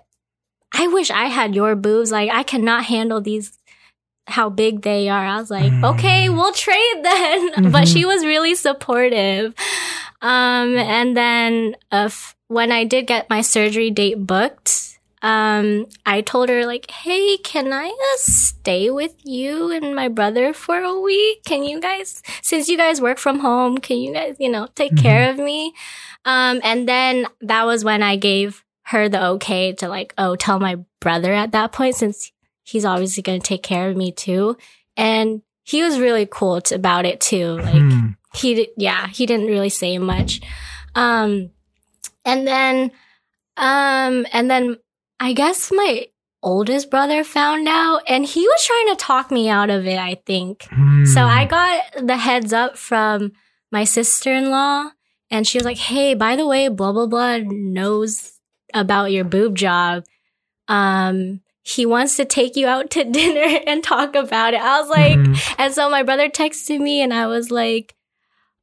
I 0.73 0.87
wish 0.87 1.09
I 1.09 1.25
had 1.25 1.55
your 1.55 1.75
boobs. 1.75 2.11
Like, 2.11 2.29
I 2.29 2.43
cannot 2.43 2.83
handle 2.85 3.21
these." 3.21 3.57
How 4.27 4.49
big 4.49 4.81
they 4.81 5.07
are. 5.09 5.25
I 5.25 5.37
was 5.37 5.49
like, 5.49 5.71
Mm. 5.71 5.95
okay, 5.95 6.27
we'll 6.29 6.51
trade 6.53 6.99
then. 7.03 7.53
Mhm. 7.53 7.71
But 7.75 7.87
she 7.87 8.03
was 8.05 8.25
really 8.25 8.55
supportive. 8.55 9.53
Um, 10.21 10.75
and 10.77 11.15
then 11.15 11.75
a, 11.91 12.05
f- 12.11 12.35
when 12.47 12.71
I 12.71 12.83
did 12.83 13.07
get 13.07 13.29
my 13.29 13.41
surgery 13.41 13.89
date 13.91 14.25
booked, 14.25 14.99
um, 15.21 15.85
I 16.05 16.21
told 16.21 16.49
her 16.49 16.65
like, 16.65 16.89
"Hey, 16.91 17.37
can 17.37 17.71
I 17.73 17.87
uh, 17.87 18.17
stay 18.17 18.89
with 18.91 19.15
you 19.23 19.71
and 19.71 19.95
my 19.95 20.07
brother 20.09 20.53
for 20.53 20.77
a 20.79 20.99
week? 20.99 21.43
Can 21.45 21.63
you 21.63 21.79
guys, 21.81 22.21
since 22.41 22.67
you 22.69 22.77
guys 22.77 23.01
work 23.01 23.17
from 23.17 23.39
home, 23.39 23.77
can 23.79 23.97
you 23.97 24.13
guys, 24.13 24.35
you 24.39 24.49
know, 24.49 24.67
take 24.75 24.93
Mhm. 24.93 25.01
care 25.01 25.29
of 25.31 25.37
me?" 25.37 25.73
Um, 26.25 26.61
and 26.63 26.87
then 26.87 27.25
that 27.41 27.65
was 27.65 27.83
when 27.83 28.03
I 28.03 28.15
gave 28.15 28.63
her 28.93 29.09
the 29.09 29.23
okay 29.37 29.73
to 29.73 29.87
like, 29.89 30.13
oh, 30.17 30.35
tell 30.35 30.59
my 30.59 30.77
brother 30.99 31.33
at 31.33 31.51
that 31.51 31.71
point, 31.71 31.95
since 31.95 32.31
he's 32.67 32.85
obviously 32.85 33.23
going 33.23 33.39
to 33.41 33.47
take 33.47 33.63
care 33.63 33.89
of 33.89 33.95
me 33.97 34.11
too, 34.11 34.57
and 34.95 35.41
he 35.63 35.81
was 35.83 35.99
really 35.99 36.25
cool 36.29 36.61
t- 36.61 36.75
about 36.75 37.05
it 37.05 37.19
too. 37.21 37.53
Like, 37.59 37.81
Hmm. 37.81 38.07
he 38.35 38.53
di- 38.55 38.71
yeah 38.77 39.07
he 39.07 39.25
didn't 39.25 39.47
really 39.47 39.69
say 39.69 39.97
much 39.97 40.41
um 40.95 41.49
and 42.25 42.45
then 42.45 42.91
um 43.55 44.25
and 44.33 44.51
then 44.51 44.77
i 45.19 45.33
guess 45.33 45.71
my 45.71 46.05
oldest 46.43 46.91
brother 46.91 47.23
found 47.23 47.67
out 47.67 48.01
and 48.07 48.25
he 48.25 48.41
was 48.41 48.65
trying 48.65 48.87
to 48.89 48.95
talk 48.95 49.31
me 49.31 49.49
out 49.49 49.69
of 49.71 49.87
it 49.87 49.97
i 49.97 50.15
think 50.25 50.67
Hmm. 50.69 51.05
so 51.05 51.21
i 51.23 51.45
got 51.45 51.81
the 52.05 52.17
heads 52.17 52.53
up 52.53 52.77
from 52.77 53.31
my 53.71 53.83
sister-in-law 53.85 54.91
and 55.31 55.47
she 55.47 55.57
was 55.57 55.65
like 55.65 55.77
hey 55.77 56.13
by 56.13 56.35
the 56.35 56.45
way 56.45 56.67
blah 56.67 56.91
blah 56.91 57.07
blah 57.07 57.37
knows 57.41 58.33
about 58.73 59.11
your 59.11 59.23
boob 59.23 59.55
job 59.55 60.03
um 60.67 61.41
he 61.75 61.85
wants 61.85 62.15
to 62.17 62.23
take 62.25 62.55
you 62.55 62.65
out 62.67 62.89
to 62.91 63.03
dinner 63.19 63.59
and 63.67 63.83
talk 63.83 64.15
about 64.15 64.53
it 64.53 64.61
i 64.61 64.79
was 64.79 64.89
like 64.89 65.17
Mhm. 65.19 65.55
and 65.57 65.73
so 65.73 65.89
my 65.89 66.03
brother 66.03 66.29
texted 66.29 66.79
me 66.79 67.01
and 67.01 67.13
I 67.13 67.27
was 67.27 67.51
like, 67.51 67.93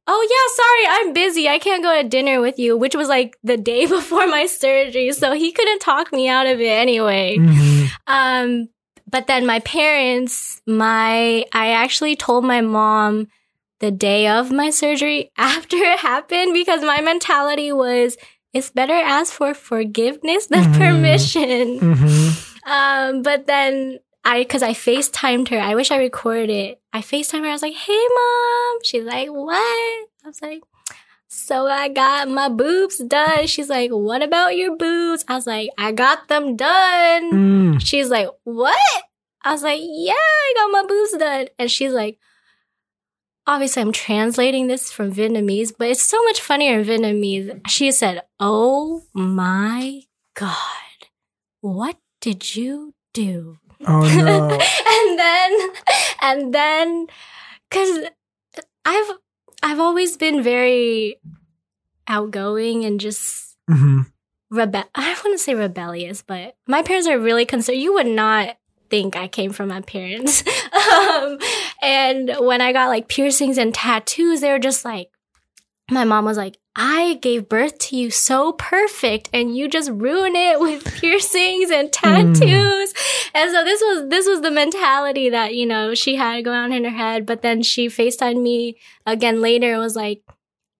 Oh 0.07 0.21
yeah, 0.33 0.47
sorry, 0.61 0.85
I'm 1.07 1.13
busy. 1.13 1.49
I 1.49 1.57
can't 1.57 1.81
go 1.81 1.91
to 1.99 2.07
dinner 2.07 2.39
with 2.39 2.59
you, 2.59 2.77
which 2.77 2.95
was 2.95 3.07
like 3.09 3.37
the 3.43 3.57
day 3.57 3.87
before 3.97 4.27
my 4.27 4.45
surgery. 4.45 5.11
So 5.11 5.33
he 5.33 5.51
couldn't 5.51 5.79
talk 5.79 6.13
me 6.13 6.29
out 6.29 6.45
of 6.45 6.61
it 6.61 6.67
anyway. 6.85 7.37
Mhm. 7.39 7.87
Um, 8.05 8.69
but 9.09 9.25
then 9.25 9.47
my 9.47 9.59
parents, 9.61 10.61
my, 10.67 11.43
I 11.53 11.71
actually 11.71 12.15
told 12.15 12.45
my 12.45 12.61
mom 12.61 13.27
the 13.79 13.89
day 13.89 14.27
of 14.27 14.51
my 14.51 14.69
surgery 14.69 15.31
after 15.39 15.75
it 15.77 15.99
happened 15.99 16.53
because 16.53 16.81
my 16.83 17.01
mentality 17.01 17.71
was, 17.71 18.15
it's 18.53 18.69
better 18.69 18.93
ask 18.93 19.33
for 19.33 19.55
forgiveness 19.55 20.45
than 20.53 20.65
Mhm. 20.65 20.77
permission. 20.77 21.65
Um, 22.65 23.21
but 23.21 23.47
then 23.47 23.99
I, 24.23 24.43
cause 24.43 24.63
I 24.63 24.71
FaceTimed 24.71 25.49
her. 25.49 25.59
I 25.59 25.75
wish 25.75 25.91
I 25.91 25.97
recorded 25.97 26.49
it. 26.49 26.81
I 26.91 27.01
FaceTimed 27.01 27.41
her. 27.41 27.49
I 27.49 27.53
was 27.53 27.61
like, 27.61 27.73
Hey 27.73 28.05
mom. 28.15 28.79
She's 28.83 29.03
like, 29.03 29.29
what? 29.29 29.55
I 29.57 30.27
was 30.27 30.41
like, 30.41 30.63
so 31.27 31.67
I 31.67 31.89
got 31.89 32.29
my 32.29 32.49
boobs 32.49 32.97
done. 32.99 33.47
She's 33.47 33.69
like, 33.69 33.91
what 33.91 34.23
about 34.23 34.55
your 34.55 34.77
boobs? 34.77 35.25
I 35.27 35.35
was 35.35 35.45
like, 35.45 35.69
I 35.77 35.91
got 35.91 36.27
them 36.27 36.55
done. 36.55 37.33
Mm. 37.33 37.81
She's 37.81 38.09
like, 38.09 38.29
what? 38.43 39.03
I 39.43 39.51
was 39.51 39.61
like, 39.61 39.81
yeah, 39.83 40.13
I 40.13 40.53
got 40.55 40.71
my 40.71 40.85
boobs 40.87 41.17
done. 41.17 41.47
And 41.59 41.69
she's 41.69 41.91
like, 41.91 42.17
obviously 43.45 43.81
I'm 43.81 43.91
translating 43.91 44.67
this 44.67 44.91
from 44.91 45.13
Vietnamese, 45.13 45.73
but 45.77 45.89
it's 45.89 46.01
so 46.01 46.23
much 46.23 46.41
funnier 46.41 46.79
in 46.79 46.85
Vietnamese. 46.85 47.67
She 47.67 47.91
said, 47.91 48.23
oh 48.39 49.03
my 49.13 50.01
God, 50.35 50.55
what 51.61 51.97
did 52.25 52.55
you 52.55 52.95
do? 53.13 53.59
Oh 53.85 54.01
no. 54.17 54.59
and 54.89 55.19
then, 55.19 55.69
and 56.23 56.53
then, 56.55 57.07
cause 57.69 57.99
I've, 58.83 59.11
I've 59.61 59.79
always 59.79 60.17
been 60.17 60.41
very 60.41 61.17
outgoing 62.07 62.83
and 62.83 62.99
just 62.99 63.57
hmm 63.69 64.01
rebe- 64.51 64.89
I 64.95 65.15
wouldn't 65.23 65.39
say 65.39 65.53
rebellious, 65.53 66.23
but 66.23 66.55
my 66.65 66.81
parents 66.81 67.07
are 67.07 67.19
really 67.19 67.45
concerned. 67.45 67.77
You 67.79 67.93
would 67.93 68.07
not 68.07 68.57
think 68.89 69.15
I 69.15 69.27
came 69.27 69.51
from 69.51 69.69
my 69.69 69.81
parents. 69.81 70.43
um, 70.73 71.37
and 71.83 72.37
when 72.39 72.59
I 72.59 72.73
got 72.73 72.87
like 72.89 73.07
piercings 73.07 73.59
and 73.59 73.71
tattoos, 73.71 74.41
they 74.41 74.49
were 74.49 74.57
just 74.57 74.83
like, 74.83 75.09
my 75.91 76.03
mom 76.03 76.25
was 76.25 76.37
like, 76.37 76.57
I 76.75 77.19
gave 77.21 77.47
birth 77.47 77.77
to 77.79 77.95
you 77.95 78.09
so 78.09 78.53
perfect 78.53 79.29
and 79.31 79.55
you 79.55 79.69
just 79.69 79.89
ruin 79.91 80.35
it 80.35 80.59
with 80.59 80.83
piercings 80.99 81.69
and 81.69 81.91
tattoos. 81.91 82.93
Hmm. 82.95 83.37
And 83.37 83.51
so 83.51 83.63
this 83.63 83.81
was, 83.81 84.09
this 84.09 84.27
was 84.27 84.41
the 84.41 84.51
mentality 84.51 85.29
that, 85.29 85.55
you 85.55 85.65
know, 85.65 85.93
she 85.93 86.15
had 86.15 86.43
going 86.43 86.57
on 86.57 86.73
in 86.73 86.83
her 86.83 86.89
head. 86.89 87.25
But 87.25 87.41
then 87.43 87.61
she 87.61 87.87
FaceTimed 87.87 88.41
me 88.41 88.77
again 89.05 89.41
later 89.41 89.73
and 89.73 89.81
was 89.81 89.95
like, 89.95 90.23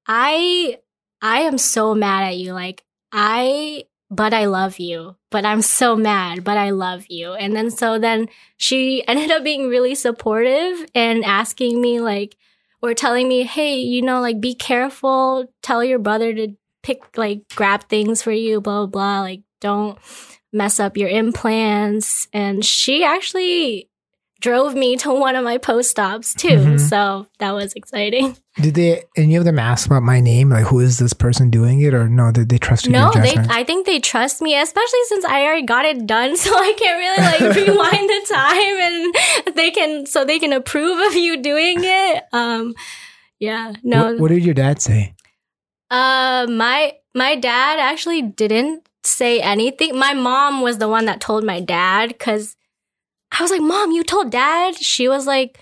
I, 0.08 0.80
I 1.22 1.42
am 1.42 1.58
so 1.58 1.96
mad 1.96 2.24
at 2.24 2.38
you. 2.38 2.54
Like, 2.54 2.84
I, 3.12 3.86
but 4.10 4.34
I 4.34 4.46
love 4.46 4.80
you, 4.80 5.16
but 5.32 5.46
I'm 5.46 5.62
so 5.62 5.96
mad, 5.96 6.44
but 6.44 6.58
I 6.58 6.72
love 6.72 7.06
you. 7.10 7.34
And 7.34 7.56
then 7.56 7.70
so 7.70 8.00
then 8.00 8.28
she 8.58 9.04
ended 9.08 9.32
up 9.32 9.44
being 9.44 9.70
really 9.70 9.96
supportive 9.96 10.86
and 10.94 11.24
asking 11.24 11.80
me 11.82 12.02
like, 12.02 12.36
or 12.86 12.94
telling 12.94 13.28
me, 13.28 13.44
hey, 13.44 13.78
you 13.78 14.02
know, 14.02 14.22
like 14.22 14.40
be 14.40 14.56
careful, 14.56 15.52
tell 15.62 15.84
your 15.84 16.00
brother 16.00 16.34
to 16.34 16.56
pick, 16.84 17.18
like 17.18 17.44
grab 17.56 17.84
things 17.90 18.22
for 18.22 18.32
you, 18.32 18.62
blah, 18.62 18.86
blah, 18.86 18.88
blah. 18.88 19.22
Like 19.22 19.42
don't 19.62 19.98
mess 20.54 20.80
up 20.80 20.98
your 20.98 21.10
implants. 21.10 22.28
And 22.32 22.64
she 22.64 23.04
actually 23.04 23.90
drove 24.42 24.76
me 24.76 24.96
to 24.98 25.12
one 25.14 25.36
of 25.36 25.44
my 25.44 25.58
post 25.58 25.90
stops 25.90 26.34
too. 26.34 26.50
Mhm. 26.50 26.80
So 26.80 27.28
that 27.40 27.52
was 27.54 27.74
exciting. 27.74 28.38
Did 28.62 28.76
they 28.76 29.04
any 29.18 29.36
of 29.36 29.44
them 29.46 29.58
ask 29.60 29.86
about 29.86 30.04
my 30.04 30.20
name? 30.20 30.50
Like, 30.50 30.66
who 30.66 30.80
is 30.80 31.00
this 31.00 31.14
person 31.14 31.50
doing 31.50 31.82
it, 31.82 31.94
or 31.94 32.08
no? 32.08 32.32
Did 32.32 32.50
they 32.50 32.58
trusted 32.58 32.92
No, 32.92 33.12
they. 33.14 33.36
I 33.50 33.64
think 33.64 33.86
they 33.86 34.00
trust 34.00 34.42
me, 34.42 34.58
especially 34.60 35.00
since 35.08 35.26
I 35.26 35.44
already 35.44 35.66
got 35.66 35.86
it 35.86 36.06
done, 36.06 36.38
so 36.44 36.54
I 36.54 36.74
can't 36.78 37.00
really 37.00 37.48
like 37.48 37.56
rewind 37.68 38.10
the 38.10 38.26
time, 38.34 38.78
and 39.48 39.56
they 39.56 39.72
can 39.72 40.06
so 40.06 40.24
they 40.24 40.40
can 40.40 40.54
approve 40.54 41.00
of 41.08 41.16
you 41.16 41.42
doing 41.42 41.78
it. 41.80 42.24
Um, 42.32 42.76
yeah, 43.40 43.74
no. 43.84 44.12
What, 44.14 44.20
what 44.20 44.28
did 44.30 44.46
your 44.46 44.54
dad 44.54 44.82
say? 44.82 45.16
Uh, 45.92 46.48
my 46.50 46.94
my 47.14 47.36
dad 47.36 47.80
actually 47.80 48.22
didn't 48.22 48.88
say 49.04 49.40
anything. 49.42 49.98
My 49.98 50.14
mom 50.14 50.62
was 50.62 50.78
the 50.78 50.88
one 50.88 51.06
that 51.06 51.22
told 51.22 51.44
my 51.44 51.60
dad 51.60 52.10
because 52.10 52.56
I 53.38 53.42
was 53.44 53.52
like, 53.52 53.62
"Mom, 53.62 53.92
you 53.92 54.04
told 54.04 54.32
dad." 54.32 54.76
She 54.78 55.08
was 55.08 55.26
like, 55.28 55.60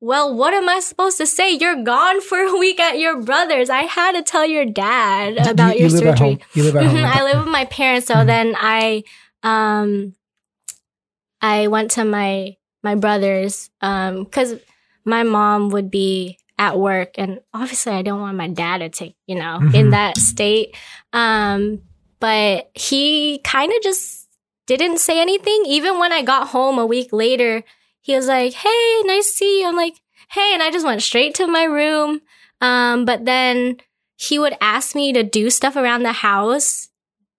"Well, 0.00 0.34
what 0.34 0.52
am 0.54 0.68
I 0.68 0.80
supposed 0.80 1.18
to 1.18 1.26
say? 1.26 1.52
You're 1.52 1.82
gone 1.82 2.20
for 2.20 2.38
a 2.38 2.56
week 2.58 2.78
at 2.80 2.98
your 2.98 3.20
brother's. 3.22 3.70
I 3.70 3.82
had 3.82 4.12
to 4.12 4.22
tell 4.22 4.44
your 4.46 4.64
dad 4.66 5.38
about 5.38 5.78
you, 5.78 5.88
your 5.88 5.90
you 6.00 6.08
at 6.08 6.18
surgery." 6.18 6.38
You 6.54 6.62
live 6.64 6.76
at 6.76 6.86
home. 6.86 7.04
I 7.04 7.22
live 7.22 7.38
with 7.44 7.52
my 7.52 7.64
parents, 7.66 8.06
so 8.06 8.14
Mhm. 8.16 8.26
then 8.26 8.54
I 8.58 9.02
um 9.42 10.14
I 11.40 11.68
went 11.68 11.92
to 11.92 12.04
my 12.04 12.56
my 12.82 12.94
brother's 12.94 13.70
um 13.80 14.26
cuz 14.26 14.54
my 15.04 15.22
mom 15.22 15.70
would 15.70 15.90
be 15.90 16.38
at 16.58 16.78
work 16.78 17.14
and 17.18 17.40
obviously 17.52 17.92
I 17.92 18.02
don't 18.02 18.20
want 18.20 18.36
my 18.36 18.48
dad 18.48 18.78
to 18.78 18.88
take, 18.88 19.16
you 19.26 19.34
know, 19.36 19.58
in 19.72 19.88
Mhm. 19.88 19.90
that 19.90 20.16
state. 20.18 20.76
Um 21.12 21.82
but 22.20 22.70
he 22.74 23.40
kind 23.44 23.70
of 23.72 23.82
just 23.82 24.23
didn't 24.66 24.98
say 24.98 25.20
anything 25.20 25.64
even 25.66 25.98
when 25.98 26.12
I 26.12 26.22
got 26.22 26.48
home 26.48 26.78
a 26.78 26.86
week 26.86 27.12
later. 27.12 27.62
He 28.00 28.14
was 28.14 28.26
like, 28.28 28.52
"Hey, 28.52 29.02
nice 29.04 29.30
to 29.30 29.36
see 29.36 29.60
you." 29.60 29.68
I'm 29.68 29.76
like, 29.76 29.94
"Hey," 30.30 30.52
and 30.54 30.62
I 30.62 30.70
just 30.70 30.84
went 30.86 31.02
straight 31.02 31.34
to 31.36 31.46
my 31.46 31.64
room. 31.64 32.20
Um 32.60 33.04
but 33.04 33.24
then 33.24 33.76
he 34.16 34.38
would 34.38 34.56
ask 34.60 34.94
me 34.94 35.12
to 35.12 35.22
do 35.22 35.50
stuff 35.50 35.76
around 35.76 36.02
the 36.04 36.12
house 36.12 36.88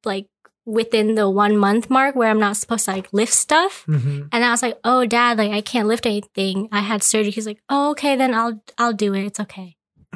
like 0.03 0.27
within 0.65 1.13
the 1.15 1.29
one 1.29 1.55
month 1.57 1.89
mark 1.89 2.15
where 2.15 2.29
I'm 2.29 2.39
not 2.39 2.57
supposed 2.57 2.85
to 2.85 2.91
like 2.91 3.07
lift 3.13 3.33
stuff. 3.33 3.85
Mhm. 3.87 4.27
And 4.31 4.43
I 4.43 4.49
was 4.51 4.61
like, 4.61 4.77
"Oh, 4.83 5.05
dad, 5.05 5.37
like 5.37 5.51
I 5.51 5.61
can't 5.61 5.87
lift 5.87 6.05
anything. 6.05 6.67
I 6.71 6.81
had 6.81 7.03
surgery." 7.03 7.31
He's 7.31 7.45
like, 7.47 7.61
"Oh, 7.69 7.91
okay, 7.91 8.15
then 8.15 8.33
I'll 8.33 8.61
I'll 8.77 8.93
do 8.93 9.13
it. 9.13 9.25
It's 9.25 9.39
okay." 9.39 9.75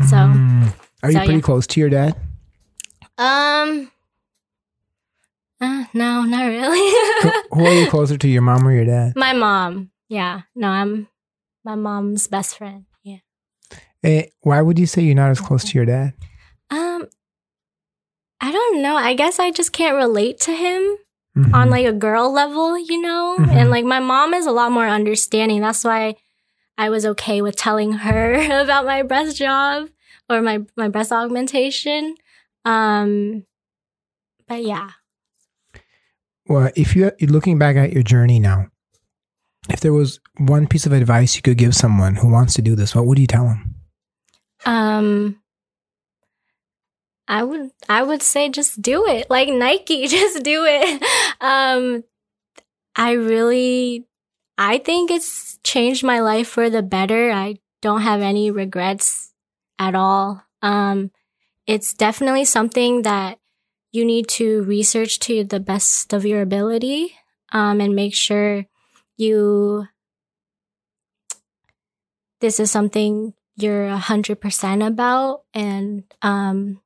So, 0.09 0.15
Mm. 0.15 0.73
are 1.03 1.11
you 1.11 1.17
so, 1.19 1.25
pretty 1.25 1.33
yeah. 1.35 1.41
close 1.49 1.67
to 1.67 1.79
your 1.79 1.89
dad? 1.89 2.15
Um, 3.17 3.91
uh, 5.61 5.85
no, 5.93 6.23
not 6.23 6.45
really. 6.45 7.31
who 7.51 7.65
are 7.65 7.73
you 7.73 7.87
closer 7.89 8.17
to, 8.17 8.27
your 8.27 8.41
mom 8.41 8.67
or 8.67 8.73
your 8.73 8.85
dad? 8.85 9.13
my 9.15 9.33
mom. 9.33 9.91
Yeah, 10.07 10.41
no, 10.55 10.67
I'm 10.69 11.07
my 11.63 11.75
mom's 11.75 12.27
best 12.27 12.57
friend. 12.57 12.85
Yeah. 13.03 13.17
Eh, 14.03 14.23
why 14.41 14.61
would 14.61 14.79
you 14.79 14.85
say 14.87 15.01
you're 15.03 15.15
not 15.15 15.29
as 15.31 15.39
close 15.39 15.63
to 15.65 15.75
your 15.77 15.85
dad? 15.85 16.13
Um, 16.71 17.07
I 18.41 18.51
don't 18.51 18.81
know. 18.81 18.95
I 18.95 19.13
guess 19.13 19.37
I 19.39 19.51
just 19.51 19.71
can't 19.73 19.95
relate 19.95 20.39
to 20.41 20.53
him. 20.53 20.97
Mhm. 21.37 21.53
on 21.53 21.69
like 21.69 21.85
a 21.85 21.93
girl 21.93 22.31
level, 22.33 22.77
you 22.77 22.99
know? 22.99 23.37
Mhm. 23.39 23.51
And 23.53 23.69
like 23.69 23.85
my 23.85 23.99
mom 23.99 24.33
is 24.33 24.47
a 24.47 24.51
lot 24.51 24.71
more 24.71 24.87
understanding. 24.87 25.61
That's 25.61 25.83
why 25.83 26.15
I 26.77 26.89
was 26.89 27.05
okay 27.05 27.41
with 27.43 27.55
telling 27.55 27.93
her 27.93 28.33
about 28.63 28.85
my 28.85 29.03
breast 29.03 29.37
job 29.37 29.89
or 30.27 30.41
my 30.41 30.65
my 30.75 30.87
breast 30.89 31.11
augmentation. 31.11 32.15
Um 32.65 33.45
but 34.47 34.63
yeah. 34.63 34.89
Well, 36.49 36.71
if 36.75 36.95
you 36.95 37.11
you're 37.19 37.29
looking 37.29 37.59
back 37.59 37.75
at 37.75 37.93
your 37.93 38.01
journey 38.01 38.39
now, 38.39 38.67
if 39.69 39.81
there 39.81 39.93
was 39.93 40.19
one 40.37 40.67
piece 40.67 40.87
of 40.87 40.91
advice 40.91 41.35
you 41.35 41.43
could 41.43 41.59
give 41.59 41.75
someone 41.75 42.15
who 42.15 42.27
wants 42.27 42.55
to 42.55 42.63
do 42.63 42.75
this, 42.75 42.95
what 42.95 43.05
would 43.05 43.19
you 43.19 43.27
tell 43.27 43.45
them? 43.45 43.75
Um 44.65 45.39
I 47.27 47.43
would 47.43 47.69
I 47.87 48.01
would 48.01 48.23
say 48.23 48.49
just 48.49 48.81
do 48.81 49.05
it. 49.05 49.29
Like 49.29 49.49
Nike, 49.49 50.07
just 50.19 50.43
do 50.43 50.65
it. 50.67 51.03
Um 51.39 52.03
I 52.95 53.11
really 53.11 54.07
I 54.57 54.79
think 54.79 55.11
it's 55.11 55.59
changed 55.63 56.03
my 56.03 56.19
life 56.19 56.47
for 56.47 56.69
the 56.69 56.81
better. 56.81 57.31
I 57.31 57.59
don't 57.83 58.01
have 58.01 58.21
any 58.21 58.49
regrets 58.49 59.31
at 59.77 59.93
all. 59.93 60.43
Um 60.63 61.11
it's 61.67 61.93
definitely 61.93 62.45
something 62.45 63.03
that 63.03 63.38
you 63.91 64.05
need 64.05 64.27
to 64.27 64.63
research 64.63 65.19
to 65.19 65.43
the 65.43 65.59
best 65.59 66.13
of 66.13 66.25
your 66.25 66.41
ability 66.41 67.15
um, 67.51 67.81
and 67.81 67.95
make 67.95 68.13
sure 68.13 68.65
you 69.17 69.87
this 72.41 72.59
is 72.59 72.71
something 72.71 73.33
you're 73.57 73.89
100% 73.89 74.87
about 74.87 75.43
and 75.53 76.03
um, 76.21 76.79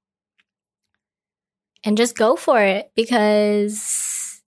and 1.84 1.98
just 1.98 2.18
go 2.18 2.36
for 2.36 2.62
it 2.62 2.92
because 2.96 4.42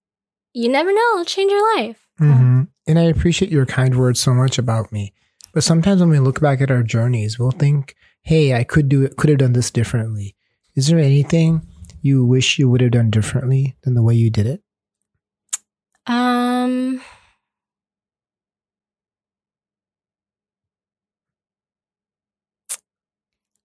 you 0.52 0.68
never 0.68 0.92
know 0.92 1.10
it'll 1.12 1.24
change 1.24 1.52
your 1.52 1.76
life 1.76 2.06
Mm-hmm. 2.20 2.62
And 2.86 2.98
I 2.98 3.02
appreciate 3.02 3.50
your 3.50 3.66
kind 3.66 3.98
words 3.98 4.20
so 4.20 4.32
much 4.32 4.58
about 4.58 4.92
me. 4.92 5.12
But 5.52 5.64
sometimes 5.64 6.00
when 6.00 6.10
we 6.10 6.18
look 6.18 6.40
back 6.40 6.60
at 6.60 6.70
our 6.70 6.82
journeys, 6.82 7.38
we'll 7.38 7.50
think, 7.50 7.94
hey, 8.22 8.54
I 8.54 8.64
could 8.64 8.88
do 8.88 9.02
it, 9.02 9.16
could 9.16 9.30
have 9.30 9.38
done 9.38 9.52
this 9.52 9.70
differently. 9.70 10.36
Is 10.74 10.88
there 10.88 10.98
anything 10.98 11.66
you 12.06 12.24
wish 12.24 12.58
you 12.58 12.68
would 12.70 12.80
have 12.80 12.92
done 12.92 13.10
differently 13.10 13.76
than 13.82 13.94
the 13.94 14.02
way 14.02 14.14
you 14.14 14.30
did 14.30 14.46
it? 14.46 14.62
um 16.06 17.00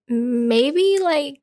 maybe 0.07 0.97
like 1.01 1.39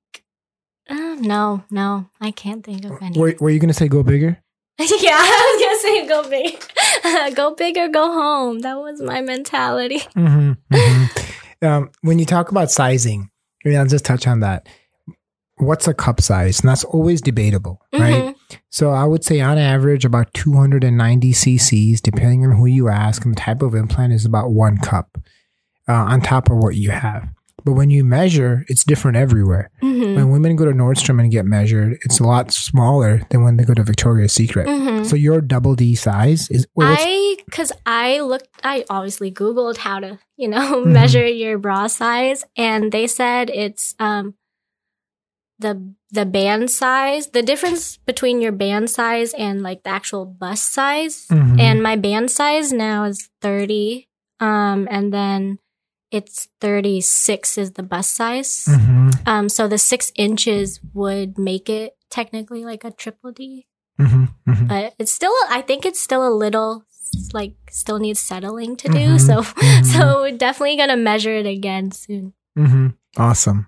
uh, 0.90 1.16
no 1.20 1.62
no 1.70 2.06
i 2.20 2.30
can't 2.30 2.64
think 2.64 2.84
of 2.84 3.00
any 3.02 3.18
Were, 3.18 3.34
were 3.40 3.50
you 3.50 3.58
going 3.60 3.68
to 3.68 3.74
say 3.74 3.88
go 3.88 4.02
bigger? 4.02 4.38
yeah 4.78 5.18
i 5.20 5.44
was 5.50 5.62
gonna 5.64 5.80
say 5.80 6.06
go 6.08 6.28
big 6.28 7.34
go 7.36 7.54
big 7.54 7.76
or 7.76 7.88
go 7.88 8.12
home 8.12 8.60
that 8.60 8.78
was 8.78 9.00
my 9.02 9.20
mentality 9.20 9.98
Mm-hmm, 10.16 10.52
mm-hmm. 10.74 11.64
um, 11.66 11.90
when 12.02 12.18
you 12.18 12.24
talk 12.24 12.50
about 12.50 12.70
sizing, 12.70 13.30
I 13.64 13.68
mean, 13.68 13.78
I'll 13.78 13.86
just 13.86 14.04
touch 14.04 14.26
on 14.26 14.40
that. 14.40 14.68
What's 15.58 15.86
a 15.88 15.94
cup 15.94 16.20
size? 16.20 16.60
And 16.60 16.68
that's 16.68 16.84
always 16.84 17.20
debatable, 17.20 17.80
right? 17.92 18.24
Mhm. 18.24 18.34
So 18.70 18.90
I 18.90 19.04
would 19.04 19.24
say 19.24 19.40
on 19.40 19.58
average 19.58 20.04
about 20.04 20.32
290 20.34 21.32
cc's, 21.32 22.00
depending 22.00 22.44
on 22.44 22.52
who 22.52 22.66
you 22.66 22.88
ask 22.88 23.24
and 23.24 23.34
the 23.34 23.40
type 23.40 23.62
of 23.62 23.74
implant, 23.74 24.12
is 24.12 24.24
about 24.24 24.50
one 24.52 24.78
cup 24.78 25.18
uh, 25.88 25.92
on 25.92 26.20
top 26.20 26.50
of 26.50 26.58
what 26.58 26.76
you 26.76 26.90
have. 26.90 27.28
But 27.64 27.72
when 27.72 27.90
you 27.90 28.04
measure, 28.04 28.64
it's 28.68 28.84
different 28.84 29.16
everywhere. 29.16 29.70
Mhm. 29.82 30.14
When 30.16 30.30
women 30.30 30.54
go 30.56 30.64
to 30.64 30.70
Nordstrom 30.72 31.20
and 31.20 31.30
get 31.30 31.44
measured, 31.44 31.98
it's 32.04 32.20
a 32.20 32.24
lot 32.24 32.52
smaller 32.52 33.22
than 33.30 33.42
when 33.42 33.56
they 33.56 33.64
go 33.64 33.74
to 33.74 33.82
Victoria's 33.82 34.32
Secret. 34.32 34.66
Mhm. 34.68 35.04
So 35.04 35.16
your 35.16 35.40
double 35.40 35.74
D 35.74 35.94
size 35.94 36.48
is 36.50 36.66
well, 36.76 36.94
I, 36.98 37.36
cause 37.50 37.72
I 37.84 38.20
looked, 38.20 38.48
I 38.62 38.84
obviously 38.88 39.32
Googled 39.32 39.78
how 39.78 39.98
to, 39.98 40.18
you 40.36 40.48
know, 40.48 40.58
Mhm. 40.84 40.92
measure 40.92 41.26
your 41.26 41.58
bra 41.58 41.88
size 41.88 42.44
and 42.56 42.92
they 42.92 43.06
said 43.06 43.50
it's, 43.50 43.94
um, 43.98 44.34
the, 45.58 45.92
the 46.10 46.24
band 46.24 46.70
size, 46.70 47.28
the 47.28 47.42
difference 47.42 47.96
between 47.98 48.40
your 48.40 48.52
band 48.52 48.90
size 48.90 49.34
and 49.34 49.62
like 49.62 49.82
the 49.82 49.90
actual 49.90 50.24
bust 50.24 50.72
size. 50.72 51.26
Mhm. 51.30 51.60
And 51.60 51.82
my 51.82 51.96
band 51.96 52.30
size 52.30 52.72
now 52.72 53.04
is 53.04 53.28
30. 53.42 54.08
Um, 54.40 54.86
and 54.90 55.12
then 55.12 55.58
it's 56.10 56.48
36 56.60 57.58
is 57.58 57.72
the 57.72 57.82
bust 57.82 58.14
size. 58.14 58.66
Mhm, 58.68 59.18
Um, 59.26 59.48
so 59.48 59.68
the 59.68 59.78
six 59.78 60.12
inches 60.16 60.80
would 60.94 61.36
make 61.38 61.68
it 61.68 61.94
technically 62.10 62.64
like 62.64 62.84
a 62.84 62.90
triple 62.90 63.32
D 63.32 63.66
mhm, 64.00 64.28
mhm. 64.48 64.68
but 64.68 64.94
it's 64.98 65.12
still 65.12 65.34
i 65.50 65.60
think 65.60 65.84
it's 65.84 66.00
still 66.00 66.26
a 66.26 66.32
little 66.32 66.84
like 67.34 67.52
still 67.68 67.98
needs 67.98 68.18
settling 68.20 68.76
to 68.76 68.88
do 68.88 69.16
Mhm, 69.16 69.20
so 69.20 69.42
so 69.92 70.22
we're 70.22 70.32
definitely 70.38 70.76
gonna 70.78 70.96
measure 70.96 71.34
it 71.36 71.44
again 71.44 71.90
soon 71.92 72.32
Awesome. 73.18 73.66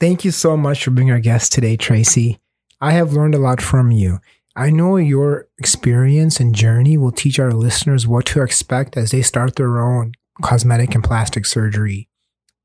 Thank 0.00 0.24
you 0.24 0.30
so 0.30 0.56
much 0.56 0.84
for 0.84 0.90
being 0.90 1.10
our 1.10 1.20
guest 1.20 1.52
today, 1.52 1.76
Tracy. 1.76 2.38
I 2.80 2.92
have 2.92 3.12
learned 3.12 3.34
a 3.34 3.38
lot 3.38 3.62
from 3.62 3.90
you. 3.90 4.18
I 4.56 4.70
know 4.70 4.96
your 4.96 5.48
experience 5.58 6.38
and 6.38 6.54
journey 6.54 6.96
will 6.96 7.12
teach 7.12 7.38
our 7.38 7.52
listeners 7.52 8.06
what 8.06 8.26
to 8.26 8.42
expect 8.42 8.96
as 8.96 9.10
they 9.10 9.22
start 9.22 9.56
their 9.56 9.80
own 9.80 10.12
cosmetic 10.42 10.94
and 10.94 11.02
plastic 11.02 11.46
surgery 11.46 12.08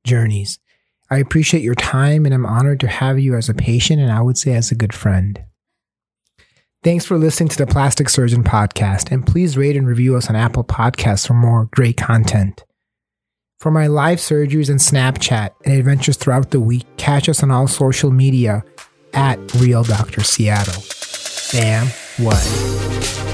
journeys. 0.03 0.59
I 1.09 1.17
appreciate 1.17 1.63
your 1.63 1.75
time 1.75 2.25
and 2.25 2.33
I'm 2.33 2.45
honored 2.45 2.79
to 2.81 2.87
have 2.87 3.19
you 3.19 3.35
as 3.35 3.49
a 3.49 3.53
patient 3.53 3.99
and 3.99 4.11
I 4.11 4.21
would 4.21 4.37
say 4.37 4.53
as 4.53 4.71
a 4.71 4.75
good 4.75 4.93
friend. 4.93 5.43
Thanks 6.83 7.05
for 7.05 7.17
listening 7.17 7.49
to 7.49 7.57
the 7.57 7.67
Plastic 7.67 8.07
Surgeon 8.07 8.41
Podcast, 8.41 9.11
and 9.11 9.27
please 9.27 9.57
rate 9.57 9.75
and 9.75 9.85
review 9.85 10.15
us 10.15 10.29
on 10.29 10.37
Apple 10.37 10.63
Podcasts 10.63 11.27
for 11.27 11.33
more 11.33 11.67
great 11.73 11.97
content. 11.97 12.63
For 13.59 13.71
my 13.71 13.87
live 13.87 14.19
surgeries 14.19 14.69
and 14.69 14.79
Snapchat 14.79 15.49
and 15.65 15.73
adventures 15.73 16.15
throughout 16.15 16.51
the 16.51 16.61
week, 16.61 16.85
catch 16.95 17.27
us 17.27 17.43
on 17.43 17.51
all 17.51 17.67
social 17.67 18.09
media 18.09 18.63
at 19.13 19.37
Real 19.55 19.83
Dr. 19.83 20.23
Seattle. 20.23 20.81
Bam, 21.51 21.87
what? 22.19 23.28